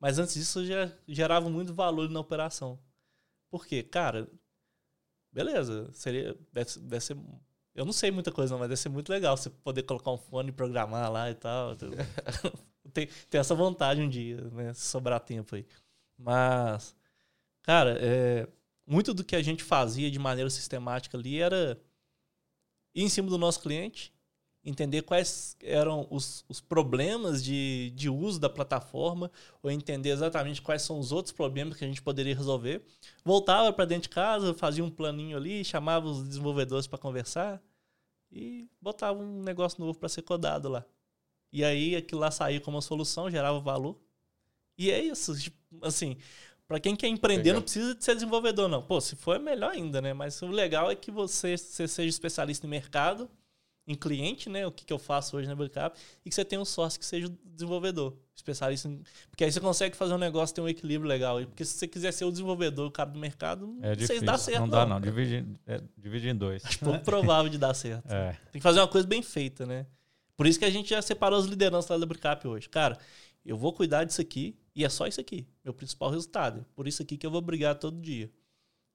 Mas 0.00 0.18
antes 0.18 0.34
disso, 0.34 0.60
eu 0.60 0.66
já 0.66 0.92
gerava 1.08 1.50
muito 1.50 1.74
valor 1.74 2.08
na 2.08 2.20
operação. 2.20 2.78
Por 3.50 3.66
quê? 3.66 3.82
Cara, 3.82 4.28
beleza, 5.32 5.90
seria, 5.92 6.36
deve, 6.52 6.78
deve 6.80 7.04
ser 7.04 7.16
eu 7.78 7.84
não 7.84 7.92
sei 7.92 8.10
muita 8.10 8.32
coisa, 8.32 8.52
não, 8.52 8.58
mas 8.58 8.68
deve 8.68 8.80
ser 8.80 8.88
muito 8.88 9.08
legal 9.08 9.36
você 9.36 9.48
poder 9.48 9.84
colocar 9.84 10.10
um 10.10 10.18
fone 10.18 10.48
e 10.48 10.52
programar 10.52 11.12
lá 11.12 11.30
e 11.30 11.34
tal. 11.36 11.76
tem, 12.92 13.06
tem 13.30 13.40
essa 13.40 13.54
vontade 13.54 14.00
um 14.00 14.08
dia, 14.08 14.40
né? 14.50 14.74
Se 14.74 14.86
sobrar 14.86 15.20
tempo 15.20 15.54
aí. 15.54 15.64
Mas, 16.18 16.96
cara, 17.62 17.96
é, 18.00 18.48
muito 18.84 19.14
do 19.14 19.22
que 19.22 19.36
a 19.36 19.42
gente 19.42 19.62
fazia 19.62 20.10
de 20.10 20.18
maneira 20.18 20.50
sistemática 20.50 21.16
ali 21.16 21.40
era 21.40 21.80
ir 22.92 23.04
em 23.04 23.08
cima 23.08 23.28
do 23.30 23.38
nosso 23.38 23.60
cliente, 23.60 24.12
entender 24.64 25.02
quais 25.02 25.56
eram 25.62 26.06
os, 26.10 26.44
os 26.48 26.60
problemas 26.60 27.42
de, 27.42 27.92
de 27.94 28.08
uso 28.08 28.38
da 28.38 28.48
plataforma, 28.48 29.30
ou 29.62 29.70
entender 29.70 30.10
exatamente 30.10 30.60
quais 30.60 30.82
são 30.82 30.98
os 30.98 31.12
outros 31.12 31.32
problemas 31.32 31.76
que 31.76 31.84
a 31.84 31.88
gente 31.88 32.02
poderia 32.02 32.34
resolver. 32.34 32.82
Voltava 33.24 33.72
para 33.72 33.84
dentro 33.84 34.02
de 34.02 34.14
casa, 34.14 34.52
fazia 34.54 34.84
um 34.84 34.90
planinho 34.90 35.36
ali, 35.36 35.64
chamava 35.64 36.06
os 36.06 36.22
desenvolvedores 36.26 36.86
para 36.86 36.98
conversar 36.98 37.62
e 38.30 38.68
botava 38.80 39.18
um 39.18 39.42
negócio 39.42 39.80
novo 39.80 39.98
para 39.98 40.08
ser 40.08 40.22
codado 40.22 40.68
lá. 40.68 40.84
E 41.52 41.64
aí 41.64 41.96
aquilo 41.96 42.20
lá 42.20 42.30
saía 42.30 42.60
como 42.60 42.76
uma 42.76 42.82
solução, 42.82 43.30
gerava 43.30 43.58
valor. 43.58 43.98
E 44.76 44.90
é 44.90 45.02
isso, 45.02 45.36
tipo, 45.38 45.56
assim, 45.82 46.16
para 46.66 46.78
quem 46.78 46.94
quer 46.94 47.08
empreender, 47.08 47.44
legal. 47.44 47.54
não 47.56 47.62
precisa 47.62 47.94
de 47.94 48.04
ser 48.04 48.14
desenvolvedor, 48.14 48.68
não. 48.68 48.82
Pô, 48.82 49.00
se 49.00 49.16
for, 49.16 49.36
é 49.36 49.38
melhor 49.38 49.72
ainda, 49.72 50.02
né? 50.02 50.12
Mas 50.12 50.40
o 50.42 50.48
legal 50.48 50.90
é 50.90 50.94
que 50.94 51.10
você, 51.10 51.56
você 51.56 51.88
seja 51.88 52.08
especialista 52.08 52.66
em 52.66 52.70
mercado, 52.70 53.28
em 53.88 53.94
cliente, 53.94 54.50
né? 54.50 54.66
O 54.66 54.70
que, 54.70 54.84
que 54.84 54.92
eu 54.92 54.98
faço 54.98 55.36
hoje 55.36 55.48
na 55.48 55.56
Backup, 55.56 55.98
e 56.24 56.28
que 56.28 56.34
você 56.34 56.44
tenha 56.44 56.60
um 56.60 56.64
sócio 56.64 57.00
que 57.00 57.06
seja 57.06 57.26
desenvolvedor, 57.42 58.14
especialista 58.36 58.86
em... 58.86 59.02
Porque 59.30 59.42
aí 59.42 59.50
você 59.50 59.58
consegue 59.58 59.96
fazer 59.96 60.12
um 60.12 60.18
negócio 60.18 60.54
ter 60.54 60.60
um 60.60 60.68
equilíbrio 60.68 61.08
legal. 61.08 61.40
Porque 61.46 61.64
se 61.64 61.72
você 61.78 61.88
quiser 61.88 62.12
ser 62.12 62.26
o 62.26 62.30
desenvolvedor, 62.30 62.86
o 62.86 62.90
cara 62.90 63.08
do 63.08 63.18
mercado, 63.18 63.78
é 63.80 63.96
não 63.96 64.06
sei 64.06 64.18
se 64.18 64.24
dá 64.24 64.36
certo. 64.36 64.60
Não 64.60 64.68
dá, 64.68 64.84
não. 64.84 65.00
Divide, 65.00 65.46
é, 65.66 65.80
divide 65.96 66.28
em 66.28 66.36
dois. 66.36 66.64
Acho 66.64 66.78
pouco 66.80 67.00
provável 67.00 67.50
de 67.50 67.56
dar 67.56 67.72
certo. 67.72 68.12
É. 68.12 68.32
Tem 68.52 68.60
que 68.60 68.62
fazer 68.62 68.78
uma 68.78 68.88
coisa 68.88 69.06
bem 69.06 69.22
feita, 69.22 69.64
né? 69.64 69.86
Por 70.36 70.46
isso 70.46 70.58
que 70.58 70.66
a 70.66 70.70
gente 70.70 70.90
já 70.90 71.00
separou 71.00 71.38
as 71.38 71.46
lideranças 71.46 71.90
lá 71.90 71.96
da 71.96 72.06
Backup 72.06 72.46
hoje. 72.46 72.68
Cara, 72.68 72.98
eu 73.44 73.56
vou 73.56 73.72
cuidar 73.72 74.04
disso 74.04 74.20
aqui 74.20 74.54
e 74.76 74.84
é 74.84 74.88
só 74.90 75.06
isso 75.06 75.20
aqui, 75.20 75.46
meu 75.64 75.72
principal 75.72 76.10
resultado. 76.10 76.64
Por 76.76 76.86
isso 76.86 77.02
aqui 77.02 77.16
que 77.16 77.26
eu 77.26 77.30
vou 77.30 77.40
brigar 77.40 77.74
todo 77.74 77.98
dia. 78.00 78.30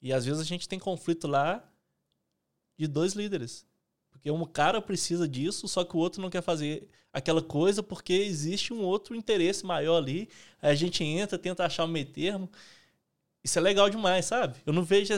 E 0.02 0.14
às 0.14 0.24
vezes 0.24 0.40
a 0.40 0.46
gente 0.46 0.70
tem 0.70 0.78
conflito 0.78 1.28
lá 1.28 1.68
de 2.78 2.88
dois 2.88 3.14
líderes. 3.14 3.66
Porque 4.24 4.32
um 4.32 4.46
cara 4.46 4.82
precisa 4.82 5.28
disso, 5.28 5.68
só 5.68 5.84
que 5.84 5.98
o 5.98 6.00
outro 6.00 6.22
não 6.22 6.30
quer 6.30 6.42
fazer 6.42 6.88
aquela 7.12 7.42
coisa 7.42 7.84
porque 7.84 8.14
existe 8.14 8.74
um 8.74 8.82
outro 8.82 9.14
interesse 9.16 9.66
maior 9.66 9.98
ali. 9.98 10.30
Aí 10.62 10.72
a 10.72 10.76
gente 10.76 11.04
entra, 11.04 11.38
tenta 11.38 11.66
achar 11.66 11.84
o 11.84 11.90
meio 11.90 12.06
termo. 12.06 12.50
Isso 13.44 13.60
é 13.60 13.62
legal 13.62 13.90
demais, 13.90 14.24
sabe? 14.24 14.56
Eu 14.66 14.72
não 14.72 14.82
vejo 14.82 15.14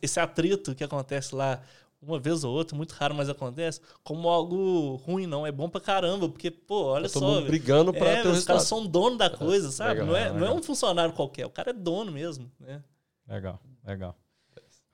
esse 0.00 0.18
atrito 0.18 0.74
que 0.74 0.82
acontece 0.82 1.34
lá 1.34 1.62
uma 2.00 2.18
vez 2.18 2.42
ou 2.42 2.54
outra, 2.54 2.74
muito 2.74 2.92
raro, 2.92 3.14
mas 3.14 3.28
acontece, 3.28 3.82
como 4.02 4.30
algo 4.30 4.96
ruim, 4.96 5.26
não. 5.26 5.46
É 5.46 5.52
bom 5.52 5.68
pra 5.68 5.80
caramba, 5.80 6.26
porque, 6.26 6.50
pô, 6.50 6.84
olha 6.84 7.06
só. 7.06 7.20
Mundo 7.20 7.48
brigando 7.48 7.92
pra 7.92 8.08
é, 8.08 8.22
ter 8.22 8.28
Os 8.28 8.46
caras 8.46 8.62
são 8.62 8.86
dono 8.86 9.18
da 9.18 9.28
coisa, 9.28 9.70
sabe? 9.70 10.00
Legal, 10.00 10.06
não, 10.06 10.16
é, 10.16 10.32
não 10.32 10.46
é 10.46 10.50
um 10.50 10.62
funcionário 10.62 11.12
qualquer, 11.12 11.44
o 11.44 11.50
cara 11.50 11.70
é 11.70 11.74
dono 11.74 12.10
mesmo, 12.10 12.50
né? 12.58 12.82
Legal, 13.28 13.60
legal. 13.84 14.16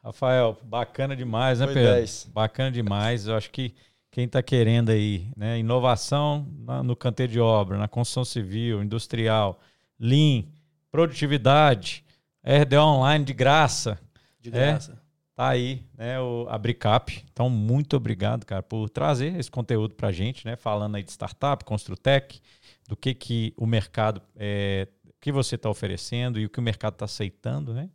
Rafael, 0.05 0.59
bacana 0.62 1.16
demais, 1.16 1.61
né, 1.61 1.66
Foi 1.66 1.74
Pedro? 1.74 1.94
10. 1.94 2.30
Bacana 2.32 2.70
demais. 2.70 3.26
Eu 3.26 3.36
acho 3.36 3.50
que 3.50 3.74
quem 4.11 4.26
está 4.26 4.42
querendo 4.42 4.90
aí, 4.90 5.28
né, 5.34 5.59
inovação 5.59 6.46
no 6.84 6.94
canteiro 6.94 7.32
de 7.32 7.40
obra, 7.40 7.78
na 7.78 7.88
construção 7.88 8.22
civil, 8.22 8.82
industrial, 8.82 9.59
Lean, 9.98 10.44
produtividade, 10.90 12.05
RD 12.44 12.76
online 12.76 13.24
de 13.24 13.32
graça. 13.32 13.98
De 14.38 14.50
graça. 14.50 14.92
É, 14.92 14.96
tá 15.34 15.48
aí, 15.48 15.82
né, 15.96 16.20
o, 16.20 16.46
a 16.50 16.59
Bricap. 16.59 17.24
Então, 17.32 17.48
muito 17.48 17.96
obrigado, 17.96 18.44
cara, 18.44 18.62
por 18.62 18.90
trazer 18.90 19.34
esse 19.36 19.50
conteúdo 19.50 19.94
para 19.94 20.09
a 20.09 20.12
gente, 20.12 20.44
né, 20.44 20.55
falando 20.55 20.96
aí 20.96 21.02
de 21.02 21.12
startup, 21.12 21.64
Construtec, 21.64 22.42
do 22.86 22.94
que 22.94 23.14
que 23.14 23.55
o 23.57 23.66
mercado, 23.66 24.20
é, 24.36 24.86
que 25.18 25.32
você 25.32 25.55
está 25.55 25.70
oferecendo 25.70 26.38
e 26.38 26.44
o 26.44 26.50
que 26.50 26.59
o 26.59 26.62
mercado 26.62 26.92
está 26.92 27.07
aceitando, 27.07 27.72
né, 27.72 27.88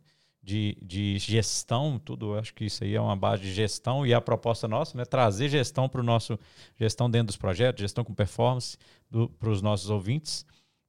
de, 0.50 0.78
de 0.82 1.18
gestão, 1.18 1.98
tudo, 1.98 2.38
acho 2.38 2.54
que 2.54 2.64
isso 2.64 2.84
aí 2.84 2.94
é 2.94 3.00
uma 3.00 3.16
base 3.16 3.42
de 3.42 3.52
gestão 3.52 4.06
e 4.06 4.12
a 4.14 4.20
proposta 4.20 4.66
nossa, 4.66 4.96
né, 4.96 5.04
trazer 5.04 5.48
gestão 5.48 5.88
para 5.88 6.00
o 6.00 6.04
nosso, 6.04 6.38
gestão 6.78 7.10
dentro 7.10 7.28
dos 7.28 7.36
projetos, 7.36 7.80
gestão 7.80 8.04
com 8.04 8.14
performance 8.14 8.76
para 9.38 9.48
os 9.48 9.62
nossos 9.62 9.90
ouvintes. 9.90 10.44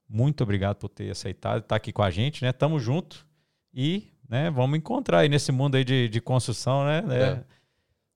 Muito 0.08 0.42
obrigado 0.42 0.76
por 0.76 0.88
ter 0.88 1.10
aceitado, 1.10 1.58
estar 1.58 1.68
tá 1.68 1.76
aqui 1.76 1.92
com 1.92 2.02
a 2.02 2.10
gente, 2.10 2.44
né, 2.44 2.52
tamo 2.52 2.78
junto 2.78 3.26
e 3.72 4.12
né? 4.32 4.50
Vamos 4.50 4.78
encontrar 4.78 5.18
aí 5.18 5.28
nesse 5.28 5.52
mundo 5.52 5.74
aí 5.74 5.84
de, 5.84 6.08
de 6.08 6.18
construção, 6.18 6.86
né? 6.86 7.02
É. 7.10 7.44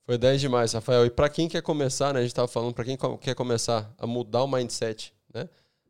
Foi 0.06 0.16
10 0.16 0.40
demais, 0.40 0.72
Rafael. 0.72 1.04
E 1.04 1.10
para 1.10 1.28
quem 1.28 1.46
quer 1.46 1.60
começar, 1.60 2.14
né? 2.14 2.20
A 2.20 2.22
gente 2.22 2.30
estava 2.30 2.48
falando, 2.48 2.72
para 2.72 2.86
quem 2.86 2.96
quer 3.20 3.34
começar 3.34 3.92
a 3.98 4.06
mudar 4.06 4.42
o 4.42 4.48
mindset, 4.48 5.12
né? 5.34 5.46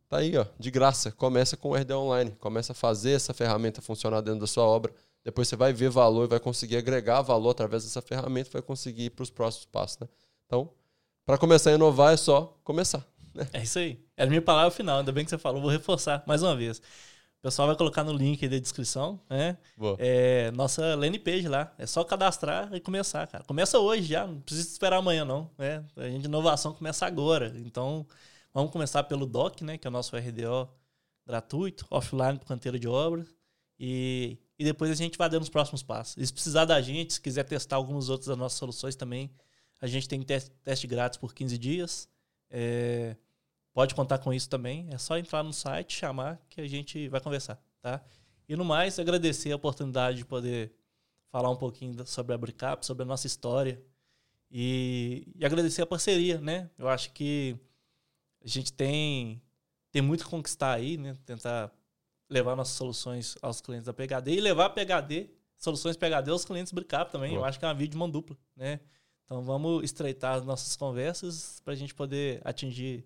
Tá 0.08 0.18
aí, 0.18 0.36
ó, 0.36 0.44
de 0.58 0.68
graça. 0.68 1.12
Começa 1.12 1.56
com 1.56 1.70
o 1.70 1.76
RD 1.76 1.92
Online. 1.92 2.32
Começa 2.40 2.72
a 2.72 2.74
fazer 2.74 3.12
essa 3.12 3.32
ferramenta 3.32 3.80
funcionar 3.80 4.20
dentro 4.20 4.40
da 4.40 4.48
sua 4.48 4.64
obra. 4.64 4.92
Depois 5.26 5.48
você 5.48 5.56
vai 5.56 5.72
ver 5.72 5.90
valor 5.90 6.26
e 6.26 6.28
vai 6.28 6.38
conseguir 6.38 6.76
agregar 6.76 7.20
valor 7.20 7.50
através 7.50 7.82
dessa 7.82 8.00
ferramenta, 8.00 8.48
vai 8.52 8.62
conseguir 8.62 9.06
ir 9.06 9.10
para 9.10 9.24
os 9.24 9.28
próximos 9.28 9.64
passos, 9.64 9.98
né? 9.98 10.08
Então, 10.46 10.70
para 11.24 11.36
começar 11.36 11.70
a 11.70 11.72
inovar 11.72 12.14
é 12.14 12.16
só 12.16 12.56
começar. 12.62 13.04
Né? 13.34 13.44
É 13.52 13.64
isso 13.64 13.76
aí. 13.80 14.00
Era 14.16 14.28
a 14.28 14.30
minha 14.30 14.40
palavra 14.40 14.70
final, 14.70 15.00
ainda 15.00 15.10
bem 15.10 15.24
que 15.24 15.30
você 15.30 15.36
falou, 15.36 15.60
vou 15.60 15.68
reforçar 15.68 16.22
mais 16.28 16.44
uma 16.44 16.54
vez. 16.54 16.78
O 16.78 17.42
pessoal 17.42 17.66
vai 17.66 17.76
colocar 17.76 18.04
no 18.04 18.12
link 18.12 18.46
da 18.46 18.56
descrição, 18.56 19.20
né? 19.28 19.58
É, 19.98 20.52
nossa 20.52 20.94
landing 20.94 21.18
page 21.18 21.48
lá. 21.48 21.74
É 21.76 21.86
só 21.86 22.04
cadastrar 22.04 22.72
e 22.72 22.78
começar, 22.78 23.26
cara. 23.26 23.42
Começa 23.42 23.80
hoje 23.80 24.04
já, 24.04 24.28
não 24.28 24.40
precisa 24.40 24.68
esperar 24.68 24.98
amanhã, 24.98 25.24
não. 25.24 25.50
Né? 25.58 25.84
A 25.96 26.08
gente, 26.08 26.26
inovação 26.26 26.72
começa 26.72 27.04
agora. 27.04 27.52
Então, 27.56 28.06
vamos 28.54 28.70
começar 28.70 29.02
pelo 29.02 29.26
DOC, 29.26 29.62
né? 29.62 29.76
Que 29.76 29.88
é 29.88 29.90
o 29.90 29.92
nosso 29.92 30.16
RDO 30.16 30.68
gratuito, 31.26 31.84
offline 31.90 32.38
para 32.38 32.46
canteiro 32.46 32.78
de 32.78 32.86
obras. 32.86 33.26
E, 33.78 34.38
e 34.58 34.64
depois 34.64 34.90
a 34.90 34.94
gente 34.94 35.18
vai 35.18 35.28
dando 35.28 35.42
os 35.42 35.48
próximos 35.48 35.82
passos. 35.82 36.16
E 36.16 36.26
se 36.26 36.32
precisar 36.32 36.64
da 36.64 36.80
gente, 36.80 37.14
se 37.14 37.20
quiser 37.20 37.44
testar 37.44 37.76
algumas 37.76 38.08
outras 38.08 38.28
das 38.28 38.38
nossas 38.38 38.58
soluções 38.58 38.96
também, 38.96 39.30
a 39.80 39.86
gente 39.86 40.08
tem 40.08 40.22
teste, 40.22 40.50
teste 40.62 40.86
grátis 40.86 41.18
por 41.18 41.34
15 41.34 41.58
dias. 41.58 42.08
É, 42.50 43.16
pode 43.74 43.94
contar 43.94 44.18
com 44.18 44.32
isso 44.32 44.48
também. 44.48 44.88
É 44.90 44.98
só 44.98 45.18
entrar 45.18 45.42
no 45.42 45.52
site, 45.52 45.94
chamar, 45.94 46.40
que 46.48 46.60
a 46.60 46.66
gente 46.66 47.08
vai 47.08 47.20
conversar, 47.20 47.62
tá? 47.82 48.02
E 48.48 48.56
no 48.56 48.64
mais, 48.64 48.98
agradecer 48.98 49.52
a 49.52 49.56
oportunidade 49.56 50.18
de 50.18 50.24
poder 50.24 50.72
falar 51.30 51.50
um 51.50 51.56
pouquinho 51.56 52.06
sobre 52.06 52.34
a 52.34 52.38
Bricap, 52.38 52.86
sobre 52.86 53.02
a 53.02 53.06
nossa 53.06 53.26
história. 53.26 53.82
E, 54.50 55.28
e, 55.34 55.44
agradecer 55.44 55.82
a 55.82 55.86
parceria, 55.86 56.40
né? 56.40 56.70
Eu 56.78 56.88
acho 56.88 57.12
que 57.12 57.58
a 58.42 58.48
gente 58.48 58.72
tem, 58.72 59.42
tem 59.90 60.00
muito 60.00 60.24
a 60.24 60.28
conquistar 60.30 60.72
aí, 60.72 60.96
né? 60.96 61.14
Tentar 61.26 61.70
levar 62.28 62.56
nossas 62.56 62.74
soluções 62.74 63.36
aos 63.40 63.60
clientes 63.60 63.86
da 63.86 63.92
PHD 63.92 64.32
e 64.32 64.40
levar 64.40 64.66
a 64.66 64.70
PHD, 64.70 65.30
soluções 65.56 65.96
PHD 65.96 66.30
aos 66.30 66.44
clientes 66.44 66.72
Bricap 66.72 67.10
também. 67.10 67.30
Boa. 67.30 67.42
Eu 67.42 67.44
acho 67.44 67.58
que 67.58 67.64
é 67.64 67.68
uma 67.68 67.74
via 67.74 67.88
de 67.88 67.96
mão 67.96 68.10
dupla, 68.10 68.36
né? 68.56 68.80
Então 69.24 69.42
vamos 69.42 69.84
estreitar 69.84 70.34
as 70.34 70.44
nossas 70.44 70.76
conversas 70.76 71.60
para 71.64 71.72
a 71.72 71.76
gente 71.76 71.94
poder 71.94 72.40
atingir 72.44 73.04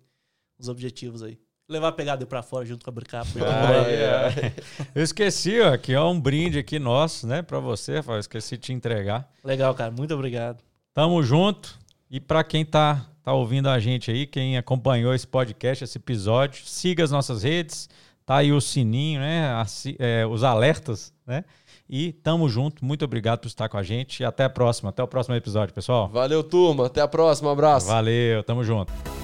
os 0.57 0.69
objetivos 0.69 1.23
aí. 1.23 1.39
Levar 1.67 1.87
a 1.87 1.91
pegada 1.91 2.25
para 2.25 2.43
fora 2.43 2.65
junto 2.65 2.83
com 2.83 2.89
a 2.89 2.93
Bricap. 2.93 3.27
Ah, 3.41 3.89
é. 3.89 4.53
Eu 4.93 5.01
esqueci, 5.01 5.59
ó, 5.61 5.73
aqui 5.73 5.95
ó, 5.95 6.11
um 6.11 6.19
brinde 6.19 6.59
aqui 6.59 6.77
nosso, 6.77 7.25
né, 7.25 7.41
para 7.41 7.59
você, 7.59 7.97
Rafael. 7.97 8.19
Esqueci 8.19 8.57
de 8.57 8.63
te 8.63 8.73
entregar. 8.73 9.31
Legal, 9.43 9.73
cara. 9.73 9.89
Muito 9.89 10.13
obrigado. 10.13 10.61
Tamo 10.93 11.23
junto. 11.23 11.79
E 12.09 12.19
para 12.19 12.43
quem 12.43 12.65
tá, 12.65 13.09
tá 13.23 13.33
ouvindo 13.33 13.69
a 13.69 13.79
gente 13.79 14.11
aí, 14.11 14.27
quem 14.27 14.57
acompanhou 14.57 15.15
esse 15.15 15.25
podcast, 15.25 15.83
esse 15.83 15.97
episódio, 15.97 16.65
siga 16.65 17.03
as 17.03 17.09
nossas 17.09 17.43
redes. 17.43 17.89
Tá 18.31 18.37
aí 18.37 18.53
o 18.53 18.61
sininho, 18.61 19.19
né? 19.19 19.61
É, 19.99 20.25
os 20.25 20.41
alertas, 20.41 21.11
né? 21.27 21.43
E 21.89 22.13
tamo 22.13 22.47
junto. 22.47 22.85
Muito 22.85 23.03
obrigado 23.03 23.41
por 23.41 23.47
estar 23.47 23.67
com 23.67 23.77
a 23.77 23.83
gente. 23.83 24.21
E 24.21 24.25
até 24.25 24.45
a 24.45 24.49
próxima. 24.49 24.89
Até 24.89 25.03
o 25.03 25.07
próximo 25.07 25.35
episódio, 25.35 25.75
pessoal. 25.75 26.07
Valeu, 26.07 26.41
turma. 26.41 26.85
Até 26.85 27.01
a 27.01 27.09
próxima. 27.09 27.49
Um 27.49 27.51
abraço. 27.51 27.87
Valeu. 27.87 28.41
Tamo 28.41 28.63
junto. 28.63 29.20